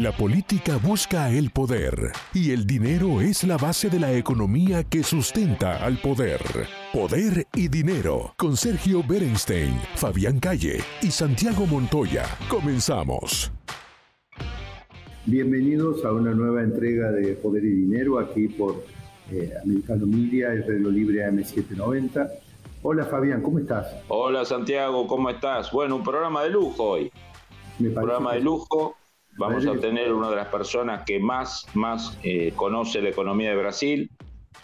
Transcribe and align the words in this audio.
La 0.00 0.10
política 0.10 0.78
busca 0.78 1.28
el 1.28 1.50
poder 1.50 2.12
y 2.32 2.52
el 2.52 2.66
dinero 2.66 3.20
es 3.20 3.44
la 3.44 3.58
base 3.58 3.90
de 3.90 4.00
la 4.00 4.10
economía 4.10 4.84
que 4.84 5.02
sustenta 5.02 5.84
al 5.84 5.98
poder. 5.98 6.40
Poder 6.94 7.46
y 7.54 7.68
dinero 7.68 8.32
con 8.38 8.56
Sergio 8.56 9.02
Berenstein, 9.06 9.74
Fabián 9.96 10.40
Calle 10.40 10.80
y 11.02 11.10
Santiago 11.10 11.66
Montoya. 11.66 12.24
Comenzamos. 12.48 13.52
Bienvenidos 15.26 16.02
a 16.06 16.12
una 16.12 16.32
nueva 16.32 16.62
entrega 16.62 17.12
de 17.12 17.34
Poder 17.34 17.62
y 17.62 17.72
Dinero 17.72 18.18
aquí 18.18 18.48
por 18.48 18.82
eh, 19.30 19.52
Americano 19.62 20.06
Media, 20.06 20.54
el 20.54 20.62
Radio 20.62 20.90
Libre 20.90 21.26
AM790. 21.30 22.30
Hola 22.82 23.04
Fabián, 23.04 23.42
¿cómo 23.42 23.58
estás? 23.58 23.94
Hola 24.08 24.46
Santiago, 24.46 25.06
¿cómo 25.06 25.28
estás? 25.28 25.70
Bueno, 25.70 25.96
un 25.96 26.02
programa 26.02 26.42
de 26.44 26.48
lujo 26.48 26.82
hoy. 26.82 27.12
un 27.78 27.92
programa 27.92 28.32
de 28.32 28.40
lujo 28.40 28.96
Vamos 29.38 29.66
a 29.66 29.72
tener 29.78 30.12
una 30.12 30.28
de 30.30 30.36
las 30.36 30.48
personas 30.48 31.04
que 31.04 31.18
más, 31.18 31.66
más 31.74 32.18
eh, 32.22 32.52
conoce 32.54 33.00
la 33.00 33.08
economía 33.08 33.50
de 33.50 33.56
Brasil, 33.56 34.10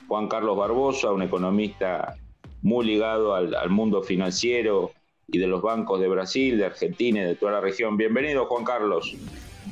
Juan 0.09 0.29
Carlos 0.29 0.57
Barbosa, 0.57 1.11
un 1.13 1.23
economista 1.23 2.17
muy 2.63 2.85
ligado 2.87 3.35
al, 3.35 3.71
mundo 3.71 4.03
financiero 4.03 4.91
y 5.27 5.39
de 5.39 5.47
los 5.47 5.63
bancos 5.63 6.01
de 6.01 6.09
Brasil, 6.09 6.59
de 6.59 6.67
Argentina 6.67 7.21
y 7.21 7.25
de 7.25 7.35
toda 7.35 7.53
la 7.53 7.61
región. 7.61 7.97
Bienvenido, 7.97 8.47
Juan 8.47 8.65
Carlos. 8.65 9.15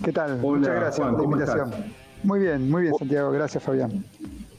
¿Qué 0.05 0.13
tal? 0.13 0.39
Muchas 0.39 0.75
gracias 0.75 1.09
por 1.09 1.19
la 1.19 1.25
invitación. 1.25 1.71
Muy 2.23 2.41
bien, 2.41 2.71
muy 2.71 2.83
bien, 2.83 2.95
Santiago. 2.95 3.31
Gracias, 3.31 3.63
Fabián. 3.63 4.05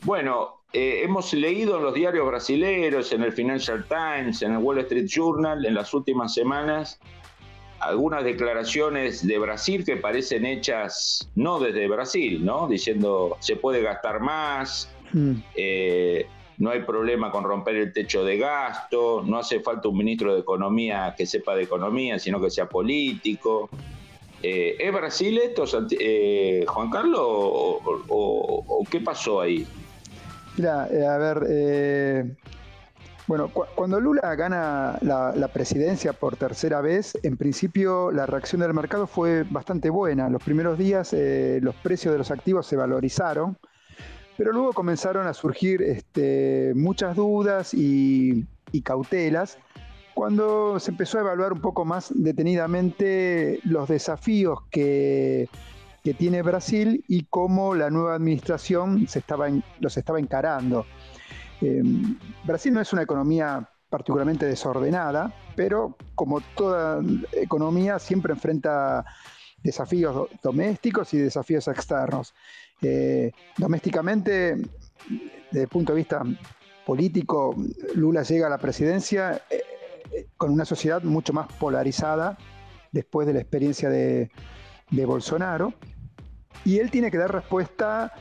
Bueno, 0.03 0.57
eh, 0.73 1.01
hemos 1.03 1.33
leído 1.33 1.77
en 1.77 1.83
los 1.83 1.93
diarios 1.93 2.27
brasileños, 2.27 3.11
en 3.11 3.23
el 3.23 3.31
Financial 3.31 3.85
Times, 3.87 4.41
en 4.41 4.53
el 4.53 4.57
Wall 4.59 4.79
Street 4.79 5.07
Journal, 5.07 5.65
en 5.65 5.73
las 5.73 5.93
últimas 5.93 6.33
semanas, 6.33 6.99
algunas 7.79 8.23
declaraciones 8.23 9.25
de 9.25 9.37
Brasil 9.37 9.85
que 9.85 9.97
parecen 9.97 10.45
hechas 10.45 11.29
no 11.35 11.59
desde 11.59 11.87
Brasil, 11.87 12.43
¿no? 12.43 12.67
Diciendo 12.67 13.37
se 13.39 13.55
puede 13.55 13.81
gastar 13.81 14.19
más, 14.19 14.89
hmm. 15.13 15.33
eh, 15.55 16.25
no 16.57 16.71
hay 16.71 16.81
problema 16.81 17.31
con 17.31 17.43
romper 17.43 17.75
el 17.75 17.93
techo 17.93 18.23
de 18.23 18.37
gasto, 18.37 19.23
no 19.25 19.37
hace 19.37 19.59
falta 19.59 19.89
un 19.89 19.97
ministro 19.97 20.33
de 20.33 20.39
Economía 20.39 21.13
que 21.15 21.25
sepa 21.25 21.55
de 21.55 21.63
economía, 21.63 22.17
sino 22.17 22.41
que 22.41 22.49
sea 22.49 22.67
político. 22.67 23.69
Eh, 24.41 24.75
¿Es 24.79 24.93
Brasil 24.93 25.37
esto, 25.37 25.65
eh, 25.99 26.65
Juan 26.67 26.89
Carlos, 26.89 27.21
o, 27.21 28.83
qué 28.89 29.01
pasó 29.01 29.41
ahí? 29.41 29.67
Mira, 30.57 30.83
a 30.83 31.17
ver, 31.17 32.35
bueno, 33.27 33.49
cuando 33.49 33.99
Lula 33.99 34.33
gana 34.35 34.97
la, 35.01 35.49
presidencia 35.49 36.13
por 36.13 36.37
tercera 36.37 36.79
vez, 36.79 37.17
en 37.23 37.35
principio 37.35 38.09
la 38.09 38.25
reacción 38.25 38.61
del 38.61 38.73
mercado 38.73 39.05
fue 39.05 39.43
bastante 39.43 39.89
buena. 39.89 40.29
Los 40.29 40.41
primeros 40.41 40.77
días 40.77 41.11
eh, 41.11 41.59
los 41.61 41.75
precios 41.75 42.13
de 42.13 42.19
los 42.19 42.31
activos 42.31 42.65
se 42.67 42.77
valorizaron, 42.77 43.57
pero 44.37 44.53
luego 44.53 44.71
comenzaron 44.71 45.27
a 45.27 45.33
surgir 45.33 45.81
este, 45.81 46.71
muchas 46.75 47.17
dudas 47.17 47.73
y, 47.73 48.45
cautelas 48.83 49.57
cuando 50.13 50.79
se 50.79 50.91
empezó 50.91 51.17
a 51.17 51.21
evaluar 51.21 51.51
un 51.51 51.61
poco 51.61 51.83
más 51.83 52.11
detenidamente 52.13 53.59
los 53.63 53.89
desafíos 53.89 54.59
que, 54.69 55.49
tiene 56.17 56.41
Brasil 56.41 57.03
y 57.09 57.25
cómo 57.25 57.75
la 57.75 57.89
nueva 57.89 58.15
administración 58.15 59.05
los 59.81 59.97
estaba 59.97 60.19
encarando. 60.19 60.85
Eh, 61.61 61.81
Brasil 62.43 62.73
no 62.73 62.81
es 62.81 62.93
una 62.93 63.03
economía 63.03 63.69
particularmente 63.89 64.45
desordenada, 64.45 65.33
pero 65.55 65.97
como 66.15 66.41
toda 66.55 67.01
economía 67.31 67.99
siempre 67.99 68.33
enfrenta 68.33 69.05
desafíos 69.63 70.29
domésticos 70.43 71.13
y 71.13 71.19
desafíos 71.19 71.67
externos. 71.67 72.33
Eh, 72.81 73.31
domésticamente, 73.57 74.55
desde 75.51 75.63
el 75.63 75.67
punto 75.67 75.93
de 75.93 75.97
vista 75.97 76.21
político, 76.85 77.55
Lula 77.95 78.23
llega 78.23 78.47
a 78.47 78.49
la 78.49 78.57
presidencia 78.57 79.41
eh, 79.49 80.27
con 80.37 80.51
una 80.51 80.65
sociedad 80.65 81.01
mucho 81.03 81.33
más 81.33 81.47
polarizada 81.53 82.37
después 82.91 83.25
de 83.27 83.33
la 83.33 83.39
experiencia 83.39 83.89
de 83.89 84.29
Bolsonaro, 84.91 85.73
y 86.65 86.79
él 86.79 86.91
tiene 86.91 87.11
que 87.11 87.17
dar 87.17 87.31
respuesta 87.31 88.13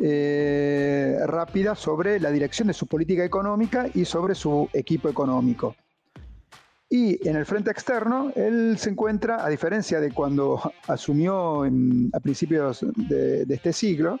eh, 0.00 1.16
rápida 1.26 1.74
sobre 1.74 2.20
la 2.20 2.30
dirección 2.30 2.68
de 2.68 2.74
su 2.74 2.86
política 2.86 3.24
económica 3.24 3.88
y 3.92 4.04
sobre 4.04 4.34
su 4.34 4.68
equipo 4.72 5.08
económico. 5.08 5.74
Y 6.88 7.26
en 7.28 7.36
el 7.36 7.46
frente 7.46 7.70
externo, 7.70 8.32
él 8.34 8.76
se 8.78 8.90
encuentra, 8.90 9.44
a 9.44 9.48
diferencia 9.48 10.00
de 10.00 10.10
cuando 10.10 10.60
asumió 10.88 11.62
a 11.64 12.20
principios 12.20 12.84
de, 12.96 13.46
este 13.48 13.72
siglo, 13.72 14.18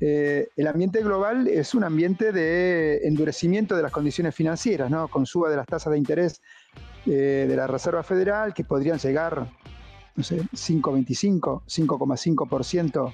eh, 0.00 0.48
el 0.56 0.66
ambiente 0.66 1.02
global 1.02 1.46
es 1.46 1.74
un 1.74 1.84
ambiente 1.84 2.32
de 2.32 3.06
endurecimiento 3.06 3.76
de 3.76 3.82
las 3.82 3.92
condiciones 3.92 4.34
financieras, 4.34 4.90
¿no? 4.90 5.08
con 5.08 5.26
suba 5.26 5.50
de 5.50 5.56
las 5.56 5.66
tasas 5.66 5.92
de 5.92 5.98
interés 5.98 6.40
eh, 7.04 7.46
de 7.46 7.56
la 7.56 7.66
Reserva 7.66 8.02
Federal, 8.02 8.54
que 8.54 8.64
podrían 8.64 8.98
llegar, 8.98 9.50
no 10.16 10.24
sé, 10.24 10.38
5,25, 10.54 11.64
5,5% 11.66 13.12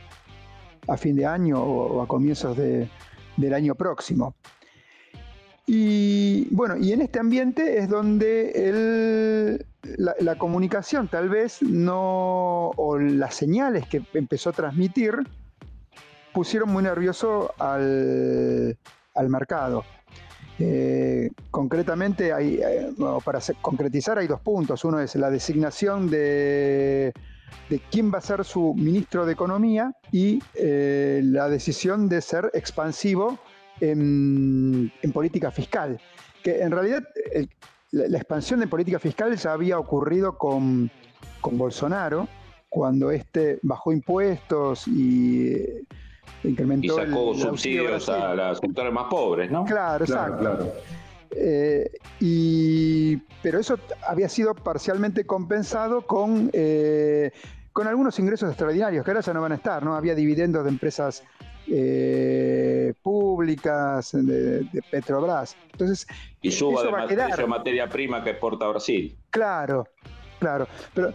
a 0.89 0.97
fin 0.97 1.17
de 1.17 1.27
año 1.27 1.63
o, 1.63 2.03
a 2.03 2.07
comienzos 2.07 2.57
del 2.57 3.55
año 3.55 3.75
próximo. 3.75 4.35
Y 5.67 6.47
bueno, 6.55 6.77
y 6.77 6.93
en 6.93 7.03
este 7.03 7.19
ambiente 7.19 7.79
es 7.79 7.89
donde 7.89 9.59
la, 9.97 10.39
comunicación 10.39 11.09
tal 11.09 11.29
vez 11.29 11.61
no, 11.61 12.69
o 12.77 12.99
las 12.99 13.35
señales 13.35 13.89
que 13.89 14.03
empezó 14.15 14.51
a 14.51 14.53
transmitir, 14.53 15.17
pusieron 16.33 16.71
muy 16.71 16.85
nervioso 16.85 17.53
al, 17.59 18.77
mercado. 19.29 19.85
Eh, 20.59 21.31
concretamente, 21.51 22.33
hay, 22.33 22.61
eh, 22.63 22.93
para 23.25 23.41
concretizar 23.61 24.19
hay 24.19 24.29
dos 24.29 24.41
puntos. 24.41 24.85
Uno 24.85 25.01
es 25.01 25.17
la 25.17 25.31
designación 25.31 26.09
de 26.09 27.13
de 27.69 27.81
quién 27.91 28.13
va 28.13 28.19
a 28.19 28.21
ser 28.21 28.45
su 28.45 28.75
ministro 28.75 29.27
de 29.27 29.33
Economía 29.33 29.93
y 30.13 30.41
eh, 30.55 31.21
la 31.25 31.49
decisión 31.49 32.09
de 32.09 32.21
ser 32.21 32.51
expansivo 32.55 33.39
en, 33.81 34.93
política 35.13 35.51
fiscal. 35.51 36.01
Que 36.43 36.61
en 36.61 36.71
realidad 36.71 37.03
la, 37.91 38.17
expansión 38.17 38.61
de 38.61 38.67
política 38.67 38.99
fiscal 38.99 39.37
ya 39.37 39.53
había 39.53 39.79
ocurrido 39.79 40.39
con, 40.39 40.91
Bolsonaro, 41.43 42.29
cuando 42.69 43.11
este 43.13 43.61
bajó 43.63 43.93
impuestos 43.93 44.89
y 44.89 45.53
eh, 45.53 45.85
incrementó. 46.43 47.01
Y 47.01 47.07
sacó 47.07 47.35
subsidios 47.35 48.09
a 48.09 48.35
las 48.35 48.59
sectores 48.59 48.93
más 48.93 49.07
pobres, 49.09 49.51
¿no? 49.51 49.65
Claro, 49.65 50.05
exacto. 50.05 50.73
Eh, 51.31 51.91
y, 52.21 53.17
pero 53.43 53.59
eso 53.59 53.79
había 54.07 54.29
sido 54.29 54.55
parcialmente 54.55 55.25
compensado 55.27 56.03
con 56.07 56.51
con 57.77 57.87
algunos 57.87 58.19
ingresos 58.19 58.49
extraordinarios 58.49 59.05
que 59.05 59.11
ahora 59.11 59.21
ya 59.21 59.35
no 59.35 59.43
van 59.43 59.53
a 59.53 59.57
estar, 59.57 59.85
¿no? 59.85 59.95
Había 59.95 60.15
dividendos 60.15 60.65
de 60.65 60.71
empresas 60.71 61.23
eh, 61.69 62.95
públicas, 63.03 64.13
de, 64.13 64.67
Petrobras. 64.91 65.59
Entonces, 65.73 66.07
y 66.41 66.51
suba 66.53 66.83
de 66.83 66.91
materia, 66.91 67.47
materia 67.47 67.87
prima 67.87 68.25
que 68.25 68.31
exporta 68.31 68.67
Brasil. 68.69 69.15
Claro, 69.29 69.89
claro. 70.39 70.67
Pero 70.95 71.11
eh, 71.11 71.15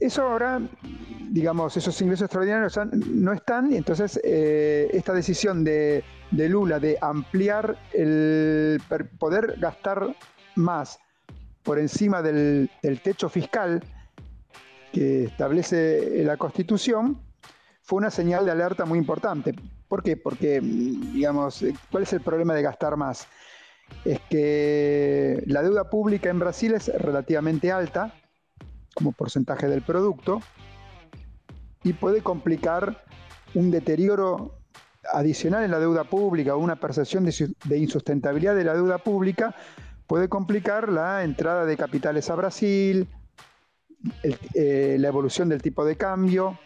eso 0.00 0.22
ahora, 0.22 0.60
digamos, 1.30 1.76
esos 1.76 2.00
ingresos 2.00 2.26
extraordinarios 2.26 2.78
no 2.94 3.32
están, 3.32 3.72
y 3.72 3.76
entonces 3.76 4.20
eh, 4.24 4.88
esta 4.92 5.12
decisión 5.12 5.64
de, 5.64 6.04
Lula 6.30 6.80
de 6.80 6.98
ampliar 7.00 7.78
el 7.92 8.80
poder 9.18 9.56
gastar 9.58 10.14
más 10.54 10.98
por 11.62 11.78
encima 11.78 12.22
del 12.22 12.70
techo 13.02 13.28
fiscal, 13.28 13.82
que 14.92 15.24
establece 15.24 16.24
la 16.24 16.36
Constitución 16.36 17.20
fue 17.82 17.98
una 17.98 18.10
señal 18.10 18.44
de 18.44 18.52
alerta 18.52 18.84
muy 18.84 18.98
importante. 18.98 19.54
¿Por 19.88 20.02
qué? 20.02 20.16
Porque, 20.16 20.60
digamos, 20.60 21.64
¿cuál 21.90 22.02
es 22.02 22.12
el 22.12 22.20
problema 22.20 22.54
de 22.54 22.62
gastar 22.62 22.96
más? 22.96 23.28
Es 24.04 24.20
que 24.28 25.44
la 25.46 25.62
deuda 25.62 25.88
pública 25.88 26.28
en 26.28 26.40
Brasil 26.40 26.74
es 26.74 26.88
relativamente 26.88 27.70
alta 27.70 28.12
como 28.96 29.12
porcentaje 29.12 29.68
del 29.68 29.82
producto 29.82 30.40
y 31.84 31.92
puede 31.92 32.22
complicar 32.22 33.04
un 33.54 33.70
deterioro 33.70 34.58
adicional 35.12 35.62
en 35.64 35.70
la 35.70 35.78
deuda 35.78 36.04
pública 36.04 36.56
o 36.56 36.58
una 36.58 36.76
percepción 36.76 37.24
de, 37.24 37.78
insustentabilidad 37.78 38.56
de 38.56 38.64
la 38.64 38.74
deuda 38.74 38.98
pública, 38.98 39.54
puede 40.06 40.28
complicar 40.28 40.90
la 40.90 41.22
entrada 41.22 41.66
de 41.66 41.76
capitales 41.76 42.30
a 42.30 42.34
Brasil, 42.34 43.06
eh, 44.54 44.96
la 44.98 45.08
evolución 45.08 45.50
del 45.50 45.60
tipo 45.60 45.84
de 45.84 45.96
cambio, 45.96 46.58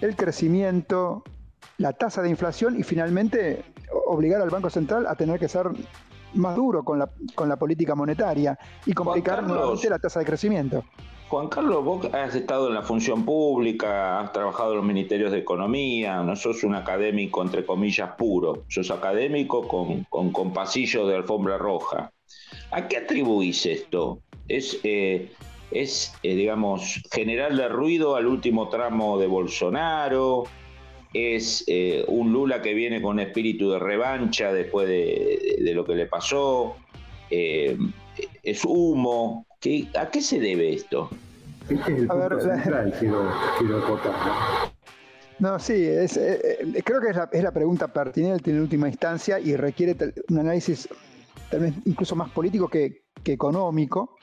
el 0.00 0.14
crecimiento, 0.14 1.24
la 1.78 1.92
tasa 1.92 2.22
de 2.22 2.30
inflación 2.30 2.78
y 2.78 2.84
finalmente 2.84 3.64
obligar 4.06 4.40
al 4.40 4.50
Banco 4.50 4.70
Central 4.70 5.06
a 5.08 5.16
tener 5.16 5.40
que 5.40 5.48
ser 5.48 5.66
más 6.34 6.56
duro 6.56 6.84
con 6.84 7.00
la, 7.00 7.10
con 7.34 7.48
la 7.48 7.56
política 7.56 7.94
monetaria 7.94 8.58
y 8.86 8.92
complicar 8.92 9.42
nuevamente 9.42 9.90
la 9.90 9.98
tasa 9.98 10.20
de 10.20 10.24
crecimiento. 10.24 10.84
Juan 11.32 11.48
Carlos, 11.48 11.82
vos 11.82 12.12
has 12.12 12.34
estado 12.34 12.68
en 12.68 12.74
la 12.74 12.82
función 12.82 13.24
pública, 13.24 14.20
has 14.20 14.34
trabajado 14.34 14.72
en 14.72 14.76
los 14.76 14.84
ministerios 14.84 15.32
de 15.32 15.38
Economía, 15.38 16.22
no 16.22 16.36
sos 16.36 16.62
un 16.62 16.74
académico 16.74 17.40
entre 17.40 17.64
comillas 17.64 18.10
puro, 18.18 18.64
sos 18.68 18.90
académico 18.90 19.66
con, 19.66 20.04
con, 20.10 20.52
pasillos 20.52 21.08
de 21.08 21.16
alfombra 21.16 21.56
roja. 21.56 22.12
¿A 22.70 22.86
qué 22.86 22.98
atribuís 22.98 23.64
esto? 23.64 24.20
¿Es, 24.46 24.78
eh, 24.84 25.32
es 25.70 26.12
eh, 26.22 26.34
digamos, 26.34 27.00
generarle 27.10 27.66
ruido 27.70 28.14
al 28.14 28.26
último 28.26 28.68
tramo 28.68 29.18
de 29.18 29.26
Bolsonaro? 29.26 30.44
¿Es 31.14 31.64
eh, 31.66 32.04
un 32.08 32.30
Lula 32.30 32.60
que 32.60 32.74
viene 32.74 33.00
con 33.00 33.18
espíritu 33.18 33.70
de 33.70 33.78
revancha 33.78 34.52
después 34.52 34.86
de, 34.86 35.56
de 35.62 35.72
lo 35.72 35.86
que 35.86 35.94
le 35.94 36.04
pasó? 36.04 36.76
¿Es 37.30 38.64
humo? 38.66 39.46
¿A 39.96 40.10
qué 40.10 40.20
se 40.20 40.40
debe 40.40 40.74
esto? 40.74 41.08
Este 41.68 41.92
es 41.92 41.98
el 42.00 42.08
punto 42.08 42.40
central, 42.40 42.92
quiero, 42.98 43.30
¿no? 45.38 45.58
sí, 45.60 45.74
eh, 45.74 46.06
eh, 46.16 46.82
creo 46.84 47.00
que 47.00 47.10
es 47.10 47.42
la, 47.44 47.52
pregunta 47.52 47.86
pertinente 47.86 48.50
en 48.50 48.60
última 48.60 48.88
instancia 48.88 49.38
y 49.38 49.54
requiere 49.54 49.96
un 50.28 50.38
análisis 50.40 50.88
tal 51.48 51.60
vez 51.60 51.74
incluso 51.84 52.16
más 52.16 52.30
político 52.30 52.66
que, 52.66 53.04
económico. 53.24 54.16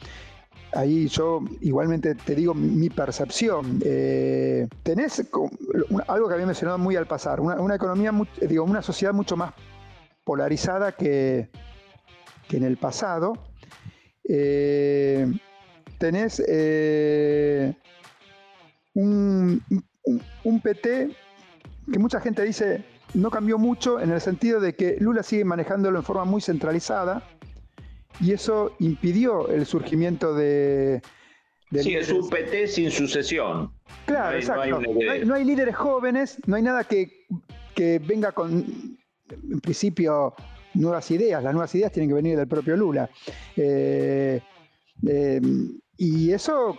Ahí 0.73 1.07
yo 1.07 1.41
igualmente 1.61 2.15
te 2.15 2.35
digo 2.35 2.53
mi 2.53 2.89
percepción. 2.89 3.79
Eh, 3.85 4.67
tenés 4.83 5.25
algo 6.07 6.27
que 6.27 6.33
había 6.33 6.47
mencionado 6.47 6.77
muy 6.77 6.97
al 6.97 7.07
pasar, 7.07 7.39
una, 7.39 7.75
economía, 7.75 8.11
digo, 8.41 8.65
una 8.65 8.81
sociedad 8.81 9.13
mucho 9.13 9.37
más 9.37 9.53
polarizada 10.25 10.91
que, 10.91 11.49
que 12.49 12.57
en 12.57 12.65
el 12.65 12.75
pasado 12.75 13.48
eh, 14.31 15.25
tenés 15.97 16.41
eh, 16.47 17.73
un, 18.93 19.63
PT 20.63 21.09
que 21.91 21.99
mucha 21.99 22.21
gente 22.21 22.43
dice 22.43 22.83
no 23.15 23.31
cambió 23.31 23.57
mucho 23.57 23.99
en 23.99 24.11
el 24.11 24.21
sentido 24.21 24.59
de 24.59 24.75
que 24.75 24.97
Lula 24.99 25.23
sigue 25.23 25.43
manejándolo 25.43 25.97
en 25.97 26.05
forma 26.05 26.25
muy 26.25 26.41
centralizada 26.41 27.23
y 28.21 28.33
eso 28.33 28.75
impidió 28.79 29.49
el 29.49 29.65
surgimiento 29.65 30.35
de... 30.35 31.01
sí, 31.71 31.95
es 31.95 32.11
un 32.11 32.29
PT 32.29 32.67
sin 32.67 32.91
sucesión. 32.91 33.71
Claro, 34.05 34.37
exacto. 34.37 34.79
No 35.25 35.33
hay, 35.33 35.43
líderes 35.43 35.75
jóvenes, 35.75 36.37
no 36.45 36.55
hay 36.55 36.61
nada 36.61 36.83
que, 36.83 37.25
que 37.73 37.97
venga 37.97 38.31
con, 38.31 38.65
en 39.31 39.59
principio, 39.61 40.35
nuevas 40.73 41.09
ideas. 41.11 41.43
Las 41.43 41.53
nuevas 41.53 41.73
ideas 41.75 41.91
tienen 41.91 42.09
que 42.09 42.15
venir 42.15 42.37
del 42.37 42.47
propio 42.47 42.75
Lula. 42.75 43.09
Eh, 43.55 44.41
eh, 45.07 45.41
y 45.97 46.31
eso, 46.31 46.77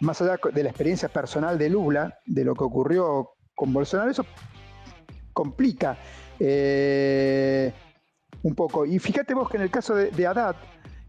más 0.00 0.20
allá 0.22 0.38
de 0.52 0.62
la 0.62 0.70
experiencia 0.70 1.08
personal 1.08 1.58
de 1.58 1.70
Lula, 1.70 2.18
de 2.26 2.44
lo 2.44 2.54
que 2.54 2.64
ocurrió 2.64 3.30
con 3.54 3.72
Bolsonaro, 3.72 4.10
eso 4.10 4.24
complica 5.32 5.98
eh, 6.38 7.72
un 8.42 8.54
poco. 8.54 8.86
Y 8.86 8.98
fíjate 8.98 9.34
vos 9.34 9.48
que 9.48 9.56
en 9.56 9.64
el 9.64 9.70
caso 9.70 9.94
de, 9.94 10.10
de 10.10 10.26
Haddad, 10.26 10.56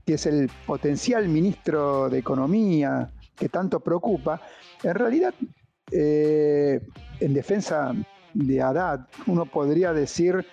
que 0.06 0.16
es 0.16 0.26
el 0.26 0.50
potencial 0.66 1.28
ministro 1.28 2.10
de 2.10 2.20
Economía 2.20 3.10
que 3.36 3.50
tanto 3.50 3.80
preocupa, 3.80 4.42
en 4.84 4.94
realidad, 4.94 5.34
en 5.92 7.34
defensa 7.34 7.94
de 8.34 8.62
Haddad, 8.62 9.08
uno 9.26 9.46
podría 9.46 9.94
decir 9.94 10.46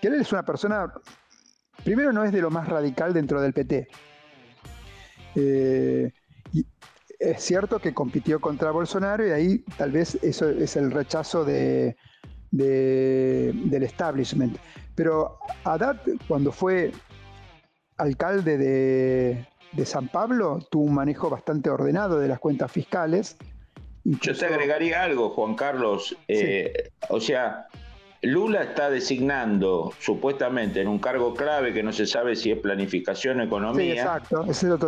que 0.00 0.08
él 0.08 0.14
es 0.14 0.32
una 0.32 0.44
persona, 0.44 0.92
primero 1.84 2.12
no 2.12 2.24
es 2.24 2.32
de 2.32 2.40
lo 2.40 2.50
más 2.50 2.68
radical 2.68 3.12
dentro 3.12 3.40
del 3.40 3.52
PT. 3.52 3.88
Eh, 5.36 6.12
es 7.18 7.42
cierto 7.42 7.78
que 7.78 7.94
compitió 7.94 8.40
contra 8.40 8.70
Bolsonaro 8.70 9.26
y 9.26 9.30
ahí 9.30 9.58
tal 9.78 9.92
vez 9.92 10.16
eso 10.22 10.48
es 10.50 10.76
el 10.76 10.90
rechazo 10.90 11.44
de, 11.44 11.96
del 12.50 13.82
establishment. 13.82 14.58
Pero 14.94 15.38
Haddad, 15.64 16.00
cuando 16.28 16.52
fue 16.52 16.92
alcalde 17.98 18.58
de, 18.58 19.84
San 19.84 20.08
Pablo, 20.08 20.66
tuvo 20.70 20.84
un 20.84 20.94
manejo 20.94 21.28
bastante 21.28 21.68
ordenado 21.68 22.18
de 22.18 22.28
las 22.28 22.38
cuentas 22.38 22.72
fiscales. 22.72 23.36
Yo 24.04 24.36
te 24.36 24.46
agregaría 24.46 25.02
algo, 25.02 25.30
Juan 25.30 25.54
Carlos. 25.54 26.16
Eh, 26.28 26.90
o 27.08 27.20
sea, 27.20 27.66
Lula 28.26 28.62
está 28.62 28.90
designando 28.90 29.92
supuestamente 30.00 30.80
en 30.80 30.88
un 30.88 30.98
cargo 30.98 31.34
clave 31.34 31.72
que 31.72 31.82
no 31.82 31.92
se 31.92 32.06
sabe 32.06 32.34
si 32.34 32.50
es 32.50 32.58
planificación 32.58 33.40
o 33.40 33.44
economía 33.44 34.20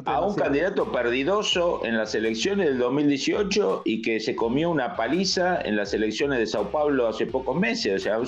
a 0.05 0.21
un 0.21 0.35
candidato 0.35 0.91
perdidoso 0.91 1.85
en 1.85 1.97
las 1.97 2.15
elecciones 2.15 2.69
del 2.69 2.79
2018 2.79 3.83
y 3.85 4.03
que 4.03 4.19
se 4.19 4.35
comió 4.35 4.71
una 4.71 4.97
paliza 4.97 5.61
en 5.63 5.77
las 5.77 5.95
elecciones 5.95 6.41
de 6.41 6.47
Sao 6.47 6.71
Paulo 6.73 7.07
hace 7.07 7.27
pocos 7.27 7.57
meses. 7.57 7.95
O 7.95 8.05
sea, 8.05 8.19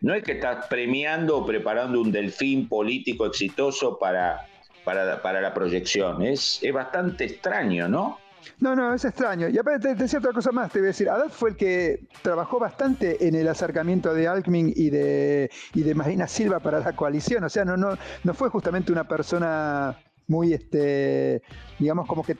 no 0.00 0.14
es 0.14 0.22
que 0.22 0.32
estás 0.32 0.66
premiando 0.66 1.38
o 1.38 1.46
preparando 1.46 2.00
un 2.00 2.12
delfín 2.12 2.68
político 2.68 3.26
exitoso 3.26 3.98
para, 3.98 4.46
para, 4.84 5.20
para 5.20 5.40
la 5.40 5.52
proyección. 5.52 6.22
Es, 6.22 6.60
es 6.62 6.72
bastante 6.72 7.24
extraño, 7.24 7.88
¿no? 7.88 8.18
No, 8.60 8.74
no, 8.74 8.94
es 8.94 9.04
extraño. 9.04 9.48
Y 9.48 9.58
aparte, 9.58 9.94
te, 9.94 9.94
decía 9.94 10.18
otra 10.18 10.32
cosa 10.32 10.52
más, 10.52 10.70
te 10.72 10.78
voy 10.78 10.86
a 10.86 10.88
decir, 10.88 11.08
Haddad 11.08 11.30
fue 11.30 11.50
el 11.50 11.56
que 11.56 12.06
trabajó 12.22 12.58
bastante 12.58 13.26
en 13.26 13.34
el 13.34 13.48
acercamiento 13.48 14.14
de 14.14 14.28
Alckmin 14.28 14.72
y 14.74 14.90
de, 14.90 15.50
y 15.74 15.82
de 15.82 15.94
Marina 15.94 16.26
Silva 16.26 16.60
para 16.60 16.80
la 16.80 16.94
coalición. 16.94 17.44
O 17.44 17.48
sea, 17.48 17.64
no, 17.64 17.76
no, 17.76 17.96
no 18.22 18.34
fue 18.34 18.48
justamente 18.48 18.92
una 18.92 19.06
persona 19.06 19.96
muy, 20.26 20.52
este, 20.52 21.42
digamos, 21.78 22.06
como 22.06 22.22
que 22.22 22.36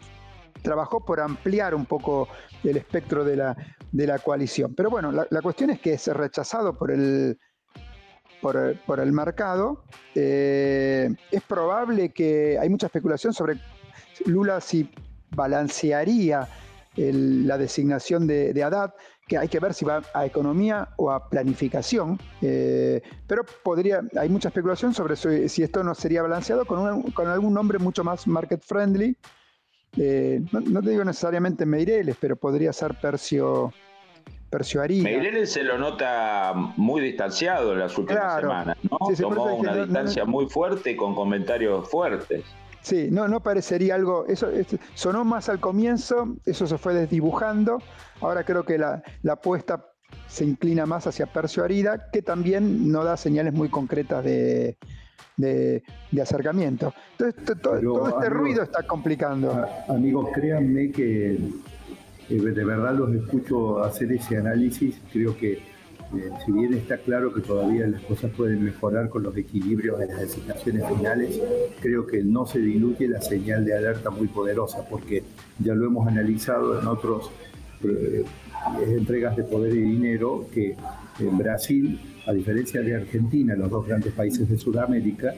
trabajó 0.63 1.05
por 1.05 1.21
ampliar 1.21 1.75
un 1.75 1.85
poco 1.85 2.29
el 2.63 2.77
espectro 2.77 3.25
de 3.25 3.37
la, 3.37 3.57
de 3.93 4.07
la 4.07 4.19
coalición. 4.19 4.75
Pero 4.75 4.91
bueno, 4.91 5.13
la, 5.13 5.43
cuestión 5.43 5.71
es 5.71 5.81
que 5.81 5.93
es 5.95 6.07
rechazado 6.09 6.77
por 6.77 6.91
el, 6.91 7.39
por, 8.41 9.01
el 9.01 9.13
mercado. 9.13 9.85
Eh, 10.15 11.11
es 11.31 11.43
probable 11.43 12.13
que 12.13 12.59
hay 12.59 12.69
mucha 12.69 12.87
especulación 12.87 13.33
sobre 13.33 13.59
Lula 14.27 14.61
si 14.61 14.91
balancearía 15.31 16.49
la 16.97 17.59
designación 17.59 18.27
de, 18.27 18.53
de, 18.53 18.63
Haddad, 18.63 18.95
que 19.27 19.39
hay 19.39 19.49
que 19.49 19.59
ver 19.59 19.75
si 19.75 19.85
va 19.85 20.03
a 20.13 20.27
economía 20.27 20.89
o 20.97 21.11
a 21.11 21.29
planificación, 21.29 22.19
eh, 22.43 23.03
pero 23.27 23.45
podría, 23.63 24.03
hay 24.19 24.29
mucha 24.29 24.49
especulación 24.49 24.95
sobre 24.95 25.17
si, 25.17 25.63
esto 25.63 25.83
no 25.83 25.95
sería 25.95 26.23
balanceado 26.23 26.65
con, 26.65 27.03
con, 27.13 27.29
algún 27.29 27.55
nombre 27.55 27.79
mucho 27.79 28.05
más 28.05 28.27
market 28.27 28.63
friendly. 28.63 29.17
Eh, 29.97 30.41
no, 30.53 30.83
te 30.83 30.91
digo 30.91 31.05
necesariamente 31.05 31.65
Meireles, 31.65 32.17
pero 32.21 32.37
podría 32.37 32.73
ser 32.73 32.95
Percio. 33.01 33.73
Meireles 35.03 35.53
se 35.53 35.65
lo 35.65 35.79
nota 35.79 36.53
muy 36.77 37.01
distanciado 37.01 37.73
en 37.73 37.81
las 37.81 37.99
últimas 37.99 38.41
semanas, 38.41 38.77
¿no? 38.89 38.99
Tomó 39.21 39.57
una 39.57 39.75
distancia 39.75 40.25
muy 40.25 40.47
fuerte 40.47 40.97
con 40.97 41.17
comentarios 41.17 41.89
fuertes. 41.89 42.45
Sí, 42.85 43.09
no, 43.11 43.27
no 43.29 43.43
parecería 43.43 43.95
algo, 43.95 44.27
eso, 44.27 44.47
sonó 44.93 45.25
más 45.25 45.49
al 45.49 45.59
comienzo, 45.59 46.37
eso 46.45 46.67
se 46.67 46.77
fue 46.77 46.93
desdibujando, 46.93 47.79
ahora 48.21 48.45
creo 48.45 48.63
que 48.63 48.77
la, 48.77 49.03
apuesta 49.27 49.87
se 50.29 50.45
inclina 50.45 50.85
más 50.85 51.07
hacia 51.07 51.25
Percio 51.25 51.65
Arida, 51.65 52.11
que 52.13 52.21
también 52.21 52.93
no 52.93 53.03
da 53.03 53.17
señales 53.17 53.55
muy 53.55 53.71
concretas 53.71 54.23
de, 54.23 54.77
acercamiento. 56.21 56.93
Entonces, 57.19 57.59
todo, 57.63 58.07
este 58.07 58.29
ruido 58.29 58.63
está 58.63 58.83
complicando. 58.83 59.67
Amigos, 59.89 60.29
créanme 60.35 60.91
que 60.91 61.33
eh, 61.33 61.39
de 62.29 62.65
verdad 62.67 62.95
los 62.95 63.15
escucho 63.15 63.83
hacer 63.83 64.13
ese 64.13 64.37
análisis, 64.37 65.01
creo 65.11 65.35
que 65.39 65.74
eh, 66.17 66.31
si 66.45 66.53
bien 66.53 66.75
está 66.75 66.99
claro 66.99 67.33
que 67.33 67.41
todavía 67.41 67.87
las 67.87 68.03
cosas 68.03 68.31
pueden 68.37 68.65
mejorar 68.65 69.09
con 69.09 69.23
los 69.23 69.37
equilibrios 69.37 69.99
de 69.99 70.07
las 70.07 70.21
designaciones 70.21 70.87
finales, 70.89 71.41
creo 71.81 72.07
que 72.07 72.23
no 72.23 72.47
se 72.47 72.59
diluye 72.61 73.09
la 73.09 73.21
señal 73.21 73.65
de 73.65 73.77
alerta 73.77 74.11
muy 74.11 74.29
poderosa, 74.29 74.87
porque 74.89 75.23
ya 75.59 75.75
lo 75.75 75.87
hemos 75.87 76.07
analizado 76.07 76.81
en 76.81 76.87
otras 76.87 77.31
eh, 77.85 78.25
entregas 78.87 79.37
de 79.37 79.45
poder 79.45 79.75
y 79.75 79.81
dinero, 79.81 80.47
que 80.53 80.77
en 81.21 81.39
Brasil, 81.39 82.01
a 82.27 82.33
diferencia 82.33 82.81
de 82.81 82.95
Argentina, 82.95 83.55
los 83.55 83.71
dos 83.71 83.87
grandes 83.87 84.13
países 84.13 84.49
de 84.49 84.57
Sudamérica, 84.57 85.35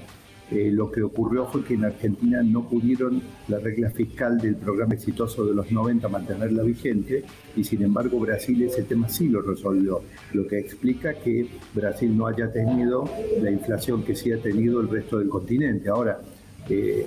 eh, 0.50 0.70
lo 0.72 0.92
que 0.92 1.02
ocurrió 1.02 1.46
fue 1.46 1.64
que 1.64 1.74
en 1.74 1.84
Argentina 1.84 2.40
no 2.42 2.68
pudieron 2.68 3.20
la 3.48 3.58
regla 3.58 3.90
fiscal 3.90 4.38
del 4.38 4.54
programa 4.56 4.94
exitoso 4.94 5.44
de 5.44 5.52
los 5.54 5.72
90 5.72 6.08
mantenerla 6.08 6.62
vigente 6.62 7.24
y 7.56 7.64
sin 7.64 7.82
embargo 7.82 8.20
Brasil 8.20 8.62
ese 8.62 8.84
tema 8.84 9.08
sí 9.08 9.28
lo 9.28 9.42
resolvió, 9.42 10.02
lo 10.32 10.46
que 10.46 10.60
explica 10.60 11.14
que 11.14 11.48
Brasil 11.74 12.16
no 12.16 12.28
haya 12.28 12.52
tenido 12.52 13.10
la 13.42 13.50
inflación 13.50 14.04
que 14.04 14.14
sí 14.14 14.30
ha 14.32 14.40
tenido 14.40 14.80
el 14.80 14.88
resto 14.88 15.18
del 15.18 15.28
continente. 15.28 15.88
Ahora, 15.88 16.20
eh, 16.68 17.06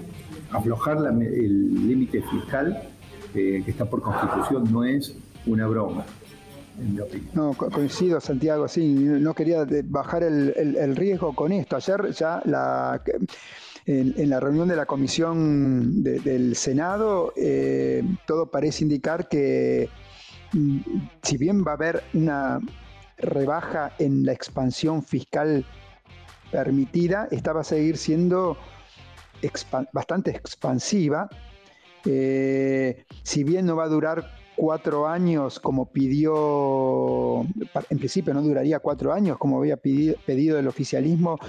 aflojar 0.52 0.98
el 1.22 1.88
límite 1.88 2.22
fiscal 2.22 2.90
eh, 3.36 3.62
que 3.64 3.72
está 3.72 3.86
por 3.86 4.02
constitución 4.02 4.72
no 4.72 4.84
es 4.84 5.16
una 5.46 5.68
broma. 5.68 6.06
No, 7.34 7.54
coincido, 7.54 8.20
Santiago, 8.22 8.68
sí, 8.68 8.88
no 8.94 9.34
quería 9.34 9.66
bajar 9.86 10.24
el, 10.24 10.96
riesgo 10.96 11.36
con 11.36 11.52
esto. 11.52 11.76
Ayer 11.76 12.12
ya 12.12 12.42
en, 13.86 14.30
la 14.30 14.40
reunión 14.40 14.68
de 14.68 14.76
la 14.76 14.86
comisión 14.86 16.04
del 16.04 16.56
Senado, 16.56 17.34
eh, 17.36 18.04
todo 18.26 18.50
parece 18.50 18.84
indicar 18.84 19.28
que 19.28 19.90
mm, 20.54 20.80
si 21.22 21.38
bien 21.38 21.64
va 21.66 21.72
a 21.72 21.76
haber 21.76 22.04
una 22.14 22.60
rebaja 23.18 23.94
en 24.00 24.26
la 24.26 24.32
expansión 24.32 25.04
fiscal 25.04 25.66
permitida, 26.52 27.28
esta 27.32 27.54
va 27.54 27.62
a 27.62 27.66
seguir 27.66 27.98
siendo 27.98 28.58
bastante 29.92 30.32
expansiva. 30.32 31.30
Eh, 32.06 33.06
si 33.24 33.44
bien 33.44 33.66
no 33.66 33.76
va 33.76 33.84
a 33.84 33.90
durar 33.90 34.39
cuatro 34.60 35.08
años 35.08 35.58
como 35.58 35.90
pidió, 35.90 37.46
en 37.90 37.98
principio 37.98 38.34
no 38.34 38.42
duraría 38.42 38.80
cuatro 38.80 39.14
años 39.14 39.38
como 39.38 39.58
había 39.58 39.78
pedido, 39.78 40.60
el 40.60 40.68
oficialismo, 40.68 41.40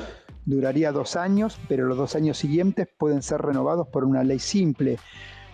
duraría 0.47 0.93
dos 0.93 1.17
años, 1.17 1.59
pero 1.69 1.87
los 1.87 1.99
dos 1.99 2.14
años 2.14 2.38
siguientes 2.38 2.87
pueden 2.99 3.23
ser 3.23 3.43
renovados 3.43 3.88
por 3.88 4.05
una 4.05 4.23
ley 4.23 4.38
simple. 4.38 4.97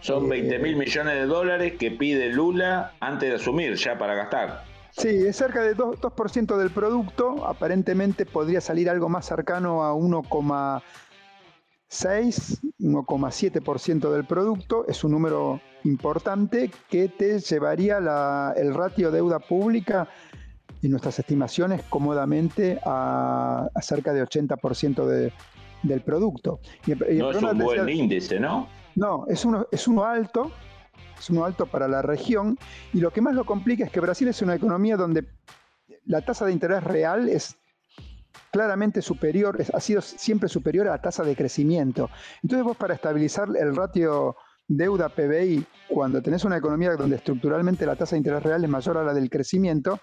Son 0.02 0.28
20 0.28 0.54
eh, 0.54 0.58
mil 0.58 0.76
millones 0.76 1.14
de 1.14 1.24
dólares 1.24 1.72
que 1.78 1.90
pide 1.90 2.28
Lula 2.28 2.92
antes 3.00 3.30
de 3.30 3.36
asumir 3.36 3.74
ya 3.76 3.96
para 3.96 4.14
gastar. 4.14 4.64
Sí, 4.90 5.08
es 5.08 5.36
cerca 5.36 5.62
de 5.62 5.74
2%, 5.74 6.56
del 6.56 6.70
producto. 6.70 7.46
Aparentemente 7.46 8.26
podría 8.26 8.60
salir 8.60 8.90
algo 8.90 9.08
más 9.08 9.26
cercano 9.26 9.82
a 9.82 9.94
1,6, 9.94 10.82
1,7% 11.88 14.10
del 14.10 14.24
producto. 14.24 14.86
Es 14.88 15.04
un 15.04 15.12
número 15.12 15.60
importante 15.84 16.70
que 16.90 17.08
te 17.08 17.38
llevaría 17.38 17.98
el 18.56 18.74
ratio 18.74 19.10
deuda 19.10 19.38
pública 19.38 20.08
y 20.82 20.88
nuestras 20.88 21.18
estimaciones 21.18 21.82
cómodamente 21.88 22.78
a, 22.84 23.68
cerca 23.80 24.12
de 24.12 24.22
80% 24.24 25.32
del 25.82 26.00
producto. 26.02 26.60
no 26.86 27.30
es 27.30 27.42
un 27.42 27.58
buen 27.58 27.88
índice, 27.88 28.38
¿no? 28.40 28.68
No, 28.94 29.26
es 29.28 29.44
uno, 29.44 29.66
es 29.70 29.86
uno 29.88 30.04
alto, 30.04 30.50
es 31.18 31.28
uno 31.28 31.44
alto 31.44 31.66
para 31.66 31.86
la 31.86 32.00
región 32.02 32.58
y 32.94 33.00
lo 33.00 33.10
que 33.10 33.20
más 33.20 33.34
lo 33.34 33.44
complica 33.44 33.84
es 33.84 33.90
que 33.90 34.00
Brasil 34.00 34.28
es 34.28 34.40
una 34.40 34.54
economía 34.54 34.96
donde 34.96 35.26
la 36.06 36.22
tasa 36.22 36.46
de 36.46 36.52
interés 36.52 36.82
real 36.82 37.28
es 37.28 37.58
claramente 38.56 39.02
superior, 39.02 39.58
ha 39.74 39.80
sido 39.80 40.00
siempre 40.00 40.48
superior 40.48 40.88
a 40.88 40.92
la 40.92 40.98
tasa 41.02 41.22
de 41.22 41.36
crecimiento. 41.36 42.08
Entonces 42.42 42.64
vos 42.64 42.74
para 42.74 42.94
estabilizar 42.94 43.50
el 43.54 43.76
ratio 43.76 44.34
deuda 44.66 45.10
PBI, 45.10 45.66
cuando 45.88 46.22
tenés 46.22 46.42
una 46.42 46.56
economía 46.56 46.96
donde 46.96 47.16
estructuralmente 47.16 47.84
la 47.84 47.96
tasa 47.96 48.16
de 48.16 48.20
interés 48.20 48.42
real 48.42 48.64
es 48.64 48.70
mayor 48.70 48.96
a 48.96 49.04
la 49.04 49.12
del 49.12 49.28
crecimiento, 49.28 50.00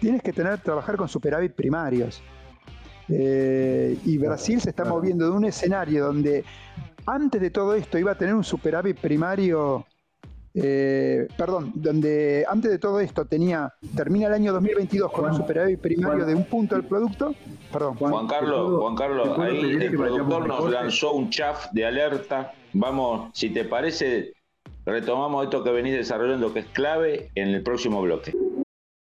tienes 0.00 0.22
que 0.22 0.34
tener 0.34 0.58
trabajar 0.58 0.98
con 0.98 1.08
superávit 1.08 1.54
primarios. 1.54 2.22
Eh, 3.08 3.98
y 4.04 4.18
Brasil 4.18 4.60
se 4.60 4.68
está 4.68 4.84
moviendo 4.84 5.24
de 5.24 5.30
un 5.30 5.46
escenario 5.46 6.04
donde 6.04 6.44
antes 7.06 7.40
de 7.40 7.50
todo 7.50 7.74
esto 7.74 7.96
iba 7.96 8.12
a 8.12 8.18
tener 8.18 8.34
un 8.34 8.44
superávit 8.44 9.00
primario 9.00 9.86
eh, 10.54 11.28
perdón, 11.36 11.72
donde 11.74 12.44
antes 12.48 12.70
de 12.70 12.78
todo 12.78 13.00
esto 13.00 13.24
tenía, 13.24 13.72
termina 13.96 14.26
el 14.26 14.34
año 14.34 14.52
2022 14.52 15.10
con 15.10 15.26
un 15.26 15.36
superávit 15.36 15.80
primario 15.80 16.26
de 16.26 16.34
un 16.34 16.44
punto 16.44 16.74
del 16.74 16.84
producto. 16.84 17.34
Perdón. 17.72 17.96
Juan 17.96 18.26
Carlos, 18.26 18.80
Juan 18.80 18.96
Carlos, 18.96 19.38
ahí 19.38 19.60
el 19.80 19.96
productor 19.96 20.46
nos 20.46 20.70
lanzó 20.70 21.12
un 21.12 21.30
chaf 21.30 21.70
de 21.72 21.86
alerta. 21.86 22.52
Vamos, 22.74 23.30
si 23.32 23.50
te 23.50 23.64
parece, 23.64 24.34
retomamos 24.84 25.44
esto 25.44 25.64
que 25.64 25.70
venís 25.70 25.94
desarrollando 25.94 26.52
que 26.52 26.60
es 26.60 26.66
clave 26.66 27.30
en 27.34 27.48
el 27.48 27.62
próximo 27.62 28.02
bloque. 28.02 28.34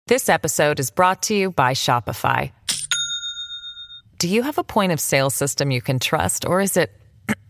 This 0.07 0.29
episode 0.29 0.79
is 0.79 0.91
brought 0.91 1.23
to 1.23 1.35
you 1.35 1.51
by 1.51 1.75
Shopify. 1.75 2.53
Do 4.19 4.29
you 4.29 4.43
have 4.43 4.59
a 4.59 4.65
point 4.65 4.93
of 4.93 5.01
sale 5.01 5.31
system 5.31 5.73
you 5.73 5.81
can 5.81 5.99
trust 5.99 6.45
or 6.45 6.61
is 6.61 6.77
it 6.77 6.93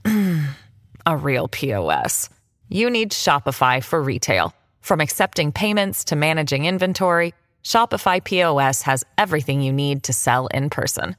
a 1.07 1.17
real 1.17 1.49
POS? 1.49 2.31
You 2.73 2.91
need 2.91 3.13
Shopify 3.13 3.81
for 3.83 4.03
retail. 4.03 4.55
From 4.81 5.01
accepting 5.01 5.53
payments 5.53 6.05
to 6.05 6.17
managing 6.17 6.67
inventory, 6.67 7.33
Shopify 7.65 8.23
POS 8.23 8.83
has 8.83 9.03
everything 9.17 9.63
you 9.63 9.73
need 9.73 10.03
to 10.03 10.13
sell 10.13 10.49
in 10.49 10.69
person. 10.69 11.17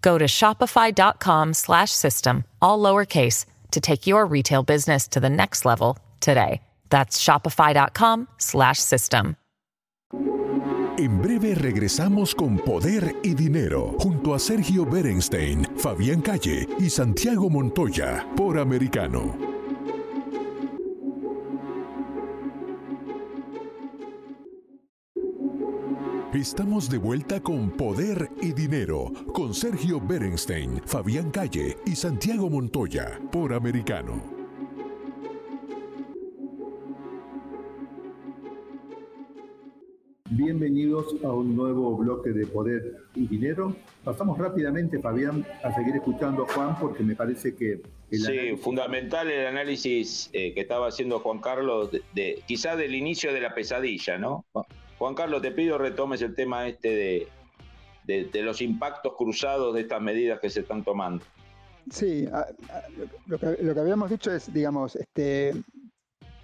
Go 0.00 0.16
to 0.18 0.26
shopify.com/system 0.26 2.44
all 2.60 2.78
lowercase 2.78 3.46
to 3.70 3.80
take 3.80 4.06
your 4.06 4.24
retail 4.26 4.62
business 4.62 5.08
to 5.08 5.18
the 5.20 5.30
next 5.30 5.64
level 5.64 5.98
today. 6.20 6.60
That's 6.90 7.18
shopify.com/system. 7.18 9.36
En 10.98 11.22
breve 11.22 11.54
regresamos 11.54 12.34
con 12.34 12.58
Poder 12.58 13.16
y 13.22 13.32
Dinero 13.34 13.96
junto 13.98 14.34
a 14.34 14.38
Sergio 14.38 14.84
Berenstein, 14.84 15.66
Fabián 15.78 16.20
Calle 16.20 16.68
y 16.78 16.90
Santiago 16.90 17.48
Montoya 17.48 18.26
por 18.36 18.58
Americano. 18.58 19.61
Estamos 26.34 26.88
de 26.88 26.96
vuelta 26.96 27.42
con 27.42 27.70
Poder 27.72 28.30
y 28.40 28.54
Dinero 28.54 29.12
con 29.34 29.52
Sergio 29.52 30.00
Berenstein, 30.00 30.80
Fabián 30.86 31.30
Calle 31.30 31.76
y 31.84 31.94
Santiago 31.94 32.48
Montoya 32.48 33.20
por 33.30 33.52
Americano. 33.52 34.22
Bienvenidos 40.30 41.14
a 41.22 41.30
un 41.32 41.54
nuevo 41.54 41.98
bloque 41.98 42.30
de 42.30 42.46
Poder 42.46 42.96
y 43.14 43.26
Dinero. 43.26 43.76
Pasamos 44.02 44.38
rápidamente, 44.38 45.00
Fabián, 45.00 45.44
a 45.62 45.74
seguir 45.74 45.96
escuchando 45.96 46.44
a 46.44 46.54
Juan 46.54 46.78
porque 46.80 47.02
me 47.02 47.14
parece 47.14 47.54
que... 47.54 47.82
sí, 48.10 48.56
fundamental 48.56 49.30
el 49.30 49.48
análisis 49.48 50.30
eh, 50.32 50.54
que 50.54 50.62
estaba 50.62 50.86
haciendo 50.88 51.18
Juan 51.18 51.40
Carlos, 51.40 51.90
de, 52.14 52.42
quizá 52.46 52.74
del 52.74 52.94
inicio 52.94 53.34
de 53.34 53.42
la 53.42 53.54
pesadilla, 53.54 54.16
¿no? 54.16 54.46
Juan 55.02 55.16
Carlos, 55.16 55.42
te 55.42 55.50
pido 55.50 55.78
retomes 55.78 56.22
el 56.22 56.32
tema 56.32 56.68
este 56.68 57.28
de, 58.06 58.42
los 58.44 58.62
impactos 58.62 59.14
cruzados 59.18 59.74
de 59.74 59.80
estas 59.80 60.00
medidas 60.00 60.38
que 60.38 60.48
se 60.48 60.60
están 60.60 60.84
tomando. 60.84 61.24
Sí, 61.90 62.28
lo, 63.26 63.36
que, 63.36 63.80
habíamos 63.80 64.10
dicho 64.10 64.32
es, 64.32 64.52
digamos, 64.52 64.94
este, 64.94 65.54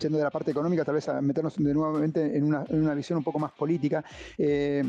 yendo 0.00 0.19
de 0.19 0.25
la 0.25 0.31
parte 0.31 0.50
económica, 0.50 0.85
tal 0.85 0.97
vez 0.97 1.09
a 1.09 1.21
meternos 1.21 1.57
de 1.57 1.73
nuevamente 1.73 2.37
en 2.37 2.53
una, 2.53 2.95
visión 2.95 3.19
un 3.19 3.23
poco 3.23 3.38
más 3.38 3.53
política. 3.53 4.05
Eh, 4.37 4.83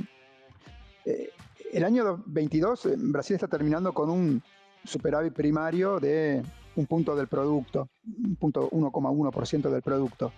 eh, 1.06 1.30
el 1.72 1.84
año 1.84 2.24
22, 2.26 2.88
eh, 2.88 2.96
Brasil 2.98 3.36
está 3.36 3.48
terminando 3.48 3.94
con 3.94 4.10
un 4.10 4.42
superávit 4.84 5.34
primario 5.34 6.00
de 6.00 6.42
un 6.76 6.88
punto 6.88 7.16
del 7.16 7.28
producto, 7.28 7.88
un 8.08 8.36
punto 8.36 8.68
1,1% 8.72 9.70
del 9.70 9.84
producto. 9.84 10.34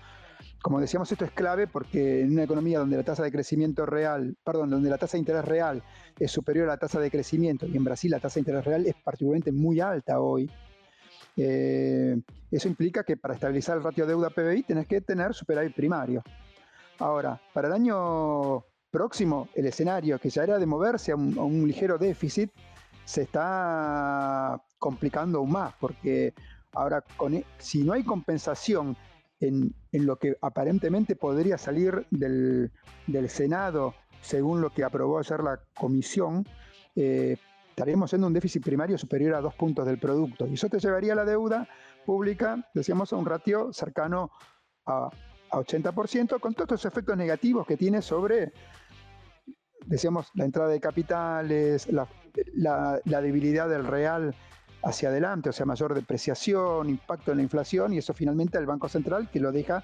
Como 0.62 0.80
decíamos, 0.80 1.12
esto 1.12 1.26
es 1.26 1.32
clave 1.32 1.68
porque 1.68 2.22
en 2.22 2.32
una 2.32 2.44
economía 2.44 2.80
donde 2.80 2.98
la 2.98 3.04
tasa 3.04 3.24
de 3.24 3.32
crecimiento 3.32 3.86
real, 3.86 4.36
perdón, 4.44 4.70
donde 4.70 4.90
la 4.90 4.98
tasa 4.98 5.14
de 5.14 5.20
interés 5.20 5.46
real 5.46 5.84
es 6.20 6.32
superior 6.32 6.70
a 6.70 6.74
la 6.74 6.78
tasa 6.78 7.00
de 7.00 7.10
crecimiento, 7.10 7.68
y 7.68 7.76
en 7.78 7.84
Brasil 7.84 8.12
la 8.12 8.20
tasa 8.20 8.36
de 8.36 8.42
interés 8.42 8.66
real 8.66 8.86
es 8.86 8.96
particularmente 9.04 9.52
muy 9.52 9.80
alta 9.80 10.20
hoy, 10.20 10.50
eh, 11.38 12.22
eso 12.50 12.68
implica 12.68 13.04
que 13.04 13.18
para 13.18 13.34
estabilizar 13.34 13.78
el 13.78 13.84
ratio 13.84 14.06
deuda 14.06 14.30
PBI 14.30 14.64
tenés 14.64 14.88
que 14.88 15.02
tener 15.02 15.34
superávit 15.34 15.76
primario. 15.76 16.24
Ahora, 17.00 17.42
para 17.54 17.68
el 17.68 17.74
año 17.74 18.64
próximo, 18.92 19.48
el 19.56 19.66
escenario 19.66 20.20
que 20.20 20.30
ya 20.30 20.44
era 20.44 20.60
de 20.60 20.66
moverse 20.66 21.12
a 21.12 21.16
un, 21.16 21.66
ligero 21.66 21.98
déficit, 21.98 22.52
se 23.06 23.24
está 23.24 24.62
complicando 24.78 25.40
aún 25.40 25.52
más, 25.52 25.74
porque 25.80 26.34
ahora 26.74 27.04
e, 27.32 27.46
si 27.58 27.84
no 27.84 27.94
hay 27.94 28.04
compensación 28.04 28.96
en, 29.42 29.74
lo 29.92 30.18
que 30.18 30.38
aparentemente 30.42 31.16
podría 31.16 31.58
salir 31.58 32.06
del, 32.12 32.72
Senado, 33.28 33.96
según 34.22 34.62
lo 34.62 34.70
que 34.70 34.84
aprobó 34.84 35.20
ayer 35.20 35.42
la 35.42 35.60
comisión, 35.74 36.48
eh, 36.96 37.38
estaríamos 37.70 38.14
en 38.14 38.24
un 38.24 38.34
déficit 38.34 38.64
primario 38.64 38.98
superior 38.98 39.34
a 39.34 39.42
dos 39.42 39.56
puntos 39.56 39.86
del 39.86 39.98
producto. 39.98 40.46
Y 40.48 40.54
eso 40.54 40.70
te 40.70 40.80
llevaría 40.80 41.14
a 41.14 41.16
la 41.16 41.26
deuda 41.26 41.68
pública, 42.06 42.70
decíamos, 42.74 43.12
a 43.12 43.16
un 43.16 43.26
ratio 43.26 43.74
cercano 43.74 44.32
a, 44.86 45.10
80%, 45.52 46.40
con 46.40 46.54
todos 46.54 46.72
los 46.72 46.86
efectos 46.86 47.18
negativos 47.18 47.68
que 47.68 47.76
tiene 47.76 48.02
sobre, 48.02 48.54
decíamos, 49.86 50.30
la 50.34 50.46
entrada 50.46 50.70
de 50.70 50.80
capitales, 50.80 51.90
la, 51.92 53.02
debilidad 53.04 53.68
del 53.68 53.86
real 53.86 54.34
hacia 54.84 55.10
adelante, 55.10 55.50
o 55.50 55.54
sea, 55.54 55.66
mayor 55.66 55.94
depreciación, 55.94 56.90
impacto 56.90 57.32
en 57.32 57.38
la 57.38 57.44
inflación, 57.44 57.94
y 57.94 57.98
eso 57.98 58.14
finalmente 58.14 58.58
al 58.58 58.66
Banco 58.66 58.90
Central 58.90 59.30
que 59.32 59.40
lo 59.40 59.52
deja 59.52 59.84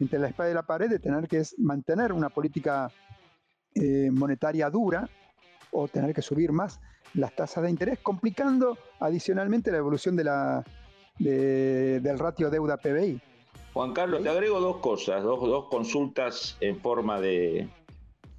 entre 0.00 0.18
la 0.18 0.28
espada 0.28 0.50
y 0.50 0.54
la 0.54 0.62
pared 0.62 0.88
de 0.88 0.98
tener 0.98 1.26
que 1.26 1.42
mantener 1.58 2.12
una 2.12 2.28
política 2.28 2.90
eh, 3.74 4.10
monetaria 4.12 4.70
dura 4.70 5.08
o 5.72 5.88
tener 5.88 6.14
que 6.14 6.22
subir 6.22 6.52
más 6.52 6.80
las 7.14 7.34
tasas 7.34 7.64
de 7.64 7.70
interés, 7.70 7.98
complicando 8.00 8.78
adicionalmente 9.00 9.72
la 9.72 9.78
evolución 9.78 10.14
del 10.16 10.28
ratio 12.18 12.50
deuda 12.50 12.76
PBI. 12.76 13.20
Juan 13.72 13.92
Carlos, 13.92 14.22
te 14.22 14.28
agrego 14.28 14.60
dos 14.60 14.78
cosas, 14.78 15.22
dos, 15.22 15.40
dos 15.40 15.68
consultas 15.68 16.56
en 16.60 16.80
forma 16.80 17.20
de, 17.20 17.68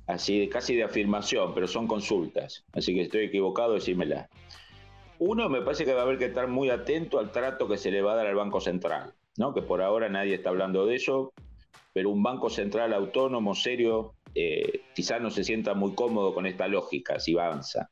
así 0.07 0.47
casi 0.49 0.75
de 0.75 0.83
afirmación, 0.83 1.53
pero 1.53 1.67
son 1.67 1.87
consultas, 1.87 2.63
así 2.73 2.93
que 2.93 3.01
estoy 3.01 3.25
equivocado, 3.25 3.73
decímela. 3.73 4.29
Uno, 5.19 5.49
me 5.49 5.61
parece 5.61 5.83
que 5.83 5.93
va 5.93 5.99
a 5.99 6.03
haber 6.03 6.17
que 6.17 6.25
estar 6.25 6.47
muy 6.47 6.69
atento 6.69 7.19
al 7.19 7.31
trato 7.31 7.67
que 7.67 7.77
se 7.77 7.91
le 7.91 8.01
va 8.01 8.13
a 8.13 8.15
dar 8.15 8.27
al 8.27 8.35
Banco 8.35 8.61
Central, 8.61 9.13
¿no? 9.37 9.53
que 9.53 9.61
por 9.61 9.81
ahora 9.81 10.07
nadie 10.07 10.35
está 10.35 10.49
hablando 10.49 10.85
de 10.85 10.95
eso, 10.95 11.33
pero 11.91 12.09
un 12.09 12.23
Banco 12.23 12.49
Central 12.49 12.93
autónomo, 12.93 13.53
serio, 13.53 14.15
eh, 14.33 14.81
quizás 14.95 15.21
no 15.21 15.29
se 15.29 15.43
sienta 15.43 15.73
muy 15.73 15.93
cómodo 15.93 16.33
con 16.33 16.45
esta 16.45 16.69
lógica 16.69 17.19
si 17.19 17.37
avanza. 17.37 17.89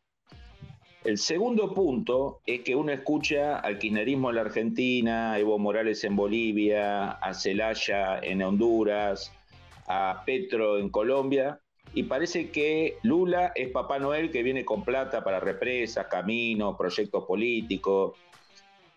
El 1.04 1.18
segundo 1.18 1.74
punto 1.74 2.40
es 2.46 2.62
que 2.62 2.76
uno 2.76 2.94
escucha 2.94 3.60
al 3.60 3.78
kirchnerismo 3.78 4.30
en 4.30 4.36
la 4.36 4.42
Argentina, 4.42 5.34
a 5.34 5.40
Evo 5.40 5.60
Morales 5.60 6.06
en 6.06 6.16
Bolivia, 6.16 7.12
a 7.12 7.34
Celaya 7.34 8.20
en 8.20 8.42
Honduras, 8.42 9.34
a 9.88 10.24
Petro 10.26 10.78
en 10.78 10.90
Colombia, 10.90 11.60
y 11.94 12.04
parece 12.04 12.50
que 12.52 12.98
Lula 13.04 13.52
es 13.56 13.70
Papá 13.70 14.00
Noel 14.00 14.32
que 14.32 14.44
viene 14.44 14.66
con 14.66 14.84
plata 14.84 15.24
para 15.24 15.40
represas, 15.40 16.08
caminos, 16.08 16.76
proyectos 16.78 17.26
políticos. 17.26 18.18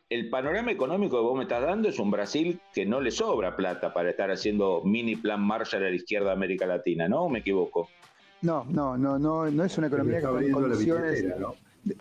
El 0.08 0.28
panorama 0.28 0.72
económico 0.72 1.16
que 1.16 1.22
vos 1.22 1.36
me 1.36 1.44
estás 1.44 1.62
dando 1.62 1.88
es 1.88 1.98
un 1.98 2.10
Brasil 2.10 2.60
que 2.74 2.84
no 2.84 3.00
le 3.00 3.10
sobra 3.10 3.56
plata 3.56 3.94
para 3.94 4.10
estar 4.10 4.30
haciendo 4.30 4.82
mini 4.84 5.16
plan 5.16 5.40
Marshall 5.40 5.84
a 5.84 5.88
la 5.90 5.94
izquierda 5.94 6.28
de 6.28 6.32
América 6.32 6.66
Latina, 6.66 7.08
¿no? 7.08 7.22
¿O 7.22 7.28
me 7.28 7.38
equivoco? 7.38 7.88
No, 8.42 8.64
no, 8.64 8.96
no, 8.98 9.18
no, 9.18 9.50
no 9.50 9.64
es 9.64 9.78
una 9.78 9.86
economía 9.86 10.20
que 10.20 10.26
está 10.26 10.40
en 10.40 10.52
condiciones. 10.52 11.24
¿no? 11.38 11.54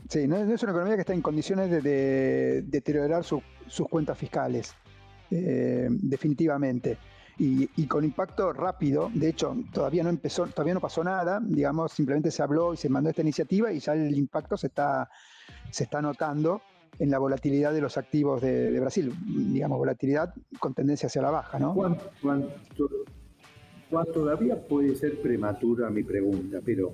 Sí, 0.10 0.28
no, 0.28 0.38
es 0.38 0.64
una 0.64 0.72
economía 0.72 0.96
que 0.96 1.02
está 1.02 1.14
en 1.14 1.22
condiciones 1.22 1.84
de, 1.84 2.64
deteriorar 2.64 3.24
sus 3.24 3.42
cuentas 3.90 4.18
fiscales, 4.18 4.74
eh, 5.30 5.88
definitivamente 5.90 6.98
y, 7.40 7.88
con 7.88 8.04
impacto 8.04 8.52
rápido. 8.52 9.10
De 9.14 9.30
hecho, 9.30 9.56
todavía 9.74 10.04
no 10.04 10.10
empezó, 10.10 10.46
todavía 10.48 10.74
no 10.74 10.82
pasó 10.82 11.04
nada, 11.04 11.40
digamos, 11.42 11.94
simplemente 11.94 12.32
se 12.32 12.44
habló 12.44 12.74
y 12.74 12.78
se 12.78 12.90
mandó 12.90 13.10
esta 13.10 13.22
iniciativa 13.22 13.72
y 13.72 13.80
ya 13.80 13.94
el 13.94 14.18
impacto 14.18 14.58
se 14.58 14.68
está, 14.68 15.10
se 15.72 15.86
está 15.86 16.02
notando 16.02 16.62
en 17.00 17.10
la 17.10 17.18
volatilidad 17.18 17.72
de 17.74 17.80
los 17.80 17.98
activos 17.98 18.42
de, 18.42 18.78
Brasil, 18.80 19.14
digamos, 19.54 19.78
volatilidad 19.78 20.34
con 20.60 20.74
tendencia 20.74 21.08
hacia 21.08 21.22
la 21.22 21.32
baja, 21.32 21.58
¿no? 21.60 21.74
todavía 24.14 24.56
puede 24.68 24.96
ser 24.96 25.22
prematura 25.22 25.90
mi 25.90 26.04
pregunta, 26.04 26.60
pero 26.64 26.94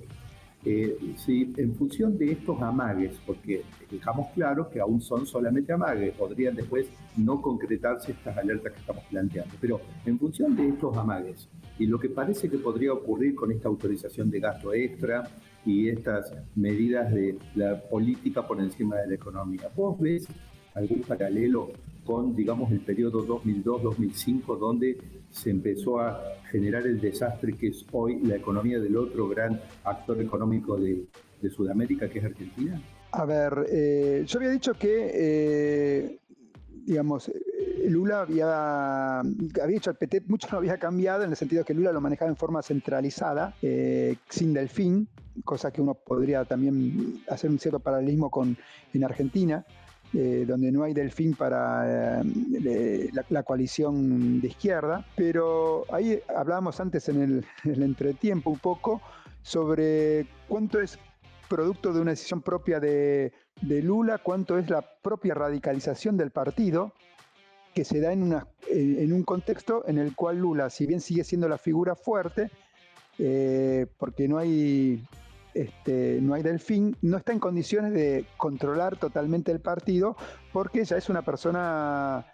eh, 0.66 0.98
si 1.16 1.54
en 1.58 1.76
función 1.76 2.18
de 2.18 2.32
estos 2.32 2.60
amagues, 2.62 3.20
porque 3.26 3.64
dejamos 3.90 4.30
claro 4.34 4.70
que 4.70 4.80
aún 4.80 5.00
son 5.00 5.26
solamente 5.26 5.72
amagues, 5.72 6.16
podrían 6.16 6.56
después 6.56 6.88
no 7.18 7.42
concretarse 7.42 8.14
estas 8.14 8.36
alertas 8.38 8.74
que 8.74 8.80
estamos 8.80 9.04
planteando, 9.06 9.54
pero 9.62 9.80
en 10.06 10.18
función 10.18 10.56
de 10.56 10.70
estos 10.70 10.98
amagues 10.98 11.48
y 11.78 11.86
lo 11.86 12.00
que 12.00 12.10
parece 12.10 12.50
que 12.50 12.58
podría 12.58 12.94
ocurrir 12.94 13.36
con 13.36 13.52
esta 13.52 13.68
autorización 13.68 14.32
de 14.32 14.40
gasto 14.40 14.74
extra 14.74 15.30
y 15.66 15.90
estas 15.90 16.34
medidas 16.56 17.14
de 17.14 17.38
la 17.56 17.82
política 17.82 18.48
por 18.48 18.60
encima 18.60 18.98
de 18.98 19.08
la 19.08 19.16
economía, 19.16 19.70
¿vos 19.76 20.00
ves 20.00 20.28
algún 20.74 21.02
paralelo 21.02 21.70
con, 22.06 22.36
digamos, 22.36 22.72
el 22.72 22.80
periodo 22.82 23.26
2002-2005, 23.26 24.58
donde 24.58 24.98
se 25.32 25.50
empezó 25.50 26.00
a 26.00 26.22
generar 26.52 26.86
el 26.86 27.02
desastre 27.02 27.54
que 27.54 27.68
es 27.68 27.86
hoy 27.92 28.22
la 28.24 28.36
economía 28.36 28.80
del 28.80 28.96
otro 28.96 29.28
gran 29.28 29.60
actor 29.84 30.22
económico 30.22 30.78
de, 30.78 31.06
Sudamérica, 31.56 32.10
que 32.10 32.18
es 32.18 32.26
Argentina? 32.26 32.82
A 33.12 33.24
ver, 33.24 33.68
eh, 33.70 34.24
yo 34.26 34.40
había 34.40 34.50
dicho 34.50 34.74
que, 34.74 35.12
eh, 35.14 36.20
digamos, 36.88 37.30
eh, 37.30 37.88
Lula 37.88 38.22
había, 38.22 39.20
había 39.20 39.78
hecho 39.78 39.92
al 39.92 39.96
PT, 39.96 40.24
mucho 40.28 40.48
no 40.52 40.58
había 40.58 40.80
cambiado 40.80 41.24
en 41.24 41.30
el 41.30 41.36
sentido 41.36 41.64
que 41.64 41.76
Lula 41.76 41.92
lo 41.92 42.02
manejaba 42.02 42.32
en 42.32 42.36
forma 42.36 42.64
centralizada, 42.64 43.54
sin 43.62 44.54
delfín, 44.54 45.08
cosa 45.44 45.72
que 45.72 45.82
uno 45.82 45.94
podría 45.94 46.46
también 46.46 47.22
hacer 47.30 47.52
un 47.52 47.60
cierto 47.60 47.80
paralelismo 47.80 48.32
con 48.32 48.58
en 48.92 49.04
Argentina. 49.04 49.66
Eh, 50.18 50.46
donde 50.48 50.72
no 50.72 50.84
hay 50.84 50.94
delfín 50.94 51.34
para 51.34 52.22
eh, 52.22 53.10
la, 53.30 53.44
coalición 53.44 54.40
de 54.40 54.48
izquierda, 54.48 55.06
pero 55.18 55.84
ahí 55.92 56.22
hablábamos 56.34 56.80
antes 56.80 57.10
en 57.10 57.44
el, 57.66 57.84
entretiempo 57.84 58.50
un 58.50 58.60
poco 58.60 59.02
sobre 59.42 60.26
cuánto 60.48 60.80
es 60.80 60.98
producto 61.50 61.92
de 61.92 62.00
una 62.00 62.12
decisión 62.12 62.42
propia 62.42 62.80
de, 62.80 63.34
Lula, 63.62 64.20
cuánto 64.20 64.58
es 64.58 64.70
la 64.70 64.82
propia 64.82 65.34
radicalización 65.34 66.16
del 66.16 66.32
partido, 66.32 66.94
que 67.74 67.84
se 67.84 68.00
da 68.00 68.14
en, 68.14 68.24
una, 68.24 68.48
en, 68.70 69.12
un 69.12 69.24
contexto 69.24 69.84
en 69.86 69.98
el 69.98 70.16
cual 70.16 70.38
Lula, 70.38 70.70
si 70.70 70.86
bien 70.86 71.02
sigue 71.02 71.26
siendo 71.26 71.50
la 71.50 71.58
figura 71.58 71.94
fuerte, 71.94 72.50
eh, 73.20 73.86
porque 73.98 74.30
no 74.30 74.38
hay 74.38 75.04
este, 75.56 76.20
no 76.22 76.34
hay 76.34 76.44
delfín, 76.44 76.96
no 77.02 77.18
está 77.18 77.32
en 77.32 77.40
condiciones 77.40 77.94
de 77.94 78.26
controlar 78.38 78.98
totalmente 78.98 79.52
el 79.52 79.62
partido 79.62 80.18
porque 80.52 80.84
ya 80.84 80.98
es 80.98 81.10
una 81.10 81.22
persona, 81.24 82.26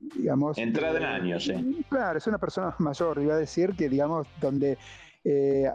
digamos... 0.00 0.58
Entrada 0.58 0.98
en 0.98 1.04
años, 1.04 1.48
¿eh? 1.48 1.64
Claro, 1.88 2.18
es 2.18 2.26
una 2.26 2.38
persona 2.38 2.74
mayor, 2.78 3.22
iba 3.22 3.34
a 3.34 3.38
decir 3.38 3.74
que, 3.76 3.88
digamos, 3.88 4.26
donde 4.40 4.76
eh, 5.24 5.70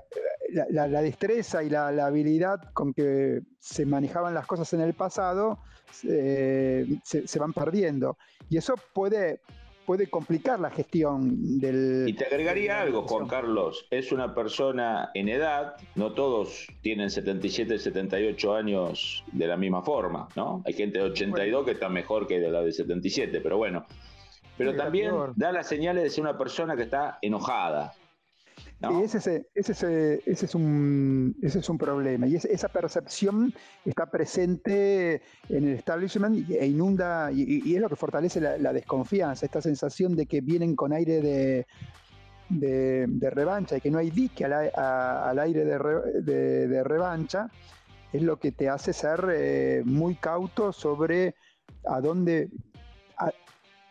la, 0.69 1.01
destreza 1.01 1.63
y 1.63 1.69
la, 1.69 1.87
habilidad 1.87 2.59
con 2.73 2.93
que 2.93 3.41
se 3.59 3.85
manejaban 3.85 4.33
las 4.33 4.45
cosas 4.45 4.71
en 4.73 4.81
el 4.81 4.93
pasado 4.93 5.59
eh, 6.03 6.99
se, 7.03 7.39
van 7.39 7.53
perdiendo. 7.53 8.17
Y 8.49 8.57
eso 8.57 8.75
puede 8.93 9.39
puede 9.85 10.07
complicar 10.07 10.59
la 10.59 10.69
gestión 10.69 11.59
del... 11.59 12.05
Y 12.07 12.13
te 12.13 12.25
agregaría 12.25 12.81
algo, 12.81 13.03
Juan 13.07 13.27
Carlos, 13.27 13.85
es 13.89 14.11
una 14.11 14.33
persona 14.33 15.11
en 15.13 15.29
edad, 15.29 15.75
no 15.95 16.13
todos 16.13 16.67
tienen 16.81 17.09
77, 17.09 17.79
78 17.79 18.55
años 18.55 19.23
de 19.31 19.47
la 19.47 19.57
misma 19.57 19.81
forma, 19.81 20.27
¿no? 20.35 20.61
Hay 20.65 20.73
gente 20.73 20.99
de 20.99 21.05
82 21.05 21.65
que 21.65 21.71
está 21.71 21.89
mejor 21.89 22.27
que 22.27 22.39
de 22.39 22.49
la 22.49 22.61
de 22.61 22.71
77, 22.71 23.41
pero 23.41 23.57
bueno. 23.57 23.85
Pero 24.57 24.75
también 24.75 25.11
da 25.35 25.51
las 25.51 25.67
señales 25.67 26.03
de 26.03 26.09
ser 26.09 26.23
una 26.23 26.37
persona 26.37 26.75
que 26.75 26.83
está 26.83 27.17
enojada, 27.21 27.93
ese, 28.91 29.47
ese, 29.55 30.21
ese, 30.25 30.45
es 30.45 30.55
un, 30.55 31.35
ese 31.41 31.59
es 31.59 31.69
un 31.69 31.77
problema. 31.77 32.27
Y 32.27 32.35
esa 32.35 32.67
percepción 32.67 33.53
está 33.85 34.09
presente 34.09 35.21
en 35.49 35.67
el 35.67 35.75
establishment 35.75 36.49
e 36.49 36.67
inunda, 36.67 37.31
y, 37.31 37.75
es 37.75 37.81
lo 37.81 37.89
que 37.89 37.95
fortalece 37.95 38.41
la, 38.41 38.73
desconfianza, 38.73 39.45
esta 39.45 39.61
sensación 39.61 40.15
de 40.15 40.25
que 40.25 40.41
vienen 40.41 40.75
con 40.75 40.91
aire 40.91 41.21
de, 41.21 41.65
de, 42.49 43.29
revancha 43.29 43.77
y 43.77 43.81
que 43.81 43.89
no 43.89 43.99
hay 43.99 44.09
dique 44.09 44.45
al, 44.45 45.39
aire 45.39 45.65
de, 45.65 46.83
revancha, 46.83 47.49
es 48.11 48.21
lo 48.21 48.37
que 48.37 48.51
te 48.51 48.69
hace 48.69 48.93
ser 48.93 49.27
eh, 49.33 49.81
muy 49.85 50.15
cauto 50.15 50.71
sobre 50.71 51.35
a 51.85 51.99
dónde, 52.01 52.49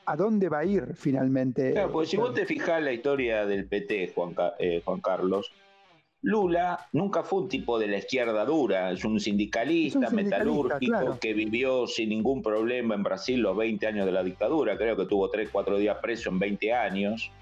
a 0.04 0.16
dónde 0.16 0.48
va 0.48 0.60
a 0.60 0.64
ir 0.64 0.94
finalmente. 0.94 1.72
Claro, 1.72 1.92
porque 1.92 2.08
si 2.08 2.16
vos 2.16 2.34
te 2.34 2.46
fijás 2.46 2.82
la 2.82 2.92
historia 2.92 3.46
del 3.46 3.66
PT, 3.66 4.12
Juan, 4.14 4.34
eh, 4.58 4.82
Juan 4.84 5.00
Carlos, 5.00 5.52
Lula 6.22 6.86
nunca 6.92 7.24
fue 7.24 7.40
un 7.40 7.48
tipo 7.48 7.78
de 7.80 7.88
la 7.88 7.98
izquierda 7.98 8.44
dura, 8.44 8.92
es 8.92 9.04
un 9.04 9.18
sindicalista, 9.18 10.08
metalúrgico 10.10 11.18
que 11.20 11.34
vivió 11.34 11.88
sin 11.88 12.10
ningún 12.10 12.42
problema 12.42 12.94
en 12.94 13.02
Brasil 13.02 13.40
los 13.40 13.56
20 13.56 13.84
años 13.88 14.06
de 14.06 14.12
la 14.12 14.22
dictadura, 14.22 14.78
creo 14.78 14.96
que 14.96 15.06
tuvo 15.06 15.28
3, 15.28 15.48
4 15.50 15.78
días 15.78 15.98
preso 16.00 16.30
en 16.30 16.38
20 16.38 16.72
años, 16.72 17.32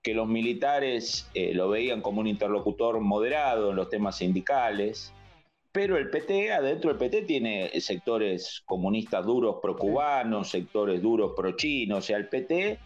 que 0.00 0.14
los 0.14 0.28
militares 0.28 1.28
eh, 1.34 1.52
lo 1.54 1.68
veían 1.68 2.02
como 2.02 2.20
un 2.20 2.28
interlocutor 2.28 3.00
moderado 3.00 3.70
en 3.70 3.76
los 3.76 3.90
temas 3.90 4.18
sindicales, 4.18 5.12
pero 5.72 5.96
el 5.96 6.10
PT, 6.10 6.52
adentro 6.52 6.90
del 6.90 6.98
PT, 6.98 7.22
tiene 7.22 7.80
sectores 7.80 8.62
comunistas 8.66 9.24
duros 9.24 9.56
pro-cubanos, 9.62 10.50
sectores 10.50 11.00
duros 11.00 11.32
pro-chinos. 11.36 11.98
O 11.98 12.02
sea, 12.02 12.16
el 12.16 12.28
PT, 12.28 12.78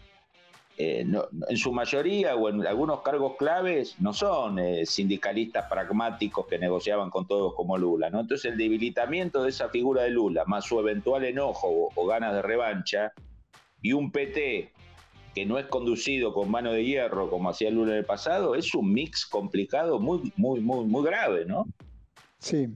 eh, 0.76 1.06
en 1.48 1.56
su 1.56 1.72
mayoría 1.72 2.36
o 2.36 2.50
en 2.50 2.66
algunos 2.66 3.00
cargos 3.00 3.36
claves, 3.38 3.96
no 4.00 4.12
son 4.12 4.58
eh, 4.58 4.84
sindicalistas 4.84 5.66
pragmáticos 5.70 6.46
que 6.46 6.58
negociaban 6.58 7.08
con 7.08 7.26
todos 7.26 7.54
como 7.54 7.78
Lula. 7.78 8.10
¿no? 8.10 8.20
Entonces, 8.20 8.52
el 8.52 8.58
debilitamiento 8.58 9.42
de 9.42 9.48
esa 9.48 9.70
figura 9.70 10.02
de 10.02 10.10
Lula, 10.10 10.44
más 10.46 10.66
su 10.66 10.78
eventual 10.78 11.24
enojo 11.24 11.90
o, 11.94 12.06
ganas 12.06 12.34
de 12.34 12.42
revancha, 12.42 13.12
y 13.80 13.94
un 13.94 14.12
PT 14.12 14.72
que 15.34 15.46
no 15.46 15.58
es 15.58 15.66
conducido 15.66 16.34
con 16.34 16.50
mano 16.50 16.70
de 16.72 16.84
hierro 16.84 17.30
como 17.30 17.48
hacía 17.48 17.70
Lula 17.70 17.92
en 17.92 17.98
el 17.98 18.04
pasado, 18.04 18.54
es 18.54 18.74
un 18.74 18.92
mix 18.92 19.24
complicado 19.24 19.98
muy, 19.98 20.32
muy, 20.36 20.60
muy, 20.60 20.84
muy 20.84 21.04
grave, 21.04 21.44
¿no? 21.46 21.66
Sí, 22.44 22.68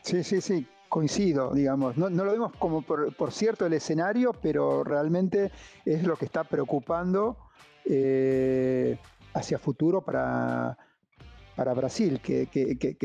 sí, 0.00 0.24
sí, 0.24 0.40
sí. 0.40 0.66
coincido, 0.88 1.52
digamos. 1.52 1.98
No, 1.98 2.08
lo 2.08 2.32
vemos 2.32 2.52
como 2.58 2.80
por, 2.80 3.32
cierto 3.32 3.66
el 3.66 3.74
escenario, 3.74 4.32
pero 4.32 4.82
realmente 4.82 5.52
es 5.84 6.04
lo 6.04 6.16
que 6.16 6.24
está 6.24 6.42
preocupando 6.42 7.36
eh, 7.84 8.98
hacia 9.34 9.58
futuro 9.58 10.00
para, 10.00 10.76
para 11.54 11.74
Brasil, 11.74 12.20
que, 12.22 12.48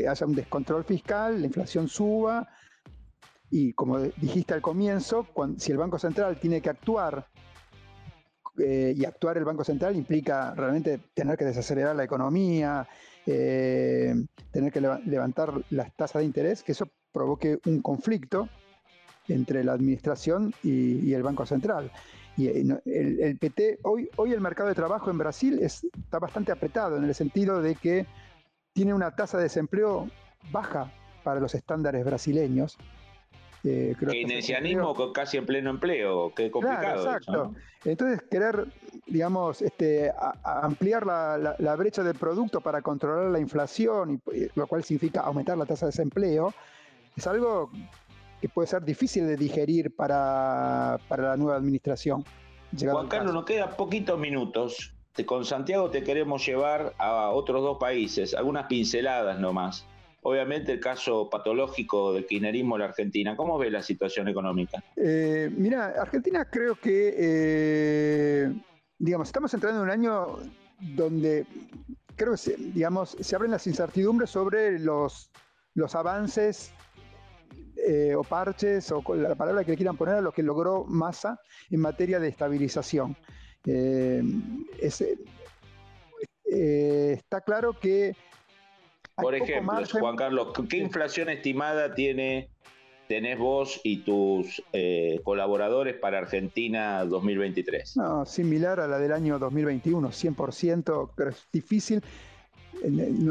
haya 0.08 0.26
un 0.26 0.34
descontrol 0.34 0.84
fiscal, 0.84 1.38
la 1.38 1.46
inflación 1.46 1.86
suba. 1.86 2.48
Y 3.50 3.74
como 3.74 3.98
dijiste 3.98 4.54
al 4.54 4.62
comienzo, 4.62 5.26
si 5.58 5.70
el 5.70 5.76
Banco 5.76 5.98
Central 5.98 6.40
tiene 6.40 6.62
que 6.62 6.70
actuar 6.70 7.28
eh, 8.58 8.94
y 8.96 9.04
actuar 9.04 9.36
el 9.36 9.44
Banco 9.44 9.64
Central 9.64 9.94
implica 9.94 10.54
realmente 10.54 10.98
tener 11.12 11.36
que 11.36 11.44
desacelerar 11.44 11.94
la 11.94 12.04
economía, 12.04 12.88
eh, 13.26 14.14
tener 14.52 14.72
que 14.72 14.80
levantar 14.80 15.52
las 15.70 15.94
tasas 15.96 16.20
de 16.20 16.26
interés, 16.26 16.62
que 16.62 16.72
eso 16.72 16.88
provoque 17.12 17.58
un 17.66 17.82
conflicto 17.82 18.48
entre 19.28 19.64
la 19.64 19.72
administración 19.72 20.54
y, 20.62 21.12
el 21.12 21.22
Banco 21.22 21.44
Central. 21.44 21.90
Y 22.36 22.48
eh, 22.48 22.64
el, 22.84 23.38
PT, 23.38 23.80
hoy, 23.82 24.08
hoy 24.16 24.32
el 24.32 24.40
mercado 24.40 24.68
de 24.68 24.74
trabajo 24.74 25.10
en 25.10 25.18
Brasil 25.18 25.58
está 25.60 26.18
bastante 26.18 26.52
apretado 26.52 26.96
en 26.96 27.04
el 27.04 27.14
sentido 27.14 27.60
de 27.60 27.74
que 27.74 28.06
tiene 28.72 28.94
una 28.94 29.16
tasa 29.16 29.38
de 29.38 29.44
desempleo 29.44 30.08
baja 30.52 30.92
para 31.24 31.40
los 31.40 31.54
estándares 31.54 32.04
brasileños. 32.04 32.78
Eh, 33.68 33.96
Keynesianismo 33.98 35.12
casi 35.12 35.38
en 35.38 35.46
pleno 35.46 35.70
empleo, 35.70 36.32
qué 36.34 36.52
complicado. 36.52 37.04
exacto. 37.04 37.54
Entonces, 37.84 38.22
querer, 38.30 38.66
digamos, 39.06 39.60
este, 39.60 40.12
ampliar 40.44 41.04
la, 41.04 41.76
brecha 41.76 42.04
del 42.04 42.16
producto 42.16 42.60
para 42.60 42.80
controlar 42.80 43.30
la 43.32 43.40
inflación, 43.40 44.22
y, 44.32 44.46
lo 44.54 44.68
cual 44.68 44.84
significa 44.84 45.22
aumentar 45.22 45.58
la 45.58 45.66
tasa 45.66 45.86
de 45.86 45.90
desempleo, 45.90 46.54
es 47.16 47.26
algo 47.26 47.70
que 48.40 48.48
puede 48.48 48.68
ser 48.68 48.84
difícil 48.84 49.26
de 49.26 49.36
digerir 49.36 49.94
para, 49.94 50.98
la 51.10 51.36
nueva 51.36 51.56
administración. 51.56 52.24
Juan 52.78 53.08
Carlos, 53.08 53.34
nos 53.34 53.44
quedan 53.44 53.70
poquitos 53.76 54.18
minutos. 54.18 54.92
Con 55.24 55.44
Santiago 55.44 55.90
te 55.90 56.04
queremos 56.04 56.46
llevar 56.46 56.94
a 56.98 57.30
otros 57.30 57.62
dos 57.62 57.78
países, 57.78 58.34
algunas 58.34 58.66
pinceladas 58.66 59.40
nomás. 59.40 59.86
Obviamente 60.28 60.72
el 60.72 60.80
caso 60.80 61.30
patológico 61.30 62.12
del 62.12 62.26
kirchnerismo 62.26 62.74
en 62.74 62.80
la 62.80 62.86
Argentina. 62.86 63.36
¿Cómo 63.36 63.56
ves 63.58 63.70
la 63.70 63.80
situación 63.80 64.26
económica? 64.26 64.82
Eh, 64.96 65.48
mira, 65.56 65.94
Argentina 66.00 66.44
creo 66.50 66.74
que, 66.74 67.14
eh, 67.16 68.52
digamos, 68.98 69.28
estamos 69.28 69.54
entrando 69.54 69.78
en 69.78 69.84
un 69.84 69.90
año 69.92 70.38
donde 70.80 71.46
creo 72.16 72.32
que, 72.32 72.38
se, 72.38 72.56
digamos, 72.56 73.16
se 73.20 73.36
abren 73.36 73.52
las 73.52 73.68
incertidumbres 73.68 74.30
sobre 74.30 74.80
los, 74.80 75.30
los 75.74 75.94
avances 75.94 76.72
eh, 77.86 78.16
o 78.16 78.24
parches, 78.24 78.90
o 78.90 79.04
la 79.14 79.36
palabra 79.36 79.62
que 79.62 79.70
le 79.70 79.76
quieran 79.76 79.96
poner 79.96 80.16
a 80.16 80.20
lo 80.20 80.32
que 80.32 80.42
logró 80.42 80.86
Massa 80.86 81.38
en 81.70 81.78
materia 81.78 82.18
de 82.18 82.26
estabilización. 82.26 83.16
Eh, 83.64 84.24
está 86.50 87.42
claro 87.42 87.78
que... 87.78 88.16
Por 89.16 89.34
ejemplo, 89.34 89.82
Juan 89.98 90.16
Carlos, 90.16 90.48
¿qué 90.68 90.76
inflación 90.78 91.28
estimada 91.30 91.94
tiene, 91.94 92.50
tenés 93.08 93.38
vos 93.38 93.80
y 93.82 94.02
tus 94.04 94.62
colaboradores 95.24 95.96
para 95.96 96.18
Argentina 96.18 97.04
2023? 97.04 97.96
No, 97.96 98.26
similar 98.26 98.78
a 98.78 98.86
la 98.86 98.98
del 98.98 99.12
año 99.12 99.38
2021, 99.38 100.08
100%, 100.08 101.10
pero 101.16 101.30
es 101.30 101.48
difícil, 101.50 102.02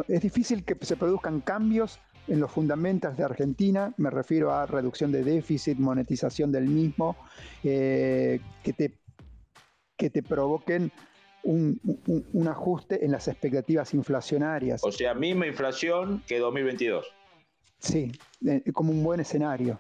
es 0.07 0.21
difícil 0.21 0.65
que 0.65 0.75
se 0.83 0.97
produzcan 0.97 1.41
cambios 1.41 1.99
en 2.27 2.39
los 2.39 2.51
fundamentos 2.51 3.15
de 3.17 3.23
Argentina, 3.23 3.93
me 3.97 4.09
refiero 4.09 4.51
a 4.51 4.65
reducción 4.65 5.11
de 5.11 5.23
déficit, 5.23 5.77
monetización 5.77 6.51
del 6.51 6.65
mismo, 6.65 7.15
eh, 7.63 8.39
que, 8.63 8.73
te, 8.73 8.97
que 9.95 10.09
te 10.09 10.23
provoquen 10.23 10.91
un, 11.45 12.47
ajuste 12.47 13.05
en 13.05 13.11
las 13.11 13.27
expectativas 13.27 13.93
inflacionarias. 13.93 14.83
O 14.83 14.91
sea, 14.91 15.13
misma 15.13 15.47
inflación 15.47 16.23
que 16.27 16.39
2022. 16.39 17.05
Sí, 17.79 18.11
eh, 18.45 18.63
como 18.73 18.91
un 18.91 19.03
buen 19.03 19.19
escenario. 19.19 19.79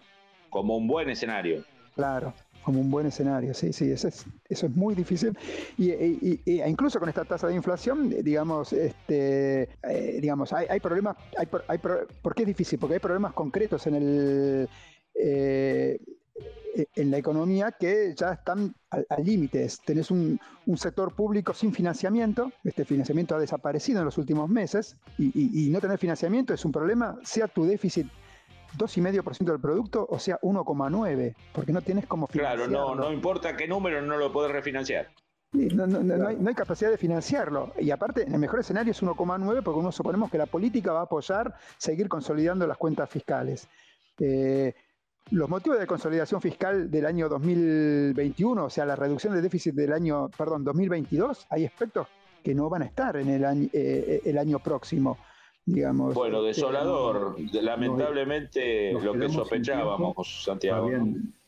Como 0.49 0.77
un 0.77 0.87
buen 0.87 1.09
escenario. 1.09 1.63
Claro 1.95 2.33
como 2.65 2.81
un 2.81 2.89
buen 2.89 3.05
escenario, 3.05 3.53
sí, 3.53 3.71
sí, 3.71 3.91
eso 3.91 4.07
es, 4.07 4.25
eso 4.49 4.65
es 4.65 4.75
muy 4.75 4.95
difícil. 4.95 5.37
Y, 5.77 5.91
e 5.91 6.67
incluso 6.67 6.99
con 6.99 7.07
esta 7.07 7.23
tasa 7.23 7.47
de 7.47 7.53
inflación, 7.53 8.09
digamos, 8.09 8.73
este, 8.73 9.69
eh, 9.83 10.17
digamos 10.19 10.51
hay, 10.51 10.79
problemas, 10.79 11.15
hay, 11.37 11.47
hay, 11.67 11.77
¿por 11.77 12.33
qué 12.33 12.41
es 12.41 12.47
difícil? 12.47 12.79
Porque 12.79 12.95
hay 12.95 12.99
problemas 12.99 13.33
concretos 13.33 13.85
en 13.85 13.93
el... 13.93 14.69
Eh, 15.13 15.99
en 16.95 17.11
la 17.11 17.17
economía 17.17 17.71
que 17.71 18.13
ya 18.15 18.33
están 18.33 18.75
al 18.89 19.23
límite. 19.23 19.67
Tenés 19.85 20.11
un, 20.11 20.39
un, 20.65 20.77
sector 20.77 21.13
público 21.13 21.53
sin 21.53 21.73
financiamiento, 21.73 22.51
este 22.63 22.83
financiamiento 22.83 23.35
ha 23.35 23.39
desaparecido 23.39 23.99
en 23.99 24.05
los 24.05 24.17
últimos 24.17 24.49
meses 24.49 24.97
y, 25.17 25.67
y 25.67 25.69
no 25.69 25.79
tener 25.79 25.97
financiamiento 25.97 26.53
es 26.53 26.65
un 26.65 26.71
problema, 26.71 27.17
sea 27.23 27.47
tu 27.47 27.65
déficit 27.65 28.07
2,5% 28.77 29.45
del 29.45 29.59
producto, 29.59 30.05
o 30.09 30.19
sea, 30.19 30.39
1,9%, 30.41 31.35
porque 31.53 31.71
no 31.71 31.81
tienes 31.81 32.05
como 32.05 32.27
financiarlo. 32.27 32.65
Claro, 32.65 32.95
no, 32.95 32.95
no 32.95 33.13
importa 33.13 33.55
qué 33.55 33.67
número, 33.67 34.01
no 34.01 34.17
lo 34.17 34.31
puedes 34.31 34.51
refinanciar. 34.51 35.09
no, 35.53 35.87
no, 35.87 36.03
no, 36.03 36.27
hay, 36.27 36.55
capacidad 36.55 36.91
de 36.91 36.97
financiarlo. 36.97 37.73
Y 37.79 37.91
aparte, 37.91 38.23
en 38.23 38.33
el 38.33 38.39
mejor 38.39 38.59
escenario 38.59 38.91
es 38.91 39.01
1,9 39.01 39.63
porque 39.63 39.79
uno 39.79 39.91
suponemos 39.91 40.29
que 40.29 40.37
la 40.37 40.45
política 40.45 40.91
va 40.91 41.01
a 41.01 41.03
apoyar 41.03 41.55
seguir 41.77 42.09
consolidando 42.09 42.67
las 42.67 42.77
cuentas 42.77 43.09
fiscales. 43.09 43.67
Eh, 44.19 44.73
los 45.31 45.49
motivos 45.49 45.79
de 45.79 45.87
consolidación 45.87 46.41
fiscal 46.41 46.89
del 46.91 47.05
año 47.05 47.27
2021, 47.27 48.65
o 48.65 48.69
sea, 48.69 48.85
la 48.85 48.95
reducción 48.95 49.33
del 49.33 49.41
déficit 49.41 49.73
del 49.73 49.93
año, 49.93 50.29
perdón, 50.37 50.63
2022, 50.63 51.47
hay 51.49 51.65
aspectos 51.65 52.07
que 52.43 52.53
no 52.53 52.69
van 52.69 52.83
a 52.83 52.85
estar 52.85 53.17
en 53.17 53.29
el 53.29 53.43
año, 53.43 53.67
eh, 53.73 54.21
el 54.23 54.37
año 54.37 54.59
próximo. 54.59 55.17
Bueno, 55.65 56.47
este, 56.47 56.61
desolador, 56.61 57.37
lamentablemente 57.53 58.93
lo 58.93 59.13
que 59.13 59.29
sospechábamos, 59.29 60.43
Santiago. 60.43 60.91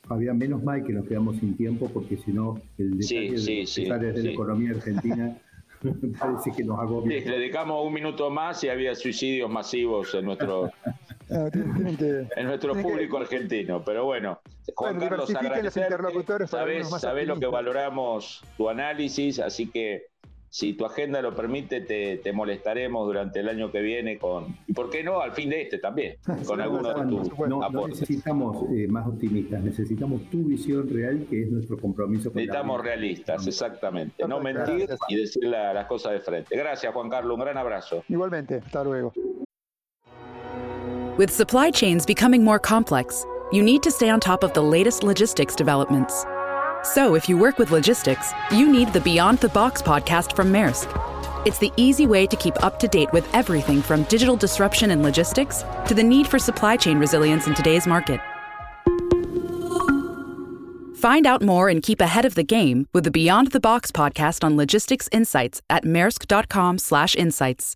Fabián, 0.08 0.38
menos 0.38 0.64
mal 0.64 0.84
que 0.86 0.94
nos 0.94 1.06
quedamos 1.06 1.36
sin 1.36 1.56
tiempo 1.58 1.90
porque 1.94 2.18
si 2.18 2.32
no, 2.32 2.60
el 2.78 2.98
detalle 2.98 3.38
sí, 3.68 3.86
de, 3.86 3.98
de 3.98 4.24
la 4.24 4.32
economía 4.32 4.72
argentina 4.72 5.38
parece 6.20 6.52
que 6.52 6.64
nos 6.64 6.80
agobia. 6.80 7.20
le 7.20 7.40
dedicamos 7.40 7.86
un 7.86 7.94
minuto 7.94 8.30
más 8.30 8.64
y 8.64 8.70
había 8.70 8.96
suicidios 8.96 9.50
masivos 9.50 10.14
en 10.14 10.26
nuestro, 10.26 10.72
en 11.30 12.46
nuestro 12.46 12.74
público 12.76 13.18
argentino. 13.18 13.84
Pero 13.84 14.06
bueno, 14.06 14.40
Juan 14.76 15.00
Carlos, 15.00 15.34
agradecerte. 15.34 16.48
Sabes, 16.48 16.90
sabes 16.90 17.28
lo 17.28 17.40
que 17.40 17.48
valoramos 17.48 18.44
tu 18.58 18.70
análisis, 18.70 19.40
así 19.40 19.70
que 19.70 20.08
si 20.50 20.74
tu 20.74 20.86
agenda 20.86 21.22
lo 21.22 21.36
permite, 21.36 21.82
te, 21.82 22.34
molestaremos 22.34 23.06
durante 23.06 23.40
el 23.40 23.50
año 23.50 23.72
que 23.72 23.82
viene 23.82 24.18
con, 24.18 24.58
y 24.68 24.74
por 24.74 24.90
qué 24.90 25.04
no, 25.04 25.22
al 25.22 25.32
fin 25.34 25.50
de 25.50 25.64
este 25.64 25.80
también, 25.80 26.18
con 26.46 26.62
algunos 26.62 26.96
de 26.96 27.06
tus 27.08 27.40
no, 27.48 27.64
aportes. 27.64 28.02
necesitamos 28.02 28.66
eh, 28.72 28.88
más 28.88 29.08
optimistas, 29.08 29.64
necesitamos 29.64 30.30
tu 30.30 30.44
visión 30.44 30.90
real, 30.90 31.26
que 31.30 31.44
es 31.44 31.52
nuestro 31.52 31.78
compromiso. 31.78 32.32
Con 32.32 32.38
necesitamos 32.38 32.82
realistas, 32.82 33.48
exactamente, 33.48 34.28
no 34.28 34.40
mentir 34.40 34.90
y 35.10 35.16
decir 35.16 35.44
las 35.46 35.86
cosas 35.88 36.14
de 36.14 36.20
frente. 36.20 36.56
Gracias, 36.56 36.94
Juan 36.94 37.10
Carlos, 37.10 37.36
un 37.36 37.42
gran 37.42 37.58
abrazo. 37.58 38.04
Igualmente, 38.08 38.62
hasta 38.66 38.84
luego. 38.84 39.14
With 41.18 41.32
supply 41.32 41.72
chains 41.72 42.06
becoming 42.06 42.44
more 42.44 42.60
complex, 42.60 43.26
you 43.52 43.64
need 43.64 43.82
to 43.82 43.90
stay 43.90 44.10
on 44.10 44.20
top 44.20 44.44
of 44.44 44.54
the 44.54 44.62
latest 44.62 45.04
logistics 45.04 45.56
developments. 45.56 46.26
So, 46.94 47.16
if 47.16 47.28
you 47.28 47.38
work 47.38 47.58
with 47.58 47.72
logistics, 47.72 48.32
you 48.50 48.72
need 48.72 48.94
the 48.94 49.02
Beyond 49.02 49.40
the 49.40 49.50
Box 49.50 49.82
podcast 49.82 50.34
from 50.38 50.54
Maersk. 50.54 50.88
It's 51.46 51.58
the 51.58 51.70
easy 51.76 52.08
way 52.08 52.26
to 52.26 52.38
keep 52.38 52.64
up 52.64 52.80
to 52.80 52.88
date 52.88 53.12
with 53.12 53.28
everything 53.36 53.82
from 53.82 54.04
digital 54.04 54.38
disruption 54.38 54.92
in 54.92 55.04
logistics 55.04 55.66
to 55.88 55.94
the 55.94 56.02
need 56.02 56.28
for 56.28 56.40
supply 56.40 56.78
chain 56.78 56.98
resilience 56.98 57.46
in 57.46 57.56
today's 57.56 57.88
market. 57.88 58.22
Find 60.96 61.28
out 61.28 61.42
more 61.42 61.68
and 61.68 61.84
keep 61.84 62.00
ahead 62.00 62.24
of 62.24 62.36
the 62.36 62.44
game 62.44 62.88
with 62.94 63.04
the 63.04 63.12
Beyond 63.12 63.52
the 63.52 63.60
Box 63.60 63.92
podcast 63.92 64.46
on 64.46 64.56
logistics 64.56 65.10
insights 65.12 65.62
at 65.70 65.84
maersk.com/insights. 65.84 67.76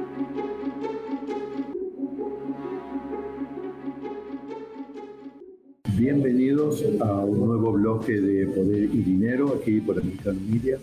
Bienvenidos 6.01 6.83
a 6.99 7.11
un 7.13 7.45
nuevo 7.45 7.73
bloque 7.73 8.13
de 8.19 8.47
Poder 8.47 8.85
y 8.85 9.03
Dinero 9.03 9.55
aquí 9.61 9.79
por 9.81 9.99
Americano 9.99 10.39
Media, 10.49 10.79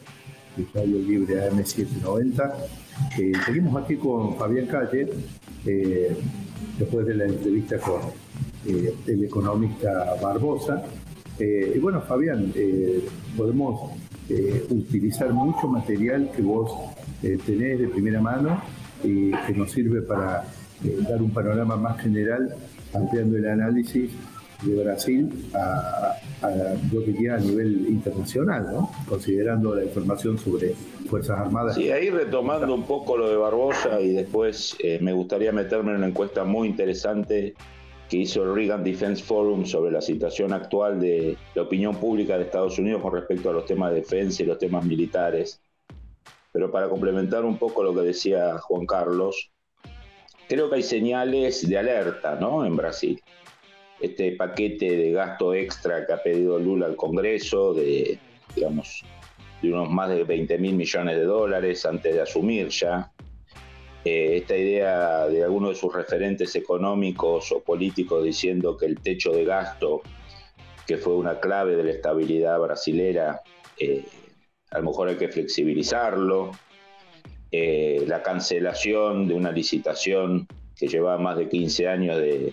Radio 0.73 0.99
Libre 1.01 1.51
AM790. 1.51 2.55
Eh, 3.19 3.33
seguimos 3.45 3.83
aquí 3.83 3.97
con 3.97 4.37
Fabián 4.37 4.67
Calle, 4.67 5.09
eh, 5.67 6.17
después 6.79 7.05
de 7.05 7.17
la 7.17 7.25
entrevista 7.25 7.79
con 7.79 8.01
eh, 8.65 8.95
el 9.09 9.25
economista 9.25 10.15
Barbosa. 10.23 10.85
y 11.41 11.79
bueno, 11.81 12.01
Fabián, 12.03 12.53
podemos 13.37 13.91
utilizar 14.71 15.33
mucho 15.33 15.67
material 15.67 16.31
que 16.31 16.43
vos 16.43 16.71
tenés 17.45 17.81
de 17.81 17.89
primera 17.89 18.21
mano 18.21 18.63
y 19.03 19.33
que 19.33 19.53
nos 19.53 19.73
sirve 19.73 20.01
para 20.03 20.45
dar 21.09 21.21
un 21.21 21.33
panorama 21.33 21.77
más 21.77 22.01
general 22.01 22.55
ampliando 22.95 23.37
el 23.37 23.49
análisis 23.49 24.13
de 24.63 24.83
Brasil 24.83 25.51
a, 25.55 26.17
a, 26.43 26.75
yo 26.93 27.01
diría 27.01 27.35
a 27.35 27.39
nivel 27.39 27.87
internacional, 27.89 28.67
¿no? 28.73 28.91
considerando 29.09 29.75
la 29.75 29.85
información 29.85 30.37
sobre 30.39 30.75
Fuerzas 31.09 31.39
Armadas. 31.39 31.77
Sí, 31.77 31.91
ahí 31.91 32.11
retomando 32.11 32.75
un 32.75 32.85
poco 32.85 33.17
lo 33.17 33.29
de 33.29 33.37
Barbosa 33.37 34.01
y 34.01 34.13
después 34.13 34.77
eh, 34.83 34.99
me 35.01 35.13
gustaría 35.13 35.53
meterme 35.53 35.93
en 35.93 35.99
una 35.99 36.09
encuesta 36.09 36.45
muy 36.45 36.69
interesante 36.69 37.55
que 38.09 38.17
hizo 38.17 38.43
el 38.43 38.55
Reagan 38.55 38.83
Defense 38.83 39.23
Forum 39.23 39.65
sobre 39.65 39.93
la 39.93 40.01
situación 40.01 40.53
actual 40.53 40.99
de 40.99 41.37
la 41.55 41.63
opinión 41.63 41.95
pública 41.97 42.37
de 42.37 42.45
Estados 42.45 42.79
Unidos 42.79 43.03
con 43.03 43.13
respecto 43.13 43.51
a 43.51 43.53
los 43.53 43.67
temas 43.67 43.91
de 43.91 43.97
defensa 43.97 44.43
y 44.43 44.47
los 44.47 44.59
temas 44.59 44.85
militares. 44.85 45.61
Pero 46.53 46.71
para 46.71 46.89
complementar 46.89 47.45
un 47.45 47.59
poco 47.59 47.83
lo 47.83 47.95
que 47.95 48.01
decía 48.01 48.59
Juan 48.59 48.87
Carlos, 48.87 49.51
creo 50.49 50.71
que 50.71 50.77
hay 50.77 50.83
señales 50.83 51.69
de 51.69 51.79
alerta 51.79 52.37
¿no? 52.41 52.65
en 52.65 52.77
Brasil 52.77 53.23
este 54.01 54.33
paquete 54.33 54.97
de 54.97 55.13
gasto 55.13 55.55
extra 55.55 56.07
que 56.07 56.13
ha 56.13 56.23
pedido 56.23 56.59
Lula 56.59 56.87
al 56.87 56.97
Congreso, 56.97 57.75
de, 57.75 58.19
digamos, 58.55 59.05
de 59.61 59.73
unos 59.73 59.91
más 59.91 60.09
de 60.11 60.25
20 60.25 60.59
mil 60.59 60.75
millones 60.75 61.17
de 61.17 61.25
dólares 61.25 61.85
antes 61.85 62.15
de 62.15 62.21
asumir 62.21 62.69
ya. 62.69 63.11
Eh, 64.05 64.37
esta 64.39 64.57
idea 64.57 65.27
de 65.27 65.43
algunos 65.43 65.71
de 65.71 65.77
sus 65.77 65.93
referentes 65.93 66.55
económicos 66.55 67.51
o 67.53 67.61
políticos 67.61 68.25
diciendo 68.25 68.77
que 68.77 68.87
el 68.87 69.01
techo 69.01 69.33
de 69.33 69.45
gasto, 69.45 70.03
que 70.87 70.97
fue 70.97 71.15
una 71.15 71.41
clave 71.41 71.77
de 71.77 71.85
la 71.85 71.91
estabilidad 71.91 72.59
brasilera, 72.61 73.43
eh, 73.79 74.05
a 74.71 74.79
lo 74.79 74.91
mejor 74.91 75.09
hay 75.09 75.17
que 75.17 75.29
flexibilizarlo. 75.29 76.53
Eh, 77.51 78.05
la 78.07 78.23
cancelación 78.23 79.27
de 79.27 79.35
una 79.35 79.51
licitación 79.51 80.47
que 80.77 80.87
llevaba 80.87 81.19
más 81.19 81.37
de 81.37 81.49
15 81.49 81.89
años 81.89 82.19
de, 82.19 82.53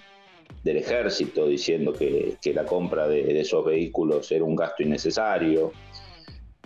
del 0.64 0.78
ejército 0.78 1.48
diciendo 1.48 1.94
que, 1.94 2.38
la 2.54 2.66
compra 2.66 3.08
de, 3.08 3.40
esos 3.40 3.64
vehículos 3.64 4.32
era 4.32 4.44
un 4.44 4.56
gasto 4.56 4.82
innecesario. 4.82 5.72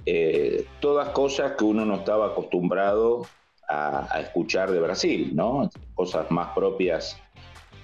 Eh, 0.05 0.65
todas 0.79 1.09
cosas 1.09 1.53
que 1.57 1.65
uno 1.65 1.85
no 1.85 1.95
estaba 1.95 2.27
acostumbrado 2.27 3.23
a, 3.67 4.19
escuchar 4.21 4.71
de 4.71 4.79
Brasil, 4.79 5.31
¿no? 5.35 5.69
Cosas 5.93 6.31
más 6.31 6.53
propias 6.55 7.21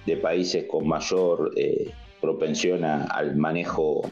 de 0.06 0.16
países 0.16 0.64
con 0.64 0.88
mayor 0.88 1.52
eh, 1.56 1.90
propensión 2.20 2.84
al 2.84 3.36
manejo, 3.36 4.10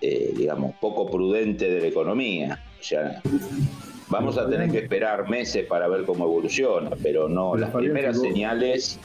eh, 0.00 0.32
digamos, 0.34 0.74
poco 0.80 1.10
prudente 1.10 1.68
de 1.68 1.80
la 1.80 1.86
economía. 1.86 2.64
O 2.80 2.82
sea, 2.82 3.20
vamos 4.08 4.38
a 4.38 4.48
tener 4.48 4.70
que 4.70 4.78
esperar 4.78 5.28
meses 5.28 5.66
para 5.66 5.86
ver 5.88 6.04
cómo 6.04 6.24
evoluciona, 6.24 6.90
pero 7.02 7.28
no, 7.28 7.56
las 7.56 7.70
primeras 7.70 8.20
señales 8.20 8.98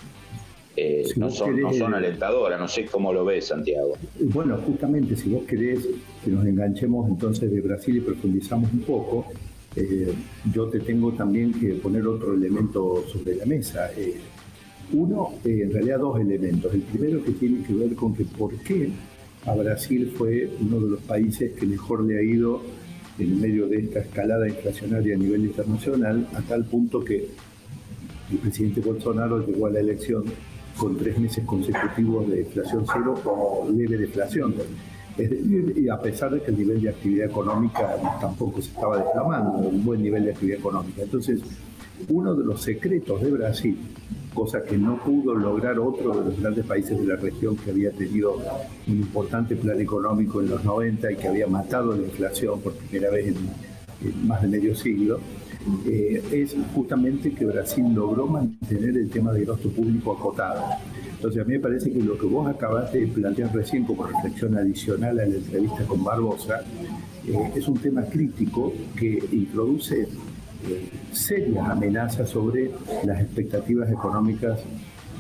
eh, 0.81 1.03
no, 1.17 1.29
son, 1.29 1.59
no 1.59 1.73
son 1.73 1.93
alentadoras. 1.93 2.57
No 2.57 2.67
sé 2.67 2.85
cómo 2.85 3.11
lo 3.11 3.25
ves, 3.25 3.47
Santiago. 3.47 3.97
Bueno, 4.19 4.57
justamente, 4.65 5.15
si 5.17 5.29
vos 5.29 5.43
querés 5.43 5.87
que 6.23 6.31
nos 6.31 6.45
enganchemos 6.45 7.09
entonces 7.09 7.51
de 7.51 7.59
Brasil 7.59 7.97
y 7.97 7.99
profundizamos 7.99 8.71
un 8.71 8.79
poco, 8.81 9.25
eh, 9.75 10.13
yo 10.53 10.69
te 10.69 10.79
tengo 10.79 11.11
también 11.11 11.51
que 11.51 11.73
poner 11.73 12.07
otro 12.07 12.33
elemento 12.33 13.03
sobre 13.11 13.35
la 13.35 13.45
mesa. 13.45 13.91
Eh, 13.97 14.15
uno, 14.93 15.33
en 15.43 15.71
realidad 15.71 15.99
dos 15.99 16.19
elementos. 16.19 16.73
El 16.73 16.81
primero 16.81 17.23
que 17.23 17.31
tiene 17.31 17.61
que 17.63 17.73
ver 17.73 17.93
con 17.95 18.15
que 18.15 18.23
por 18.23 18.55
qué 18.59 18.89
a 19.45 19.55
Brasil 19.55 20.13
fue 20.17 20.49
uno 20.61 20.79
de 20.79 20.91
los 20.91 21.01
países 21.01 21.51
que 21.53 21.65
mejor 21.65 22.03
le 22.05 22.19
ha 22.19 22.23
ido 22.23 22.61
en 23.19 23.41
medio 23.41 23.67
de 23.67 23.79
esta 23.79 23.99
escalada 23.99 24.47
inflacionaria 24.47 25.15
a 25.15 25.17
nivel 25.17 25.43
internacional, 25.43 26.25
a 26.33 26.41
tal 26.41 26.63
punto 26.63 27.03
que 27.03 27.27
el 28.31 28.37
presidente 28.37 28.79
Bolsonaro 28.79 29.45
llegó 29.45 29.67
a 29.67 29.71
la 29.71 29.81
elección 29.81 30.23
con 30.79 30.97
tres 30.97 31.19
meses 31.19 31.43
consecutivos 31.45 32.29
de 32.29 32.39
inflación 32.39 32.85
cero 32.91 33.13
o 33.25 33.67
leve 33.69 33.97
deflación. 33.97 34.55
Es 35.17 35.29
decir, 35.29 35.73
y 35.77 35.89
a 35.89 35.99
pesar 35.99 36.31
de 36.31 36.41
que 36.41 36.51
el 36.51 36.57
nivel 36.57 36.81
de 36.81 36.89
actividad 36.89 37.29
económica 37.29 37.97
tampoco 38.21 38.61
se 38.61 38.69
estaba 38.69 38.97
desplomando, 38.97 39.57
un 39.57 39.83
buen 39.83 40.01
nivel 40.01 40.23
de 40.23 40.31
actividad 40.31 40.59
económica. 40.59 41.01
Entonces, 41.01 41.41
uno 42.07 42.33
de 42.33 42.45
los 42.45 42.61
secretos 42.61 43.21
de 43.21 43.29
Brasil, 43.29 43.77
cosa 44.33 44.63
que 44.63 44.77
no 44.77 44.97
pudo 45.03 45.35
lograr 45.35 45.77
otro 45.77 46.17
de 46.17 46.29
los 46.29 46.39
grandes 46.39 46.65
países 46.65 46.97
de 46.97 47.05
la 47.05 47.17
región 47.17 47.57
que 47.57 47.71
había 47.71 47.91
tenido 47.91 48.37
un 48.87 48.93
importante 48.93 49.57
plan 49.57 49.81
económico 49.81 50.39
en 50.39 50.49
los 50.49 50.63
90 50.63 51.11
y 51.11 51.15
que 51.17 51.27
había 51.27 51.47
matado 51.47 51.93
la 51.93 52.03
inflación 52.03 52.61
por 52.61 52.73
primera 52.73 53.11
vez 53.11 53.35
en 53.35 54.27
más 54.27 54.41
de 54.41 54.47
medio 54.47 54.73
siglo, 54.73 55.19
eh, 55.85 56.23
es 56.31 56.55
justamente 56.73 57.31
que 57.31 57.45
Brasil 57.45 57.85
logró 57.93 58.27
mantener 58.27 58.97
el 58.97 59.09
tema 59.09 59.33
del 59.33 59.45
gasto 59.45 59.69
público 59.69 60.13
acotado. 60.13 60.63
Entonces 61.11 61.41
a 61.41 61.45
mí 61.45 61.53
me 61.53 61.59
parece 61.59 61.91
que 61.91 61.99
lo 61.99 62.17
que 62.17 62.25
vos 62.25 62.47
acabaste 62.47 63.01
de 63.01 63.07
plantear 63.07 63.53
recién 63.53 63.83
como 63.83 64.03
reflexión 64.03 64.55
adicional 64.57 65.19
a 65.19 65.25
la 65.25 65.35
entrevista 65.35 65.83
con 65.85 66.03
Barbosa 66.03 66.61
eh, 67.27 67.51
es 67.55 67.67
un 67.67 67.77
tema 67.77 68.03
crítico 68.03 68.73
que 68.95 69.21
introduce 69.33 70.03
eh, 70.03 70.89
serias 71.11 71.67
amenazas 71.69 72.29
sobre 72.29 72.71
las 73.03 73.19
expectativas 73.19 73.91
económicas 73.91 74.61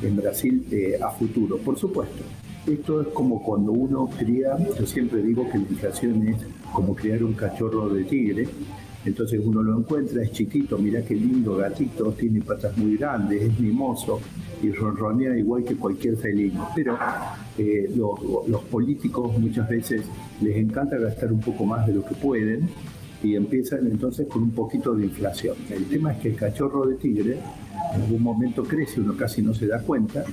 en 0.01 0.15
Brasil 0.15 0.65
a 1.01 1.09
futuro. 1.11 1.57
Por 1.57 1.77
supuesto, 1.77 2.23
esto 2.65 3.01
es 3.01 3.07
como 3.09 3.43
cuando 3.43 3.73
uno 3.73 4.09
cría, 4.17 4.57
yo 4.79 4.85
siempre 4.85 5.21
digo 5.21 5.49
que 5.51 5.57
la 5.57 5.65
inflación 5.69 6.27
es 6.27 6.37
como 6.73 6.95
criar 6.95 7.23
un 7.23 7.33
cachorro 7.33 7.89
de 7.89 8.05
tigre, 8.05 8.47
entonces 9.09 9.41
uno 9.43 9.61
lo 9.61 9.77
encuentra, 9.77 10.23
es 10.23 10.31
chiquito, 10.31 10.77
mira 10.77 11.01
qué 11.01 11.15
lindo 11.15 11.57
gatito, 11.57 12.11
tiene 12.11 12.41
patas 12.41 12.77
muy 12.77 12.95
grandes, 12.97 13.41
es 13.41 13.59
mimoso 13.59 14.19
y 14.61 14.71
ronronea 14.71 15.37
igual 15.37 15.63
que 15.63 15.75
cualquier 15.75 16.15
felino. 16.17 16.69
Pero 16.75 16.97
eh, 17.57 17.91
los, 17.95 18.63
políticos 18.63 19.37
muchas 19.37 19.67
veces 19.67 20.03
les 20.41 20.57
encanta 20.57 20.97
gastar 20.97 21.31
un 21.31 21.39
poco 21.39 21.65
más 21.65 21.87
de 21.87 21.93
lo 21.93 22.05
que 22.05 22.15
pueden 22.15 22.69
y 23.23 23.35
empiezan 23.35 23.87
entonces 23.87 24.27
con 24.27 24.43
un 24.43 24.51
poquito 24.51 24.93
de 24.93 25.05
inflación. 25.05 25.55
El 25.69 25.85
tema 25.85 26.13
es 26.13 26.19
que 26.19 26.29
el 26.29 26.35
cachorro 26.35 26.85
de 26.85 26.95
tigre 26.95 27.39
en 27.95 28.01
algún 28.01 28.21
momento 28.21 28.63
crece, 28.63 29.01
uno 29.01 29.17
casi 29.17 29.41
no 29.41 29.53
se 29.53 29.67
da 29.67 29.81
cuenta 29.81 30.23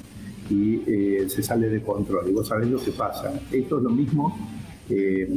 y 0.51 0.83
eh, 0.87 1.29
se 1.29 1.43
sale 1.43 1.69
de 1.69 1.81
control. 1.81 2.29
Y 2.29 2.33
vos 2.33 2.47
sabés 2.47 2.69
lo 2.69 2.79
que 2.79 2.93
pasa. 2.93 3.33
Esto 3.51 3.79
es 3.79 3.83
lo 3.83 3.91
mismo. 3.91 4.37
Eh, 4.89 5.29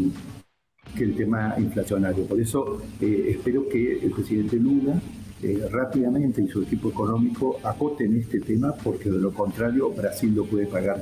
que 0.96 1.04
el 1.04 1.16
tema 1.16 1.56
inflacionario. 1.58 2.26
Por 2.26 2.40
eso 2.40 2.82
eh, 3.02 3.28
espero 3.30 3.68
que 3.68 4.00
el 4.00 4.12
presidente 4.12 4.58
Lula 4.58 5.02
eh, 5.42 5.68
rápidamente 5.72 6.42
y 6.42 6.48
su 6.48 6.64
equipo 6.64 6.90
económico 6.90 7.60
acoten 7.64 8.18
este 8.18 8.40
tema, 8.40 8.74
porque 8.74 9.10
de 9.10 9.20
lo 9.20 9.34
contrario 9.34 9.92
Brasil 9.92 10.34
lo 10.36 10.46
puede 10.46 10.66
pagar 10.66 11.02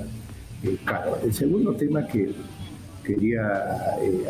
eh, 0.63 0.77
caro. 0.85 1.17
El 1.23 1.33
segundo 1.33 1.73
tema 1.75 2.05
que 2.05 2.31
quería 3.03 3.65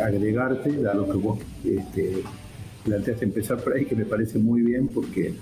agregarte, 0.04 0.72
dado 0.82 1.10
que 1.10 1.18
vos 1.18 1.40
este, 1.66 2.24
planteaste 2.86 3.26
empezar 3.26 3.58
por 3.58 3.76
ahí, 3.76 3.86
que 3.86 3.96
me 3.96 4.06
parece 4.06 4.38
muy 4.38 4.62
bien 4.62 4.88
porque 4.88 5.34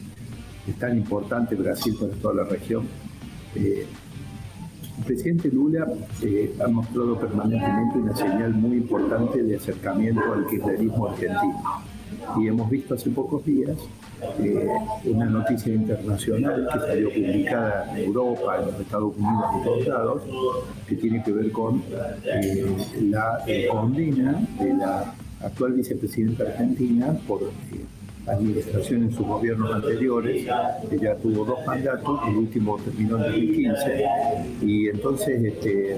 es 0.68 0.76
tan 0.80 0.98
importante 0.98 1.56
Brasil 1.56 1.96
para 2.00 2.14
toda 2.14 2.34
la 2.36 2.44
región. 2.46 2.86
El 4.98 5.04
presidente 5.04 5.50
Lula 5.50 5.88
eh, 6.22 6.56
ha 6.64 6.68
mostrado 6.68 7.20
permanentemente 7.20 8.00
una 8.00 8.16
señal 8.16 8.54
muy 8.54 8.78
importante 8.78 9.44
de 9.44 9.56
acercamiento 9.58 10.22
al 10.34 10.48
kirchnerismo 10.48 11.08
argentino. 11.08 11.64
Y 12.40 12.48
hemos 12.48 12.70
visto 12.70 12.96
hace 12.96 13.10
pocos 13.10 13.46
días 13.46 13.78
eh, 14.40 14.68
una 15.04 15.26
noticia 15.26 15.74
internacional 15.74 16.68
que 16.72 16.80
salió 16.80 17.10
publicada 17.10 17.98
en 17.98 18.06
Europa, 18.06 18.58
en 18.60 18.66
los 18.68 18.80
Estados 18.80 19.16
Unidos 19.18 19.46
y 19.54 19.58
en 19.58 19.64
todos 19.64 19.88
lados, 19.88 20.22
que 20.88 20.96
tiene 20.96 21.24
que 21.24 21.32
ver 21.34 21.52
con 21.52 21.84
eh, 22.24 22.66
la 23.02 23.44
condena 23.70 24.48
de 24.60 24.74
la 24.74 25.14
actual 25.42 25.74
vicepresidenta 25.74 26.44
argentina 26.44 27.18
por 27.28 27.42
administración 28.28 29.04
en 29.04 29.12
sus 29.12 29.26
gobiernos 29.26 29.72
anteriores. 29.74 30.48
Ella 30.92 31.16
tuvo 31.18 31.46
dos 31.46 31.60
mandatos, 31.66 32.20
el 32.28 32.36
último 32.38 32.78
terminó 32.78 33.18
en 33.18 33.24
2015. 33.24 34.06
Y 34.62 34.88
entonces, 34.90 35.44
este, 35.44 35.98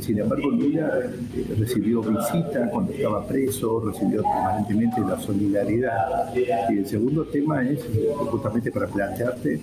sin 0.00 0.18
embargo, 0.18 0.50
Lula 0.50 1.00
eh, 1.34 1.54
recibió 1.58 2.02
visita 2.02 2.68
cuando 2.70 2.92
estaba 2.92 3.26
preso, 3.26 3.80
recibió 3.80 4.22
permanentemente 4.22 5.00
la 5.00 5.18
solidaridad. 5.18 6.34
Y 6.70 6.78
el 6.78 6.86
segundo 6.86 7.24
tema 7.24 7.62
es 7.68 7.80
eh, 7.80 8.10
justamente 8.16 8.70
para 8.70 8.86
plantearte 8.86 9.60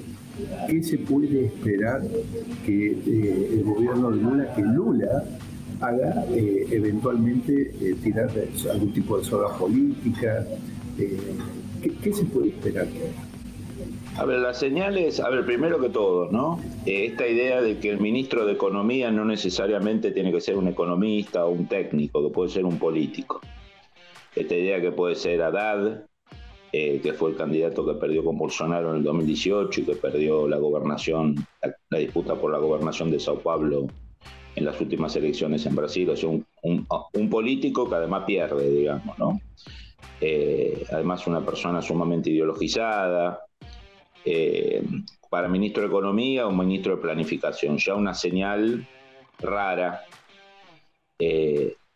qué 0.67 0.83
se 0.83 0.97
puede 0.97 1.45
esperar 1.45 2.01
que 2.65 2.91
eh, 2.91 3.49
el 3.53 3.63
gobierno 3.63 4.11
de 4.11 4.17
Lula, 4.17 4.53
que 4.53 4.61
Lula 4.61 5.23
haga 5.79 6.25
eventualmente 6.29 7.95
tirar 8.03 8.29
algún 8.71 8.93
tipo 8.93 9.17
de 9.17 9.23
soda 9.23 9.57
política. 9.57 10.45
¿Qué, 11.81 12.13
se 12.13 12.25
puede 12.25 12.49
esperar 12.49 12.87
A 14.17 14.25
ver, 14.25 14.39
las 14.39 14.59
señales, 14.59 15.19
a 15.19 15.29
ver, 15.29 15.45
primero 15.45 15.79
que 15.79 15.89
todo, 15.89 16.31
¿no? 16.31 16.59
esta 16.85 17.27
idea 17.27 17.61
de 17.61 17.79
que 17.79 17.89
el 17.89 17.99
ministro 17.99 18.45
de 18.45 18.53
Economía 18.53 19.11
no 19.11 19.25
necesariamente 19.25 20.11
tiene 20.11 20.31
que 20.31 20.41
ser 20.41 20.57
un 20.57 20.67
economista 20.67 21.45
o 21.45 21.51
un 21.51 21.67
técnico, 21.67 22.23
que 22.23 22.33
puede 22.33 22.49
ser 22.49 22.65
un 22.65 22.77
político. 22.77 23.41
Esta 24.35 24.55
idea 24.55 24.81
que 24.81 24.91
puede 24.91 25.15
ser 25.15 25.41
Haddad, 25.41 26.05
eh, 26.73 27.01
que 27.03 27.11
fue 27.11 27.31
el 27.31 27.35
candidato 27.35 27.85
que 27.85 27.95
perdió 27.95 28.23
con 28.23 28.37
Bolsonaro 28.37 28.91
en 28.91 28.97
el 28.97 29.03
2018 29.03 29.81
y 29.81 29.83
que 29.83 29.95
perdió 29.95 30.47
la 30.47 30.57
gobernación, 30.57 31.35
la, 31.89 31.97
disputa 31.97 32.35
por 32.35 32.49
la 32.49 32.59
gobernación 32.59 33.11
de 33.11 33.19
Sao 33.19 33.39
Paulo 33.39 33.87
en 34.55 34.65
las 34.65 34.79
últimas 34.79 35.13
elecciones 35.17 35.65
en 35.65 35.75
Brasil. 35.75 36.09
O 36.09 36.15
sea, 36.15 36.29
un, 36.29 37.29
político 37.29 37.89
que 37.89 37.95
además 37.95 38.23
pierde, 38.25 38.69
digamos, 38.69 39.19
¿no? 39.19 39.41
Eh, 40.21 40.85
además, 40.91 41.27
una 41.27 41.43
persona 41.43 41.81
sumamente 41.81 42.29
ideologizada. 42.29 43.41
Eh, 44.23 44.83
para 45.29 45.47
ministro 45.47 45.81
de 45.81 45.87
Economía 45.87 46.45
o 46.45 46.51
ministro 46.51 46.95
de 46.95 47.01
Planificación, 47.01 47.77
ya 47.77 47.95
una 47.95 48.13
señal 48.13 48.87
rara. 49.39 50.01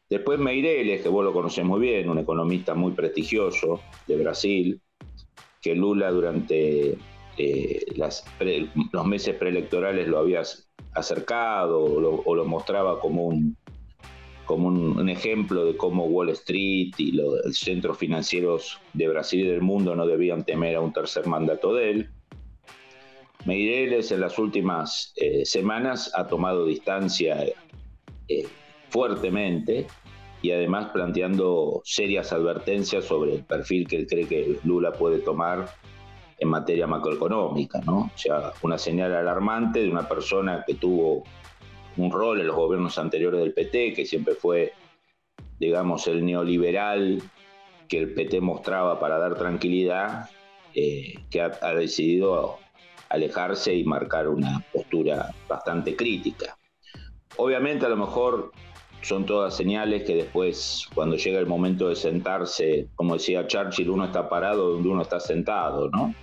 Después 0.09 0.39
Meireles, 0.39 1.01
que 1.01 1.09
vos 1.09 1.23
lo 1.23 1.33
conocés 1.33 1.65
muy 1.65 1.79
bien, 1.79 2.09
un 2.09 2.19
economista 2.19 2.75
muy 2.75 2.91
prestigioso 2.91 3.81
de 4.07 4.17
Brasil, 4.17 4.81
que 5.61 5.73
Lula 5.73 6.11
durante 6.11 6.95
eh, 7.37 7.85
los 8.91 9.05
meses 9.05 9.35
preelectorales 9.35 10.07
lo 10.07 10.19
había 10.19 10.43
acercado 10.93 11.83
o 11.83 12.35
lo, 12.35 12.45
mostraba 12.45 12.99
como 12.99 13.25
un, 13.25 13.57
como 14.45 14.67
un, 14.67 15.09
ejemplo 15.09 15.65
de 15.65 15.75
cómo 15.75 16.05
Wall 16.05 16.29
Street 16.29 16.93
y 16.97 17.11
los 17.11 17.57
centros 17.57 17.97
financieros 17.97 18.79
de 18.93 19.07
Brasil 19.07 19.41
y 19.41 19.49
del 19.49 19.61
mundo 19.61 19.95
no 19.95 20.05
debían 20.05 20.43
temer 20.43 20.75
a 20.75 20.81
un 20.81 20.93
tercer 20.93 21.27
mandato 21.27 21.73
de 21.73 21.91
él. 21.91 22.09
Meireles 23.45 24.11
en 24.11 24.21
las 24.21 24.39
últimas 24.39 25.13
eh, 25.17 25.45
semanas 25.45 26.11
ha 26.15 26.27
tomado 26.27 26.65
distancia 26.65 27.45
eh, 28.27 28.47
fuertemente 28.89 29.85
y 30.41 30.51
además 30.51 30.89
planteando 30.91 31.81
serias 31.83 32.31
advertencias 32.33 33.05
sobre 33.05 33.35
el 33.35 33.43
perfil 33.43 33.87
que 33.87 33.97
él 33.97 34.07
cree 34.07 34.27
que 34.27 34.59
Lula 34.63 34.91
puede 34.93 35.19
tomar 35.19 35.69
en 36.37 36.49
materia 36.49 36.87
macroeconómica, 36.87 37.79
¿no? 37.85 38.11
O 38.13 38.17
sea, 38.17 38.51
una 38.61 38.77
señal 38.77 39.15
alarmante 39.15 39.81
de 39.81 39.89
una 39.89 40.07
persona 40.07 40.63
que 40.65 40.75
tuvo 40.75 41.23
un 41.97 42.11
rol 42.11 42.41
en 42.41 42.47
los 42.47 42.55
gobiernos 42.55 42.97
anteriores 42.97 43.39
del 43.39 43.53
PT, 43.53 43.93
que 43.93 44.05
siempre 44.05 44.35
fue, 44.35 44.73
digamos, 45.59 46.07
el 46.07 46.25
neoliberal 46.25 47.21
que 47.87 47.99
el 47.99 48.13
PT 48.13 48.41
mostraba 48.41 48.99
para 48.99 49.17
dar 49.17 49.35
tranquilidad, 49.35 50.29
eh, 50.73 51.13
que 51.29 51.41
ha, 51.41 51.73
decidido 51.75 52.57
alejarse 53.09 53.73
y 53.73 53.83
marcar 53.83 54.27
una 54.27 54.65
postura 54.73 55.33
bastante 55.47 55.95
crítica. 55.95 56.57
Obviamente 57.37 57.85
a 57.85 57.89
lo 57.89 57.97
mejor 57.97 58.51
son 59.01 59.25
todas 59.25 59.55
señales 59.55 60.03
que 60.03 60.15
después, 60.15 60.87
cuando 60.93 61.15
llega 61.15 61.39
el 61.39 61.45
momento 61.45 61.89
de 61.89 61.95
sentarse, 61.95 62.87
como 62.95 63.13
decía 63.13 63.45
Churchill, 63.45 63.89
uno 63.89 64.05
está 64.05 64.27
parado 64.27 64.71
donde 64.71 64.89
uno 64.89 65.03
está 65.03 65.19
sentado, 65.19 65.89
¿no? 65.89 66.13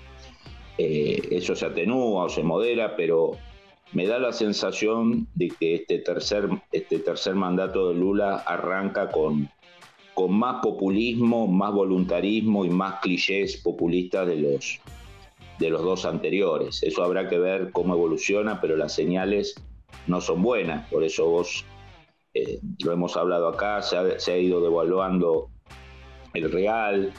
Eh, 0.78 1.28
eso 1.30 1.54
se 1.54 1.66
atenúa 1.66 2.24
o 2.24 2.28
se 2.28 2.42
modera, 2.42 2.96
pero 2.96 3.38
me 3.92 4.06
da 4.06 4.18
la 4.18 4.32
sensación 4.32 5.28
de 5.34 5.48
que 5.48 5.74
este 5.76 5.98
tercer, 5.98 6.48
este 6.72 6.98
tercer 6.98 7.34
mandato 7.34 7.90
de 7.90 7.94
Lula 7.94 8.36
arranca 8.46 9.10
con, 9.10 9.50
con 10.14 10.32
más 10.32 10.62
populismo, 10.62 11.46
más 11.46 11.72
voluntarismo 11.72 12.64
y 12.64 12.70
más 12.70 13.00
clichés 13.00 13.58
populistas 13.58 14.26
de 14.26 14.36
los, 14.36 14.80
de 15.58 15.70
los 15.70 15.82
dos 15.82 16.04
anteriores. 16.06 16.82
Eso 16.82 17.04
habrá 17.04 17.28
que 17.28 17.38
ver 17.38 17.70
cómo 17.72 17.94
evoluciona, 17.94 18.60
pero 18.60 18.76
las 18.76 18.94
señales 18.94 19.54
no 20.06 20.20
son 20.20 20.42
buenas. 20.42 20.88
Por 20.88 21.04
eso 21.04 21.28
vos 21.28 21.64
eh, 22.34 22.60
lo 22.82 22.92
hemos 22.92 23.16
hablado 23.18 23.48
acá, 23.48 23.82
se 23.82 23.96
ha, 23.96 24.38
ido 24.38 24.62
devaluando 24.62 25.50
el 26.32 26.50
real, 26.50 27.12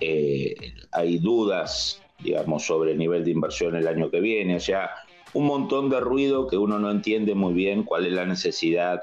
eh, 0.00 0.54
hay 0.92 1.18
dudas, 1.18 2.02
digamos, 2.22 2.66
sobre 2.66 2.92
el 2.92 2.98
nivel 2.98 3.24
de 3.24 3.30
inversión 3.30 3.76
el 3.76 3.88
año 3.88 4.10
que 4.10 4.20
viene, 4.20 4.60
un 5.34 5.46
montón 5.46 5.90
de 5.90 6.00
ruido 6.00 6.46
que 6.46 6.56
uno 6.56 6.78
no 6.78 6.90
entiende 6.90 7.34
muy 7.34 7.54
bien 7.54 7.82
cuál 7.82 8.06
es 8.06 8.12
la 8.12 8.24
necesidad 8.24 9.00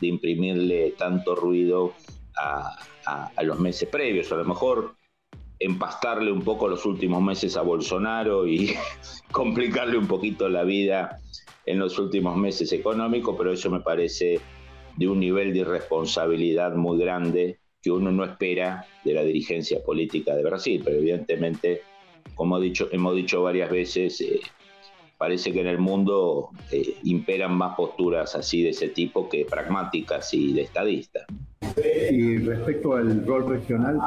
de 0.00 0.06
imprimirle 0.06 0.94
tanto 0.96 1.34
ruido 1.34 1.92
a, 2.36 2.76
los 3.42 3.58
meses 3.58 3.88
previos, 3.88 4.30
a 4.32 4.36
lo 4.36 4.44
mejor 4.44 4.94
empastarle 5.58 6.30
un 6.30 6.42
poco 6.42 6.68
los 6.68 6.86
últimos 6.86 7.20
meses 7.22 7.56
a 7.56 7.62
Bolsonaro 7.62 8.46
y 8.46 8.74
complicarle 9.32 9.98
un 9.98 10.06
poquito 10.06 10.48
la 10.48 10.62
vida 10.62 11.18
en 11.66 11.78
los 11.78 11.98
últimos 11.98 12.36
meses 12.36 12.72
económicos, 12.72 13.34
pero 13.36 13.52
eso 13.52 13.70
me 13.70 13.80
parece 13.80 14.40
de 14.96 15.08
un 15.08 15.20
nivel 15.20 15.52
de 15.52 15.60
irresponsabilidad 15.60 16.74
muy 16.74 16.98
grande 16.98 17.58
que 17.82 17.90
uno 17.90 18.10
no 18.10 18.24
espera 18.24 18.86
de 19.04 19.14
la 19.14 19.22
dirigencia 19.22 19.82
política 19.82 20.34
de 20.34 20.42
Brasil, 20.42 20.82
pero 20.84 20.98
evidentemente, 20.98 21.82
como 22.34 22.60
dicho, 22.60 22.88
hemos 22.92 23.16
dicho 23.16 23.42
varias 23.42 23.70
veces, 23.70 24.20
eh, 24.20 24.40
parece 25.20 25.52
que 25.52 25.60
en 25.60 25.66
el 25.66 25.76
mundo 25.76 26.48
eh, 26.72 26.96
imperan 27.02 27.54
más 27.54 27.76
posturas 27.76 28.34
así 28.34 28.62
de 28.62 28.70
ese 28.70 28.88
tipo 28.88 29.28
que 29.28 29.44
pragmáticas 29.44 30.32
y 30.32 30.54
de 30.54 30.62
estadistas. 30.62 31.26
Y 32.10 32.38
respecto 32.38 32.96
al 32.96 33.26
rol 33.26 33.46
regional. 33.50 33.98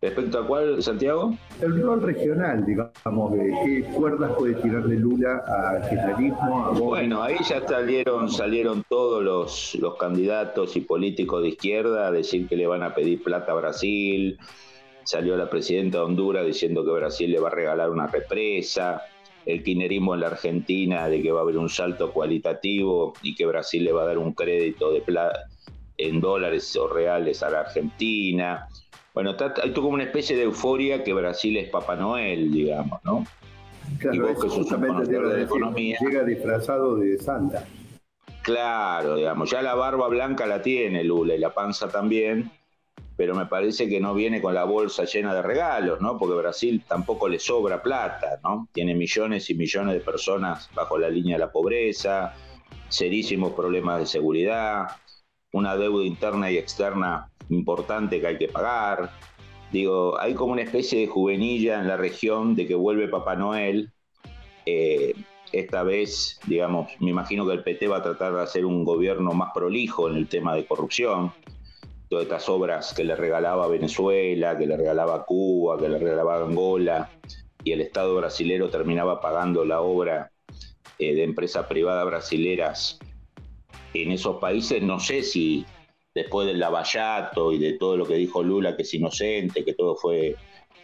¿Respecto 0.00 0.38
a 0.38 0.46
cuál, 0.46 0.82
Santiago? 0.82 1.36
El 1.60 1.82
rol 1.82 2.00
regional, 2.00 2.64
digamos, 2.64 3.32
de 3.34 3.52
qué 3.66 3.82
cuerdas 3.92 4.32
puede 4.38 4.54
tirarle 4.54 4.96
Lula 4.96 5.44
al 5.46 5.90
kirchnerismo. 5.90 6.72
bueno, 6.72 7.22
ahí 7.22 7.36
ya 7.46 7.68
salieron, 7.68 8.30
salieron 8.30 8.82
todos 8.88 9.22
los, 9.22 9.74
los 9.74 9.96
candidatos 9.96 10.74
y 10.74 10.80
políticos 10.80 11.42
de 11.42 11.48
izquierda 11.48 12.06
a 12.06 12.10
decir 12.10 12.48
que 12.48 12.56
le 12.56 12.66
van 12.66 12.82
a 12.82 12.94
pedir 12.94 13.22
plata 13.22 13.52
a 13.52 13.56
Brasil. 13.56 14.38
Salió 15.04 15.36
la 15.36 15.50
presidenta 15.50 15.98
de 15.98 16.04
Honduras 16.04 16.46
diciendo 16.46 16.82
que 16.82 16.92
Brasil 16.92 17.30
le 17.30 17.40
va 17.40 17.48
a 17.48 17.52
regalar 17.52 17.90
una 17.90 18.06
represa 18.06 19.02
el 19.46 19.62
kirchnerismo 19.62 20.14
en 20.14 20.20
la 20.20 20.28
Argentina 20.28 21.08
de 21.08 21.22
que 21.22 21.32
va 21.32 21.40
a 21.40 21.42
haber 21.42 21.58
un 21.58 21.68
salto 21.68 22.12
cualitativo 22.12 23.14
y 23.22 23.34
que 23.34 23.46
Brasil 23.46 23.84
le 23.84 23.92
va 23.92 24.02
a 24.02 24.06
dar 24.06 24.18
un 24.18 24.32
crédito 24.32 24.92
de 24.92 25.00
plata 25.00 25.40
en 25.98 26.20
dólares 26.20 26.74
o 26.76 26.88
reales 26.88 27.42
a 27.42 27.50
la 27.50 27.60
Argentina. 27.60 28.68
Bueno, 29.14 29.34
hay 29.62 29.72
como 29.72 29.88
una 29.88 30.04
especie 30.04 30.36
de 30.36 30.44
euforia 30.44 31.04
que 31.04 31.12
Brasil 31.12 31.56
es 31.56 31.68
Papá 31.68 31.96
Noel, 31.96 32.50
digamos, 32.50 33.00
¿no? 33.04 33.26
Claro, 33.98 34.16
y 34.16 34.18
vos 34.20 34.66
que 34.68 34.76
de 34.76 35.42
economía. 35.42 35.98
Llega 36.00 36.24
disfrazado 36.24 36.96
de 36.96 37.18
Santa. 37.18 37.66
Claro, 38.42 39.16
digamos, 39.16 39.50
ya 39.50 39.62
la 39.62 39.74
barba 39.74 40.08
blanca 40.08 40.46
la 40.46 40.62
tiene 40.62 41.04
Lula 41.04 41.34
y 41.34 41.38
la 41.38 41.54
panza 41.54 41.88
también, 41.88 42.50
pero 43.16 43.34
me 43.34 43.46
parece 43.46 43.88
que 43.88 44.00
no 44.00 44.14
viene 44.14 44.40
con 44.40 44.54
la 44.54 44.64
bolsa 44.64 45.04
llena 45.04 45.34
de 45.34 45.42
regalos, 45.42 46.00
¿no? 46.00 46.18
Porque 46.18 46.36
Brasil 46.36 46.82
tampoco 46.86 47.28
le 47.28 47.38
sobra 47.38 47.82
plata, 47.82 48.40
¿no? 48.42 48.68
Tiene 48.72 48.94
millones 48.94 49.50
y 49.50 49.54
millones 49.54 49.94
de 49.94 50.00
personas 50.00 50.70
bajo 50.74 50.98
la 50.98 51.08
línea 51.08 51.36
de 51.36 51.40
la 51.40 51.52
pobreza, 51.52 52.34
serísimos 52.88 53.52
problemas 53.52 54.00
de 54.00 54.06
seguridad, 54.06 54.88
una 55.52 55.76
deuda 55.76 56.04
interna 56.04 56.50
y 56.50 56.58
externa 56.58 57.30
importante 57.50 58.20
que 58.20 58.26
hay 58.26 58.38
que 58.38 58.48
pagar. 58.48 59.10
Digo, 59.70 60.18
hay 60.18 60.34
como 60.34 60.52
una 60.52 60.62
especie 60.62 61.00
de 61.00 61.06
juvenilla 61.06 61.80
en 61.80 61.88
la 61.88 61.96
región 61.96 62.54
de 62.54 62.66
que 62.66 62.74
vuelve 62.74 63.08
Papá 63.08 63.36
Noel. 63.36 63.92
Eh, 64.66 65.14
esta 65.52 65.82
vez, 65.82 66.40
digamos, 66.46 66.90
me 67.00 67.10
imagino 67.10 67.46
que 67.46 67.52
el 67.52 67.62
PT 67.62 67.88
va 67.88 67.98
a 67.98 68.02
tratar 68.02 68.34
de 68.34 68.42
hacer 68.42 68.64
un 68.64 68.84
gobierno 68.84 69.32
más 69.32 69.50
prolijo 69.54 70.08
en 70.08 70.16
el 70.16 70.28
tema 70.28 70.54
de 70.54 70.66
corrupción. 70.66 71.32
Todas 72.12 72.24
estas 72.24 72.48
obras 72.50 72.92
que 72.92 73.04
le 73.04 73.16
regalaba 73.16 73.66
Venezuela, 73.68 74.58
que 74.58 74.66
le 74.66 74.76
regalaba 74.76 75.24
Cuba, 75.24 75.78
que 75.78 75.88
le 75.88 75.96
regalaba 75.96 76.44
Angola, 76.44 77.08
y 77.64 77.72
el 77.72 77.80
Estado 77.80 78.14
brasilero 78.16 78.68
terminaba 78.68 79.18
pagando 79.18 79.64
la 79.64 79.80
obra 79.80 80.30
eh, 80.98 81.14
de 81.14 81.22
empresas 81.22 81.64
privadas 81.68 82.04
brasileras 82.04 82.98
en 83.94 84.12
esos 84.12 84.36
países, 84.36 84.82
no 84.82 85.00
sé 85.00 85.22
si 85.22 85.64
después 86.14 86.46
del 86.46 86.60
lavallato 86.60 87.50
y 87.50 87.56
de 87.56 87.78
todo 87.78 87.96
lo 87.96 88.04
que 88.04 88.16
dijo 88.16 88.42
Lula, 88.42 88.76
que 88.76 88.82
es 88.82 88.92
inocente, 88.92 89.64
que 89.64 89.72
todo 89.72 89.96
fue 89.96 90.36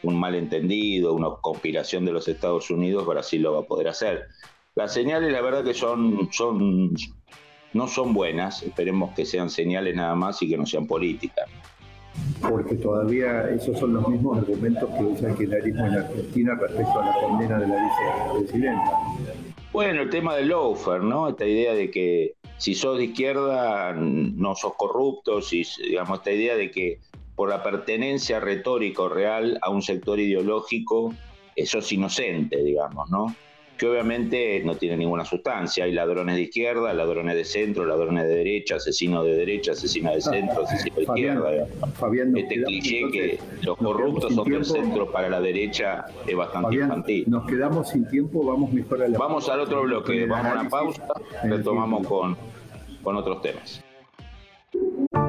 un 0.05 0.18
malentendido, 0.18 1.12
una 1.12 1.29
conspiración 1.43 2.07
de 2.07 2.12
los 2.12 2.26
Estados 2.26 2.70
Unidos, 2.70 3.05
Brasil 3.05 3.43
lo 3.43 3.53
va 3.53 3.61
a 3.61 3.66
poder 3.66 3.89
hacer. 3.89 4.29
Las 4.76 4.95
señales, 4.95 5.31
la 5.31 5.43
verdad 5.43 5.62
que 5.62 5.74
son, 5.74 6.31
son, 6.33 6.95
no 7.73 7.87
son 7.87 8.14
buenas, 8.14 8.62
esperemos 8.62 9.14
que 9.14 9.25
sean 9.25 9.51
señales 9.51 9.95
nada 9.95 10.14
más 10.14 10.43
y 10.43 10.49
que 10.49 10.57
no 10.57 10.66
sean 10.66 10.87
políticas. 10.87 11.49
Porque 12.41 12.75
todavía 12.77 13.49
esos 13.51 13.79
son 13.79 13.95
los 13.95 14.09
mismos 14.09 14.39
argumentos 14.39 14.89
que 14.91 15.05
usa 15.05 15.31
el 15.31 15.37
kirchnerismo 15.37 15.87
en 15.87 15.95
Argentina 15.95 16.55
respecto 16.61 17.01
a 17.01 17.07
la 17.07 17.14
condena 17.21 17.59
de 17.59 17.69
la 17.69 17.77
vicepresidenta. 18.35 18.91
Bueno, 19.73 20.03
el 20.03 20.11
tema 20.11 20.35
del 20.35 20.49
loafer, 20.49 21.03
¿no? 21.03 21.29
Esta 21.29 21.47
idea 21.47 21.75
de 21.75 21.91
que 21.91 22.35
si 22.57 22.75
sos 22.75 22.99
de 22.99 23.05
izquierda 23.05 23.93
no 23.93 24.55
sos 24.55 24.75
corrupto, 24.77 25.43
si, 25.43 25.64
digamos, 25.83 26.19
esta 26.19 26.33
idea 26.33 26.57
de 26.57 26.71
que 26.71 26.99
por 27.37 27.51
la 27.51 27.62
pertenencia 27.62 28.41
retórica 28.41 29.03
o 29.03 29.09
real 29.09 29.59
a 29.62 29.71
un 29.71 29.83
sector 29.83 30.19
ideológico, 30.19 31.14
eso 31.55 31.79
es 31.79 31.93
inocente, 31.93 32.62
digamos, 32.64 33.09
¿no? 33.11 33.35
Que 33.79 33.87
obviamente 33.87 34.61
no 34.64 34.74
tiene 34.74 34.97
ninguna 34.97 35.24
sustancia. 35.24 35.85
Hay 35.85 35.93
ladrones 35.93 36.35
de 36.35 36.43
izquierda, 36.43 36.93
ladrones 36.93 37.37
de 37.37 37.45
centro, 37.45 37.87
ladrones 37.87 38.24
de 38.24 38.35
derecha, 38.35 38.76
asesinos 38.76 39.24
de 39.24 39.35
derecha, 39.35 39.72
asesinos 39.72 40.14
de 40.14 40.20
centro, 40.20 40.64
asesinos 40.64 40.97
de 40.97 41.03
izquierda. 41.05 41.66
este 42.37 42.62
cliché 42.64 43.11
que 43.12 43.39
los 43.62 43.79
corruptos 43.79 44.35
son 44.35 44.49
del 44.51 44.64
centro 44.64 45.11
para 45.11 45.31
la 45.31 45.41
derecha 45.41 46.07
es 46.26 46.37
bastante 46.37 46.74
infantil. 46.74 47.24
Nos 47.29 47.47
quedamos 47.47 47.89
sin 47.89 48.07
tiempo, 48.09 48.45
vamos 48.45 48.72
mejor 48.72 49.03
a 49.03 49.09
la 49.09 49.18
Vamos 49.18 49.49
al 49.49 49.61
otro 49.61 49.83
bloque, 49.83 50.26
vamos 50.26 50.47
a 50.47 50.61
una 50.61 50.68
pausa, 50.68 51.07
retomamos 51.45 52.07
con, 52.07 52.37
con 53.03 53.16
otros 53.16 53.41
temas. 53.43 53.83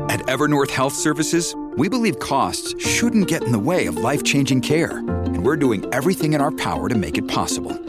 At 0.09 0.27
Evernorth 0.27 0.71
Health 0.71 0.93
Services, 0.93 1.55
we 1.77 1.87
believe 1.87 2.19
costs 2.19 2.73
shouldn't 2.83 3.27
get 3.27 3.43
in 3.43 3.51
the 3.51 3.59
way 3.59 3.85
of 3.85 3.97
life-changing 3.97 4.61
care, 4.61 4.97
and 4.97 5.45
we're 5.45 5.55
doing 5.55 5.85
everything 5.93 6.33
in 6.33 6.41
our 6.41 6.51
power 6.51 6.89
to 6.89 6.95
make 6.95 7.17
it 7.17 7.27
possible. 7.27 7.88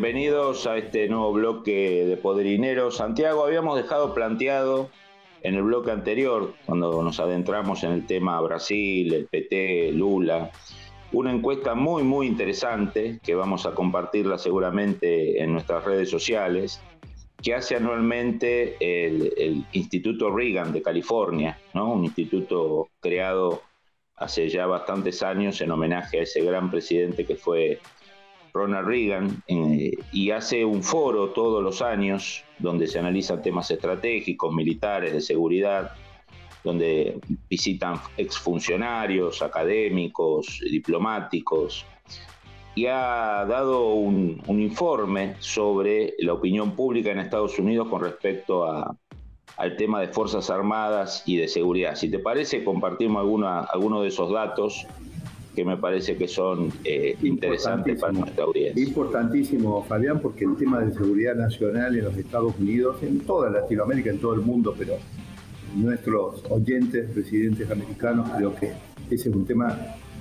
Bienvenidos 0.00 0.66
a 0.66 0.78
este 0.78 1.06
nuevo 1.08 1.30
bloque 1.30 2.06
de 2.06 2.16
Poder 2.16 2.46
Dinero. 2.46 2.90
Santiago, 2.90 3.44
habíamos 3.44 3.76
dejado 3.76 4.14
planteado 4.14 4.88
en 5.42 5.56
el 5.56 5.62
bloque 5.62 5.90
anterior, 5.90 6.54
cuando 6.64 7.02
nos 7.02 7.20
adentramos 7.20 7.84
en 7.84 7.90
el 7.92 8.06
tema 8.06 8.40
Brasil, 8.40 9.12
el 9.12 9.26
PT, 9.26 9.92
Lula, 9.92 10.52
una 11.12 11.30
encuesta 11.30 11.74
muy, 11.74 12.02
muy 12.02 12.28
interesante 12.28 13.20
que 13.22 13.34
vamos 13.34 13.66
a 13.66 13.74
compartirla 13.74 14.38
seguramente 14.38 15.42
en 15.42 15.52
nuestras 15.52 15.84
redes 15.84 16.08
sociales, 16.08 16.80
que 17.42 17.54
hace 17.54 17.76
anualmente 17.76 18.78
el, 18.80 19.66
Instituto 19.72 20.30
Reagan 20.30 20.72
de 20.72 20.80
California, 20.80 21.58
¿no? 21.74 21.92
un 21.92 22.06
instituto 22.06 22.88
creado 23.00 23.60
hace 24.16 24.48
ya 24.48 24.64
bastantes 24.64 25.22
años 25.22 25.60
en 25.60 25.70
homenaje 25.70 26.20
a 26.20 26.22
ese 26.22 26.42
gran 26.42 26.70
presidente 26.70 27.26
que 27.26 27.36
fue 27.36 27.80
Ronald 28.52 28.86
Reagan, 28.86 29.42
eh, 29.46 29.92
y 30.12 30.30
hace 30.30 30.64
un 30.64 30.82
foro 30.82 31.30
todos 31.30 31.62
los 31.62 31.82
años 31.82 32.44
donde 32.58 32.86
se 32.86 32.98
analizan 32.98 33.42
temas 33.42 33.70
estratégicos, 33.70 34.52
militares, 34.54 35.12
de 35.12 35.20
seguridad, 35.20 35.92
donde 36.62 37.18
visitan 37.48 38.00
exfuncionarios, 38.16 39.42
académicos, 39.42 40.60
diplomáticos, 40.70 41.86
y 42.74 42.86
ha 42.86 43.44
dado 43.48 43.92
un, 43.94 44.40
un, 44.46 44.60
sobre 45.40 46.14
la 46.18 46.34
opinión 46.34 46.76
pública 46.76 47.10
en 47.10 47.18
Estados 47.18 47.58
Unidos 47.58 47.88
con 47.88 48.02
respecto 48.02 48.64
a, 48.64 48.96
al 49.56 49.76
tema 49.76 50.00
de 50.00 50.08
Fuerzas 50.08 50.48
Armadas 50.50 51.22
y 51.26 51.36
de 51.36 51.48
seguridad. 51.48 51.94
Si 51.96 52.10
te 52.10 52.18
parece, 52.18 52.64
compartimos 52.64 53.20
alguna, 53.20 53.68
de 54.02 54.08
esos 54.08 54.30
datos 54.30 54.86
que 55.54 55.64
me 55.64 55.76
parece 55.76 56.16
que 56.16 56.28
son 56.28 56.72
eh, 56.84 57.16
interesantes 57.22 58.00
para 58.00 58.12
nuestra 58.12 58.44
audiencia. 58.44 58.82
Importantísimo, 58.82 59.84
Fabián, 59.84 60.20
porque 60.20 60.44
el 60.44 60.56
tema 60.56 60.80
de 60.80 60.92
seguridad 60.92 61.34
nacional 61.34 61.96
en 61.96 62.04
los 62.04 62.16
Estados 62.16 62.54
Unidos, 62.58 63.02
en 63.02 63.20
toda 63.20 63.50
Latinoamérica, 63.50 64.10
en 64.10 64.18
todo 64.18 64.34
el 64.34 64.40
mundo, 64.40 64.74
pero 64.78 64.94
nuestros 65.74 66.44
oyentes, 66.48 67.14
residentes 67.14 67.70
americanos, 67.70 68.30
creo 68.36 68.54
que 68.54 68.72
ese 69.10 69.28
es 69.28 69.34
un 69.34 69.46
tema 69.46 69.76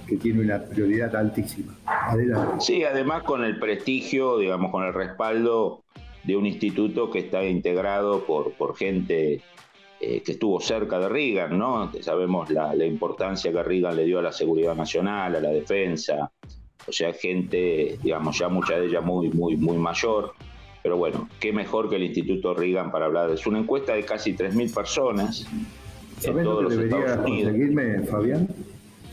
que 0.07 0.17
tiene 0.17 0.41
una 0.41 0.59
prioridad 0.63 1.15
altísima. 1.15 1.77
Adelante. 1.85 2.55
Sí, 2.59 2.83
además 2.83 3.23
con 3.23 3.43
el 3.43 3.59
prestigio, 3.59 4.39
digamos, 4.39 4.71
con 4.71 4.83
el 4.83 4.93
respaldo 4.93 5.83
de 6.23 6.35
un 6.35 6.47
instituto 6.47 7.11
que 7.11 7.19
está 7.19 7.45
integrado 7.45 8.25
por, 8.25 8.53
por 8.53 8.75
gente 8.75 9.41
eh, 10.01 10.21
que 10.21 10.33
estuvo 10.33 10.59
cerca 10.61 10.97
de 10.99 11.09
Reagan, 11.09 11.57
¿no? 11.57 11.91
Sabemos 12.01 12.49
la, 12.49 12.73
importancia 12.85 13.51
que 13.51 13.61
Reagan 13.61 13.95
le 13.97 14.05
dio 14.05 14.19
a 14.19 14.21
la 14.21 14.31
seguridad 14.31 14.75
nacional, 14.75 15.35
a 15.35 15.41
la 15.41 15.49
defensa, 15.49 16.31
o 16.87 16.91
sea, 16.91 17.13
gente, 17.13 17.99
digamos, 18.01 18.37
ya 18.37 18.49
mucha 18.49 18.79
de 18.79 18.87
ella 18.87 19.01
muy, 19.01 19.29
muy, 19.29 19.57
muy 19.57 19.77
mayor. 19.77 20.33
Pero 20.81 20.97
bueno, 20.97 21.27
qué 21.39 21.51
mejor 21.51 21.89
que 21.89 21.97
el 21.97 22.03
Instituto 22.03 22.53
Reagan 22.53 22.91
para 22.91 23.05
hablar. 23.05 23.29
Es 23.29 23.45
una 23.45 23.59
encuesta 23.59 23.93
de 23.93 24.05
casi 24.05 24.33
3.000 24.33 24.73
personas 24.73 25.45
en 26.23 26.43
todos 26.43 26.63
los 26.63 26.73
Estados 26.73 27.25
Unidos. 27.25 27.51
conseguirme, 27.51 28.03
Fabián? 28.03 28.47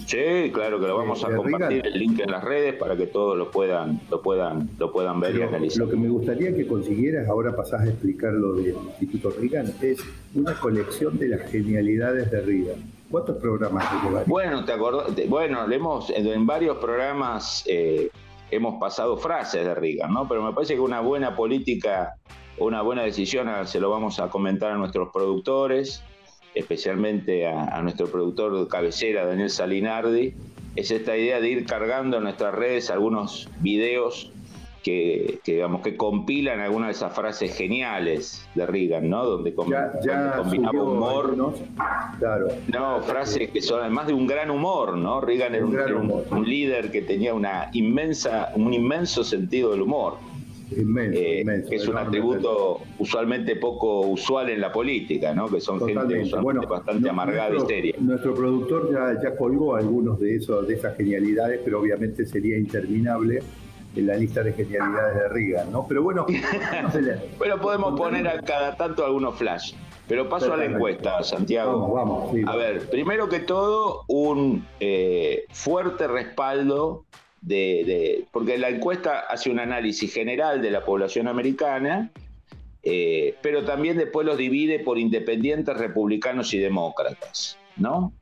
Sí, 0.06 0.52
claro 0.52 0.78
que 0.78 0.86
lo 0.86 0.96
vamos 0.96 1.24
a 1.24 1.34
compartir 1.34 1.84
el 1.84 1.98
link 1.98 2.20
en 2.20 2.30
las 2.30 2.44
redes 2.44 2.74
para 2.74 2.96
que 2.96 3.08
todos 3.08 3.36
lo 3.36 3.50
puedan, 3.50 4.00
lo 4.08 4.22
puedan, 4.22 4.70
lo 4.78 4.92
puedan 4.92 5.18
ver 5.18 5.34
y 5.34 5.42
analizar. 5.42 5.84
Lo 5.84 5.90
que 5.90 5.96
me 5.96 6.08
gustaría 6.08 6.54
que 6.54 6.64
consiguieras, 6.64 7.28
ahora 7.28 7.56
pasás 7.56 7.80
a 7.80 7.86
explicar 7.86 8.32
lo 8.32 8.52
del 8.52 8.76
Instituto 9.00 9.30
Reagan, 9.30 9.74
es 9.82 9.98
una 10.34 10.54
colección 10.54 11.18
de 11.18 11.28
las 11.28 11.50
genialidades 11.50 12.30
de 12.30 12.40
Reagan. 12.40 12.84
¿Cuántos 13.10 13.36
programas 13.38 13.84
Bueno, 14.26 14.64
te 14.64 14.72
acordás, 14.72 15.28
bueno, 15.28 15.70
hemos, 15.70 16.10
en 16.10 16.46
varios 16.46 16.76
programas 16.78 17.64
eh, 17.66 18.08
hemos 18.52 18.78
pasado 18.78 19.16
frases 19.16 19.64
de 19.64 19.74
Reagan, 19.74 20.12
¿no? 20.12 20.28
Pero 20.28 20.42
me 20.42 20.52
parece 20.52 20.74
que 20.74 20.80
una 20.80 21.00
buena 21.00 21.34
política, 21.34 22.14
una 22.58 22.80
buena 22.82 23.02
decisión, 23.02 23.48
se 23.66 23.80
lo 23.80 23.90
vamos 23.90 24.20
a 24.20 24.28
comentar 24.28 24.70
a 24.70 24.76
nuestros 24.76 25.08
productores 25.12 26.04
especialmente 26.56 27.46
a, 27.46 27.80
nuestro 27.82 28.06
productor 28.06 28.58
de 28.58 28.66
cabecera, 28.66 29.26
Daniel 29.26 29.50
Salinardi, 29.50 30.34
es 30.74 30.90
esta 30.90 31.16
idea 31.16 31.38
de 31.40 31.48
ir 31.50 31.66
cargando 31.66 32.16
en 32.16 32.24
nuestras 32.24 32.54
redes 32.54 32.90
algunos 32.90 33.48
videos 33.60 34.32
que, 34.82 35.40
digamos 35.44 35.82
que 35.82 35.96
compilan 35.96 36.60
algunas 36.60 36.88
de 36.88 36.92
esas 36.92 37.12
frases 37.12 37.56
geniales 37.56 38.46
de 38.54 38.66
Reagan, 38.66 39.10
¿no? 39.10 39.24
Donde, 39.24 39.52
combinaba 39.52 40.82
humor. 40.82 41.36
Claro. 42.18 42.48
No, 42.68 43.00
frases 43.02 43.50
que 43.50 43.60
son 43.60 43.80
además 43.80 44.06
de 44.06 44.14
un 44.14 44.26
gran 44.26 44.50
humor, 44.50 44.96
¿no? 44.96 45.20
Reagan 45.20 45.54
era 45.54 45.66
un 45.66 46.48
líder 46.48 46.90
que 46.90 47.02
tenía 47.02 47.34
una 47.34 47.68
inmensa, 47.72 48.52
un 48.54 48.72
inmenso 48.72 49.24
sentido 49.24 49.72
del 49.72 49.82
humor. 49.82 50.18
Eh, 50.68 51.64
que 51.68 51.76
es 51.76 51.86
un 51.86 51.96
atributo 51.96 52.80
usualmente 52.98 53.54
poco 53.56 54.00
usual 54.00 54.50
en 54.50 54.60
la 54.60 54.72
política, 54.72 55.32
¿no? 55.32 55.48
que 55.48 55.60
son 55.60 55.78
gente 55.86 56.22
usualmente 56.22 56.66
bastante 56.66 57.08
amargada 57.08 57.54
y 57.54 57.60
seria. 57.60 57.94
Nuestro 58.00 58.34
productor 58.34 58.90
ya, 58.92 59.20
ya 59.22 59.36
colgó 59.36 59.76
algunos 59.76 60.18
de, 60.18 60.36
esos, 60.36 60.66
de 60.66 60.74
esas 60.74 60.96
genialidades, 60.96 61.60
pero 61.64 61.80
obviamente 61.80 62.26
sería 62.26 62.58
interminable 62.58 63.40
en 63.94 64.06
la 64.06 64.16
lista 64.16 64.42
de 64.42 64.52
genialidades 64.52 65.14
de 65.14 65.28
Reagan, 65.28 65.72
¿no? 65.72 65.86
Pero 65.88 66.02
bueno, 66.02 66.26
bueno 67.38 67.60
podemos 67.60 67.98
poner 67.98 68.26
a 68.26 68.40
cada 68.42 68.76
tanto 68.76 69.04
algunos 69.04 69.36
flash. 69.36 69.74
Pero 70.08 70.28
paso 70.28 70.52
a 70.52 70.56
la 70.56 70.66
encuesta, 70.66 71.22
Santiago. 71.24 71.92
Vamos, 71.92 72.32
vamos. 72.32 72.48
a 72.48 72.56
ver, 72.56 72.88
primero 72.90 73.28
que 73.28 73.40
todo, 73.40 74.02
un 74.06 74.64
eh, 74.78 75.46
fuerte 75.50 76.06
respaldo 76.06 77.04
porque 78.32 78.58
la 78.58 78.68
encuesta 78.68 79.20
hace 79.20 79.50
un 79.50 79.60
análisis 79.60 80.12
general 80.12 80.60
de 80.60 80.70
la 80.70 80.84
población 80.84 81.28
americana, 81.28 82.10
eh, 82.82 83.36
pero 83.40 83.64
también 83.64 83.96
después 83.96 84.26
los 84.26 84.36
divide 84.36 84.80
por 84.80 84.98
independientes, 84.98 85.76
republicanos 85.76 86.52
y 86.54 86.58
demócratas, 86.58 87.58
¿no? 87.76 88.12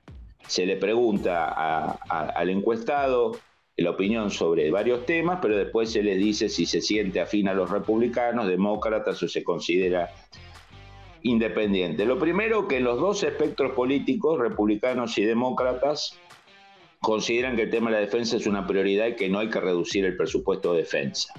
Se 0.47 0.67
le 0.67 0.77
pregunta 0.77 1.99
al 2.09 2.51
encuestado 2.51 3.33
la 3.77 3.91
opinión 3.91 4.31
sobre 4.31 4.71
varios 4.71 5.07
temas, 5.07 5.39
pero 5.41 5.57
después 5.57 5.91
se 5.91 6.03
le 6.03 6.17
dice 6.17 6.49
si 6.49 6.67
se 6.67 6.81
siente 6.81 7.21
afín 7.21 7.49
a 7.49 7.55
los 7.55 7.71
republicanos, 7.71 8.47
demócratas 8.47 9.23
o 9.23 9.29
se 9.29 9.43
considera 9.43 10.11
independiente. 11.23 12.05
Lo 12.05 12.19
primero 12.19 12.69
que 12.69 12.81
los 12.81 13.01
dos 13.01 13.23
espectros 13.23 13.73
políticos, 13.73 14.39
republicanos 14.39 15.17
y 15.17 15.25
demócratas, 15.25 16.21
consideran 17.05 17.55
que 17.55 17.63
el 17.63 17.71
tema 17.71 17.91
de 17.91 17.97
la 17.97 18.01
defensa 18.01 18.37
es 18.37 18.47
una 18.47 18.67
prioridad 18.67 19.07
y 19.07 19.15
que 19.15 19.29
no 19.29 19.39
hay 19.39 19.51
que 19.51 19.61
reducir 19.61 20.05
el 20.07 20.17
presupuesto 20.17 20.73
de 20.73 20.79
defensa. 20.79 21.33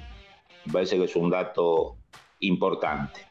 Me 0.66 0.72
parece 0.72 0.98
que 0.98 1.06
es 1.06 1.16
un 1.16 1.30
dato 1.30 1.98
importante. 2.40 3.22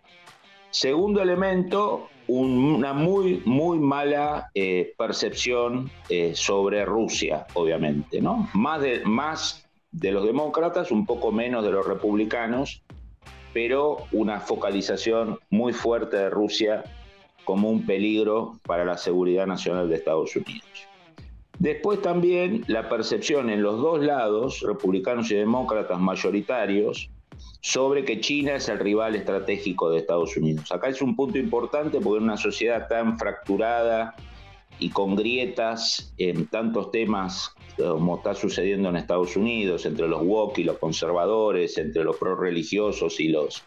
Segundo 0.71 1.23
elemento, 1.23 2.09
una 2.27 2.93
muy, 2.93 3.41
muy 3.45 3.79
mala 3.79 4.51
eh, 4.55 4.95
percepción 4.99 5.91
eh, 6.09 6.35
sobre 6.35 6.85
Rusia, 6.85 7.47
obviamente, 7.55 8.21
¿no? 8.21 8.49
Más 8.55 8.83
de, 8.83 9.05
más 9.05 9.69
de 9.93 10.11
los 10.11 10.27
demócratas, 10.27 10.91
un 10.91 11.07
poco 11.07 11.31
menos 11.31 11.65
de 11.65 11.71
los 11.71 11.87
republicanos, 11.87 12.83
pero 13.53 13.99
una 14.11 14.41
focalización 14.41 15.39
muy 15.51 15.73
fuerte 15.73 16.17
de 16.17 16.31
Rusia 16.31 16.83
como 17.45 17.71
un 17.71 17.87
peligro 17.87 18.59
para 18.67 18.85
la 18.85 18.99
seguridad 18.99 19.47
nacional 19.47 19.89
de 19.89 19.95
Estados 19.95 20.35
Unidos. 20.35 20.89
Después 21.59 22.03
también 22.03 22.65
la 22.67 22.89
percepción 22.89 23.49
en 23.49 23.63
los 23.63 23.81
dos 23.81 24.03
lados, 24.03 24.61
republicanos 24.61 25.31
y 25.31 25.37
demócratas 25.37 26.01
mayoritarios, 26.01 27.11
sobre 27.61 28.05
que 28.05 28.21
China 28.21 28.57
es 28.57 28.69
el 28.69 28.79
rival 28.79 29.15
estratégico 29.15 29.91
de 29.91 29.99
Estados 29.99 30.37
Unidos. 30.37 30.71
Acá 30.71 30.89
es 30.89 31.01
un 31.01 31.17
punto 31.17 31.39
importante 31.39 32.01
porque 32.01 32.19
en 32.19 32.25
una 32.25 32.37
sociedad 32.37 32.89
tan 32.89 33.19
fracturada 33.19 34.15
y 34.79 34.91
con 34.91 35.15
grietas 35.17 36.13
en 36.19 36.47
tantos 36.47 36.91
temas 36.91 37.55
como 37.77 38.17
está 38.17 38.35
sucediendo 38.35 38.89
en 38.89 38.97
Estados 38.97 39.37
Unidos, 39.37 39.87
entre 39.87 40.07
los 40.07 40.23
woke 40.23 40.59
y 40.59 40.65
los 40.65 40.79
conservadores, 40.79 41.77
entre 41.79 42.05
los 42.05 42.17
pro-religiosos 42.17 43.19
y 43.21 43.29
los 43.29 43.65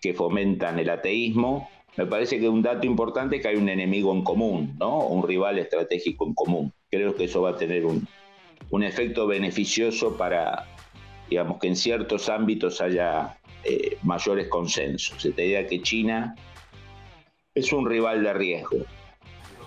que 0.00 0.14
fomentan 0.14 0.78
el 0.78 0.90
ateísmo, 0.90 1.68
me 1.96 2.06
parece 2.06 2.40
que 2.40 2.48
un 2.48 2.62
dato 2.62 2.86
importante 2.86 3.36
es 3.36 3.42
que 3.42 3.48
hay 3.48 3.56
un 3.56 3.68
enemigo 3.68 4.12
en 4.12 4.24
común, 4.24 4.76
¿no? 4.78 5.06
un 5.06 5.26
rival 5.26 5.58
estratégico 5.58 6.26
en 6.26 6.34
común. 6.34 6.72
Creo 6.92 7.14
que 7.14 7.24
eso 7.24 7.40
va 7.40 7.50
a 7.50 7.56
tener 7.56 7.86
un, 7.86 8.06
un 8.68 8.82
efecto 8.82 9.26
beneficioso 9.26 10.14
para, 10.14 10.66
digamos, 11.30 11.58
que 11.58 11.68
en 11.68 11.76
ciertos 11.76 12.28
ámbitos 12.28 12.82
haya 12.82 13.38
eh, 13.64 13.96
mayores 14.02 14.48
consensos. 14.48 15.24
Esta 15.24 15.42
idea 15.42 15.66
que 15.66 15.80
China 15.80 16.34
es 17.54 17.72
un 17.72 17.88
rival 17.88 18.22
de 18.22 18.34
riesgo. 18.34 18.76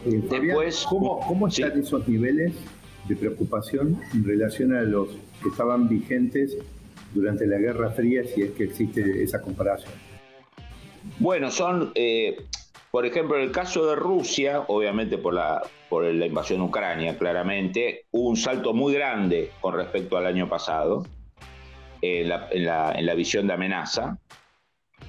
Eh, 0.05 0.21
Después, 0.29 0.85
¿cómo, 0.87 1.19
cómo 1.21 1.47
están 1.47 1.79
esos 1.79 2.07
niveles 2.07 2.53
de 3.07 3.15
preocupación 3.15 3.99
en 4.13 4.23
relación 4.23 4.75
a 4.75 4.83
los 4.83 5.09
que 5.41 5.49
estaban 5.49 5.89
vigentes 5.89 6.55
durante 7.15 7.47
la 7.47 7.57
Guerra 7.57 7.89
Fría, 7.89 8.23
si 8.23 8.43
es 8.43 8.51
que 8.51 8.65
existe 8.65 9.23
esa 9.23 9.41
comparación? 9.41 9.93
Bueno, 11.17 11.49
son, 11.49 11.91
eh, 11.95 12.37
por 12.95 13.05
ejemplo, 13.05 13.35
en 13.35 13.43
el 13.43 13.51
caso 13.51 13.85
de 13.87 13.93
Rusia, 13.97 14.63
obviamente 14.69 15.17
por 15.17 15.33
la, 15.33 15.61
por 15.89 16.05
la 16.05 16.27
invasión 16.27 16.59
de 16.59 16.65
Ucrania, 16.67 17.17
claramente, 17.17 18.05
hubo 18.11 18.29
un 18.29 18.37
salto 18.37 18.73
muy 18.73 18.93
grande 18.93 19.51
con 19.59 19.73
respecto 19.75 20.15
al 20.15 20.25
año 20.25 20.47
pasado 20.47 21.05
en 22.01 22.29
la, 22.29 22.47
en 22.49 23.05
la 23.05 23.13
visión 23.13 23.47
de 23.47 23.53
amenaza. 23.53 24.17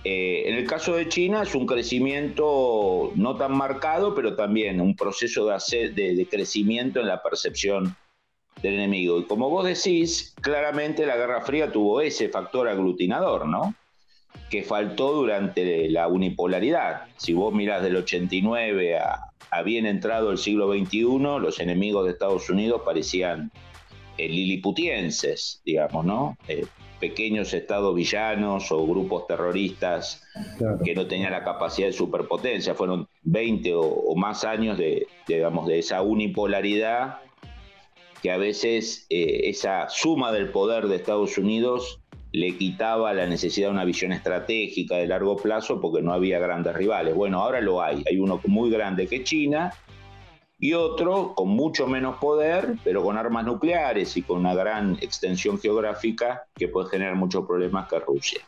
Eh, 0.02 0.42
en 0.46 0.56
el 0.56 0.66
caso 0.66 0.96
de 0.96 1.08
China 1.08 1.44
es 1.44 1.54
un 1.54 1.64
crecimiento 1.64 3.12
no 3.14 3.36
tan 3.36 3.56
marcado, 3.56 4.16
pero 4.16 4.34
también 4.34 4.80
un 4.80 4.96
proceso 4.96 5.46
de, 5.46 5.90
de, 5.90 6.28
crecimiento 6.28 6.98
en 6.98 7.06
la 7.06 7.22
percepción 7.22 7.94
del 8.62 8.74
enemigo. 8.74 9.20
Y 9.20 9.26
como 9.26 9.48
vos 9.48 9.64
decís, 9.64 10.34
claramente 10.40 11.06
la 11.06 11.16
Guerra 11.16 11.40
Fría 11.42 11.70
tuvo 11.70 12.00
ese 12.00 12.30
factor 12.30 12.66
aglutinador, 12.66 13.46
¿no? 13.46 13.76
Que 14.50 14.62
faltó 14.62 15.12
durante 15.12 15.88
la 15.90 16.08
unipolaridad. 16.08 17.04
Si 17.16 17.32
vos 17.32 17.52
mirás 17.52 17.82
del 17.82 17.96
89 17.96 18.98
a, 18.98 19.30
a 19.50 19.62
bien 19.62 19.86
entrado 19.86 20.30
el 20.30 20.38
siglo 20.38 20.72
XXI, 20.72 21.40
los 21.40 21.60
enemigos 21.60 22.04
de 22.04 22.12
Estados 22.12 22.48
Unidos 22.50 22.82
parecían 22.84 23.50
eh, 24.18 24.28
liliputienses, 24.28 25.60
digamos, 25.64 26.04
¿no? 26.04 26.38
Eh, 26.48 26.64
pequeños 26.98 27.52
estados 27.52 27.94
villanos 27.94 28.72
o 28.72 28.86
grupos 28.86 29.26
terroristas 29.26 30.22
que 30.82 30.94
no 30.94 31.06
tenían 31.06 31.32
la 31.32 31.44
capacidad 31.44 31.88
de 31.88 31.92
superpotencia. 31.92 32.74
Fueron 32.74 33.06
20 33.24 33.74
o, 33.74 34.14
más 34.16 34.44
años 34.44 34.78
de, 34.78 35.06
digamos, 35.28 35.66
de 35.66 35.80
esa 35.80 36.00
unipolaridad 36.00 37.18
que 38.22 38.30
a 38.30 38.38
veces 38.38 39.06
eh, 39.10 39.42
esa 39.44 39.90
suma 39.90 40.32
del 40.32 40.50
poder 40.50 40.88
de 40.88 40.96
Estados 40.96 41.36
Unidos 41.36 42.00
le 42.36 42.54
quitaba 42.58 43.14
la 43.14 43.26
necesidad 43.26 43.68
de 43.68 43.72
una 43.72 43.86
visión 43.86 44.12
estratégica 44.12 44.96
de 44.96 45.06
largo 45.06 45.38
plazo 45.38 45.80
porque 45.80 46.02
no 46.02 46.12
había 46.12 46.38
grandes 46.38 46.74
rivales. 46.74 47.14
Bueno, 47.14 47.40
ahora 47.40 47.62
lo 47.62 47.80
hay. 47.80 48.04
Hay 48.06 48.18
uno 48.18 48.38
muy 48.44 48.70
grande 48.70 49.06
que 49.06 49.24
China 49.24 49.72
y 50.58 50.74
otro 50.74 51.32
con 51.34 51.48
mucho 51.48 51.86
menos 51.86 52.18
poder, 52.18 52.74
pero 52.84 53.02
con 53.02 53.16
armas 53.16 53.46
nucleares 53.46 54.18
y 54.18 54.22
con 54.22 54.40
una 54.40 54.54
gran 54.54 54.98
extensión 55.00 55.58
geográfica 55.58 56.44
que 56.54 56.68
puede 56.68 56.90
generar 56.90 57.14
muchos 57.14 57.46
problemas 57.46 57.88
que 57.88 58.00
Rusia. 58.00 58.40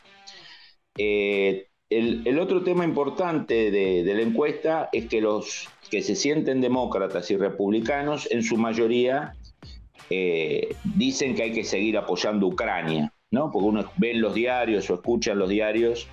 Eh, 0.95 1.65
el, 1.89 2.37
otro 2.37 2.63
tema 2.63 2.85
importante 2.85 3.71
de, 3.71 4.03
la 4.03 4.21
encuesta 4.21 4.89
es 4.91 5.07
que 5.07 5.19
los 5.19 5.67
que 5.89 6.03
se 6.03 6.15
sienten 6.15 6.61
demócratas 6.61 7.31
y 7.31 7.37
republicanos 7.37 8.29
en 8.29 8.43
su 8.43 8.55
mayoría 8.55 9.33
eh, 10.11 10.75
dicen 10.83 11.33
que 11.33 11.41
hay 11.41 11.53
que 11.53 11.63
seguir 11.63 11.97
apoyando 11.97 12.45
a 12.45 12.49
Ucrania, 12.49 13.13
¿no? 13.31 13.51
porque 13.51 13.67
uno 13.67 13.91
ve 13.97 14.11
en 14.11 14.21
los 14.21 14.33
diarios 14.33 14.89
o 14.89 14.95
escucha 14.95 15.31
en 15.31 15.39
los 15.39 15.49
diarios 15.49 16.07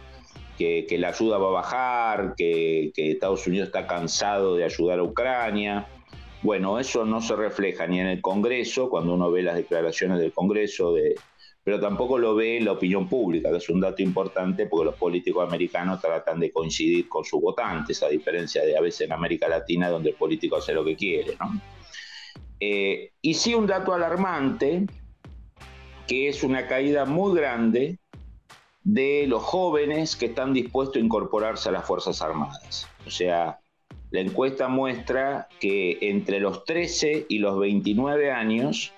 que, 0.57 0.97
la 0.99 1.09
ayuda 1.09 1.39
va 1.39 1.49
a 1.49 1.53
bajar, 1.53 2.35
que, 2.37 2.93
Estados 2.97 3.47
Unidos 3.47 3.69
está 3.69 3.87
cansado 3.87 4.57
de 4.57 4.65
ayudar 4.65 4.99
a 4.99 5.03
Ucrania. 5.03 5.87
Bueno, 6.43 6.79
eso 6.79 7.05
no 7.05 7.21
se 7.21 7.37
refleja 7.37 7.87
ni 7.87 8.01
en 8.01 8.07
el 8.07 8.21
Congreso, 8.21 8.89
cuando 8.89 9.15
uno 9.15 9.31
ve 9.31 9.43
las 9.43 9.57
declaraciones 9.57 10.19
del 10.19 10.33
Congreso, 10.33 10.95
de, 10.95 11.15
pero 11.63 11.81
tampoco 11.81 12.19
lo 12.19 12.35
ve 12.35 12.61
la 12.61 12.73
opinión 12.73 13.09
pública, 13.09 13.51
que 13.51 13.57
es 13.57 13.69
un 13.69 13.81
dato 13.81 14.03
importante 14.03 14.67
porque 14.67 14.87
los 14.87 14.95
políticos 14.95 15.47
americanos 15.47 16.01
tratan 16.01 16.41
de 16.41 16.51
coincidir 16.53 17.09
con 17.09 17.25
sus 17.25 17.41
votantes, 17.41 18.03
a 18.03 18.09
diferencia 18.09 18.65
de 18.65 18.77
a 18.77 18.81
veces 18.81 19.03
en 19.03 19.13
América 19.13 19.49
Latina, 19.49 19.91
donde 19.91 20.11
el 20.11 20.17
político 20.17 20.57
hace 20.57 20.73
lo 20.73 20.85
que 20.85 20.97
quiere. 20.97 21.37
Eh, 22.61 23.11
y 23.21 23.35
sí 23.35 23.55
un 23.55 23.67
dato 23.67 23.93
alarmante, 23.93 24.87
que 26.07 26.29
es 26.29 26.43
una 26.43 26.67
caída 26.67 27.05
muy 27.05 27.37
grande 27.39 27.99
de 28.85 29.27
los 29.27 29.43
jóvenes 29.43 30.15
que 30.15 30.27
están 30.27 30.53
dispuestos 30.53 30.97
a 30.97 31.05
incorporarse 31.05 31.69
a 31.69 31.73
las 31.73 31.85
Fuerzas 31.85 32.23
Armadas. 32.23 32.89
O 33.07 33.11
sea, 33.11 33.59
la 34.11 34.21
encuesta 34.21 34.69
muestra 34.69 35.49
que 35.59 35.99
entre 36.01 36.39
los 36.39 36.65
13 36.65 37.27
y 37.29 37.39
los 37.39 37.59
29 37.59 38.31
años, 38.31 38.93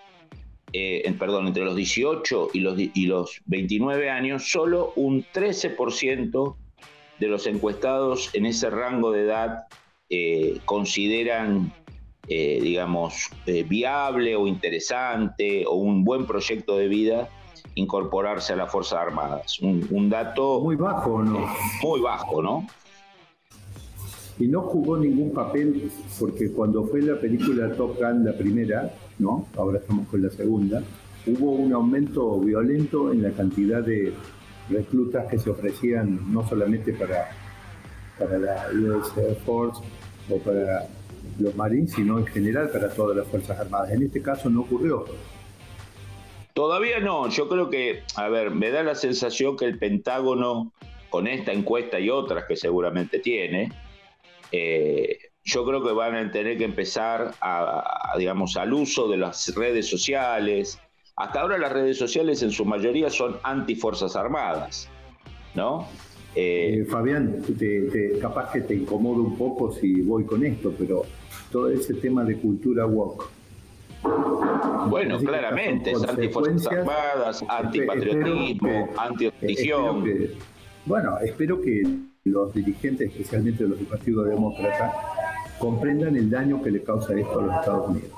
eh, 0.72 1.10
perdón, 1.18 1.46
entre 1.46 1.64
los 1.64 1.74
18 1.74 2.50
y 2.52 2.60
los, 2.60 2.78
y 2.78 3.06
los 3.06 3.40
29 3.46 4.10
años, 4.10 4.50
solo 4.50 4.92
un 4.96 5.24
13% 5.24 6.56
de 7.18 7.26
los 7.26 7.46
encuestados 7.46 8.30
en 8.34 8.46
ese 8.46 8.70
rango 8.70 9.10
de 9.10 9.22
edad 9.22 9.64
eh, 10.10 10.60
consideran, 10.64 11.72
eh, 12.28 12.58
digamos, 12.60 13.30
viable 13.66 14.36
o 14.36 14.46
interesante 14.46 15.64
o 15.66 15.74
un 15.74 16.04
buen 16.04 16.26
proyecto 16.26 16.76
de 16.76 16.88
vida 16.88 17.28
incorporarse 17.74 18.52
a 18.52 18.56
las 18.56 18.70
Fuerzas 18.70 18.98
Armadas. 19.00 19.58
Un, 19.60 20.10
dato... 20.10 20.60
Muy 20.60 20.76
bajo, 20.76 21.22
¿no? 21.22 21.46
Muy 21.82 22.00
bajo, 22.00 22.42
¿no? 22.42 22.66
Y 24.38 24.46
no 24.46 24.62
jugó 24.62 24.96
ningún 24.96 25.32
papel 25.32 25.90
porque 26.18 26.52
cuando 26.52 26.84
fue 26.84 27.02
la 27.02 27.18
película 27.20 27.72
Top 27.72 27.96
Gun, 27.98 28.24
la 28.24 28.36
primera, 28.36 28.92
¿no? 29.18 29.46
Ahora 29.56 29.78
estamos 29.78 30.06
con 30.08 30.22
la 30.22 30.30
segunda, 30.30 30.82
hubo 31.26 31.52
un 31.52 31.72
aumento 31.72 32.38
violento 32.38 33.12
en 33.12 33.22
la 33.22 33.32
cantidad 33.32 33.82
de 33.82 34.12
reclutas 34.70 35.26
que 35.28 35.38
se 35.38 35.50
ofrecían 35.50 36.32
no 36.32 36.46
solamente 36.46 36.92
para, 36.92 37.30
para 38.18 38.38
la 38.38 38.66
US 38.72 39.16
Air 39.16 39.36
Force 39.44 39.82
o 40.30 40.38
para 40.38 40.86
los 41.38 41.54
Marines, 41.56 41.92
sino 41.92 42.18
en 42.18 42.26
general 42.26 42.70
para 42.70 42.88
todas 42.90 43.16
las 43.16 43.26
Fuerzas 43.26 43.58
Armadas. 43.58 43.90
En 43.90 44.02
este 44.02 44.22
caso 44.22 44.50
no 44.50 44.62
ocurrió. 44.62 45.04
Todavía 46.54 46.98
no, 46.98 47.28
yo 47.28 47.48
creo 47.48 47.70
que, 47.70 48.02
a 48.16 48.28
ver, 48.28 48.50
me 48.50 48.70
da 48.70 48.82
la 48.82 48.94
sensación 48.96 49.56
que 49.56 49.64
el 49.64 49.78
Pentágono, 49.78 50.72
con 51.08 51.28
esta 51.28 51.52
encuesta 51.52 52.00
y 52.00 52.10
otras 52.10 52.44
que 52.46 52.56
seguramente 52.56 53.20
tiene, 53.20 53.72
eh, 54.50 55.18
yo 55.44 55.64
creo 55.64 55.82
que 55.82 55.92
van 55.92 56.16
a 56.16 56.30
tener 56.30 56.58
que 56.58 56.64
empezar 56.64 57.34
a, 57.40 58.12
digamos, 58.18 58.56
al 58.56 58.72
uso 58.72 59.08
de 59.08 59.16
las 59.16 59.54
redes 59.54 59.88
sociales. 59.88 60.80
Hasta 61.16 61.40
ahora 61.40 61.58
las 61.58 61.72
redes 61.72 61.96
sociales 61.96 62.42
en 62.42 62.50
su 62.50 62.64
mayoría 62.64 63.08
son 63.08 63.38
antifuerzas 63.42 64.14
armadas, 64.16 64.90
¿no? 65.54 65.88
Eh, 66.34 66.86
Fabián, 66.88 67.42
capaz 68.20 68.52
que 68.52 68.60
te 68.60 68.74
incomodo 68.74 69.22
un 69.22 69.36
poco 69.36 69.72
si 69.72 70.02
voy 70.02 70.24
con 70.24 70.44
esto, 70.44 70.72
pero 70.78 71.02
todo 71.50 71.70
ese 71.70 71.94
tema 71.94 72.24
de 72.24 72.36
cultura 72.36 72.86
woke, 72.86 73.24
bueno, 74.88 75.18
claramente, 75.18 75.90
es 75.90 76.02
antifuerzas 76.04 76.72
armadas, 76.72 77.44
antipatriotismo, 77.48 78.88
antirreligión. 78.96 80.04
Bueno, 80.86 81.18
espero 81.18 81.60
que 81.60 81.82
los 82.24 82.54
dirigentes, 82.54 83.10
especialmente 83.10 83.64
los 83.64 83.78
del 83.78 83.86
Partido 83.86 84.24
Demócrata, 84.24 84.92
comprendan 85.58 86.16
el 86.16 86.30
daño 86.30 86.62
que 86.62 86.70
le 86.70 86.82
causa 86.82 87.18
esto 87.18 87.40
a 87.40 87.42
los 87.42 87.54
Estados 87.56 87.88
Unidos. 87.88 88.10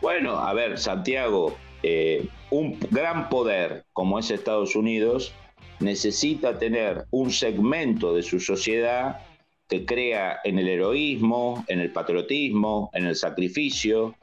Bueno, 0.00 0.38
a 0.38 0.54
ver, 0.54 0.78
Santiago, 0.78 1.54
eh, 1.82 2.28
un 2.50 2.78
gran 2.90 3.28
poder 3.28 3.84
como 3.92 4.18
es 4.18 4.30
Estados 4.30 4.76
Unidos 4.76 5.34
necesita 5.80 6.58
tener 6.58 7.04
un 7.10 7.30
segmento 7.30 8.14
de 8.14 8.22
su 8.22 8.40
sociedad 8.40 9.20
que 9.68 9.84
crea 9.84 10.38
en 10.44 10.58
el 10.58 10.68
heroísmo, 10.68 11.64
en 11.68 11.80
el 11.80 11.90
patriotismo, 11.90 12.90
en 12.92 13.06
el 13.06 13.16
sacrificio. 13.16 14.14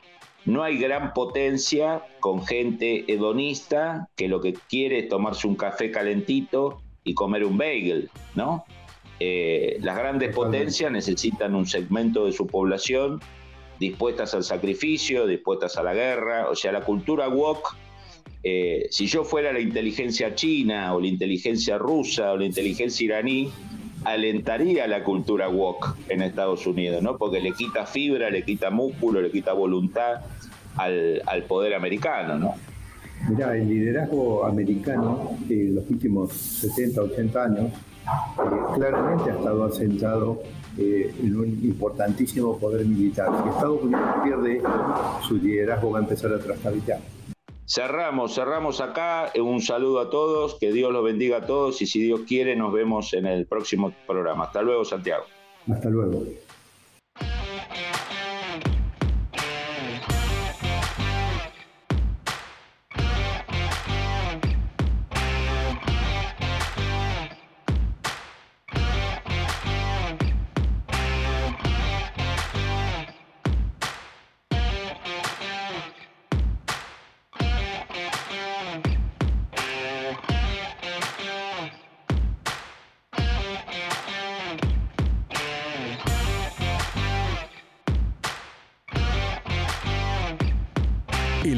No 0.46 0.64
hay 0.64 0.78
gran 0.78 1.14
potencia 1.14 2.04
con 2.20 2.46
gente 2.46 3.06
hedonista 3.12 4.10
que 4.16 4.28
lo 4.28 4.42
que 4.42 4.54
quiere 4.54 5.00
es 5.00 5.10
tomarse 5.10 5.48
un 5.48 5.56
café 5.56 5.92
calentito 5.92 6.82
y 7.04 7.14
comer 7.14 7.44
un 7.44 7.58
bagel, 7.58 8.10
¿no? 8.36 8.66
Eh, 9.20 9.78
las 9.82 9.98
grandes 9.98 10.34
potencias 10.34 10.92
necesitan 10.92 11.54
un 11.54 11.68
segmento 11.68 12.26
de 12.26 12.32
su 12.32 12.48
población 12.48 13.20
dispuestas 13.82 14.36
al 14.36 14.44
sacrificio, 14.44 15.26
dispuestas 15.26 15.76
a 15.76 15.84
la 15.84 15.96
guerra, 15.96 16.50
o 16.50 16.56
sea, 16.56 16.72
la 16.72 16.82
cultura 16.82 17.28
woke 17.28 17.76
eh, 18.44 18.88
si 18.90 19.06
yo 19.06 19.24
fuera 19.24 19.54
la 19.54 19.60
inteligencia 19.60 20.34
china 20.34 20.96
o 20.96 21.00
la 21.00 21.08
inteligencia 21.08 21.78
rusa 21.78 22.32
o 22.32 22.38
la 22.38 22.46
inteligencia 22.46 23.06
iraní, 23.06 23.52
alentaría 24.04 24.88
la 24.88 25.04
cultura 25.04 25.48
woke 25.48 25.96
en 26.10 26.22
Estados 26.22 26.66
Unidos, 26.66 27.04
¿no? 27.04 27.18
Porque 27.18 27.40
le 27.40 27.52
quita 27.52 27.86
fibra, 27.86 28.30
le 28.30 28.44
quita 28.44 28.72
músculo, 28.72 29.22
le 29.22 29.32
quita 29.32 29.54
voluntad 29.54 30.22
al, 30.78 31.44
poder 31.48 31.76
americano, 31.76 32.38
¿no? 32.38 32.56
Mirá, 33.30 33.56
el 33.56 33.70
liderazgo 33.70 34.46
americano 34.46 35.38
en 35.48 35.76
los 35.76 35.88
últimos 35.92 36.34
70, 36.34 37.02
80 37.04 37.44
años 37.44 37.66
eh, 37.68 37.76
claramente 38.74 39.30
ha 39.30 39.36
estado 39.36 39.66
asentado 39.66 40.42
eh, 40.80 41.14
en 41.22 41.38
un 41.38 41.48
importantísimo 41.64 42.58
poder 42.58 42.84
militar. 42.88 43.30
Si 43.44 43.50
Estados 43.50 43.84
Unidos 43.84 44.10
pierde 44.24 44.62
su 45.28 45.38
liderazgo 45.38 45.92
va 45.92 46.00
a 46.00 46.02
empezar 46.02 46.34
a 46.34 46.40
trastabillear. 46.40 47.00
Cerramos, 47.74 48.36
cerramos 48.36 48.82
acá. 48.82 49.32
Un 49.42 49.62
saludo 49.62 50.02
a 50.02 50.10
todos, 50.10 50.56
que 50.56 50.74
Dios 50.74 50.92
los 50.92 51.06
bendiga 51.06 51.38
a 51.38 51.46
todos 51.46 51.82
y 51.82 51.86
si 51.86 52.02
Dios 52.02 52.22
quiere 52.28 52.54
nos 52.54 52.74
vemos 52.74 53.14
en 53.14 53.26
el 53.26 53.46
próximo 53.46 53.94
programa. 54.06 54.44
Hasta 54.44 54.62
luego, 54.62 54.84
Santiago. 54.84 55.24
Hasta 55.72 55.90
luego. 55.90 56.22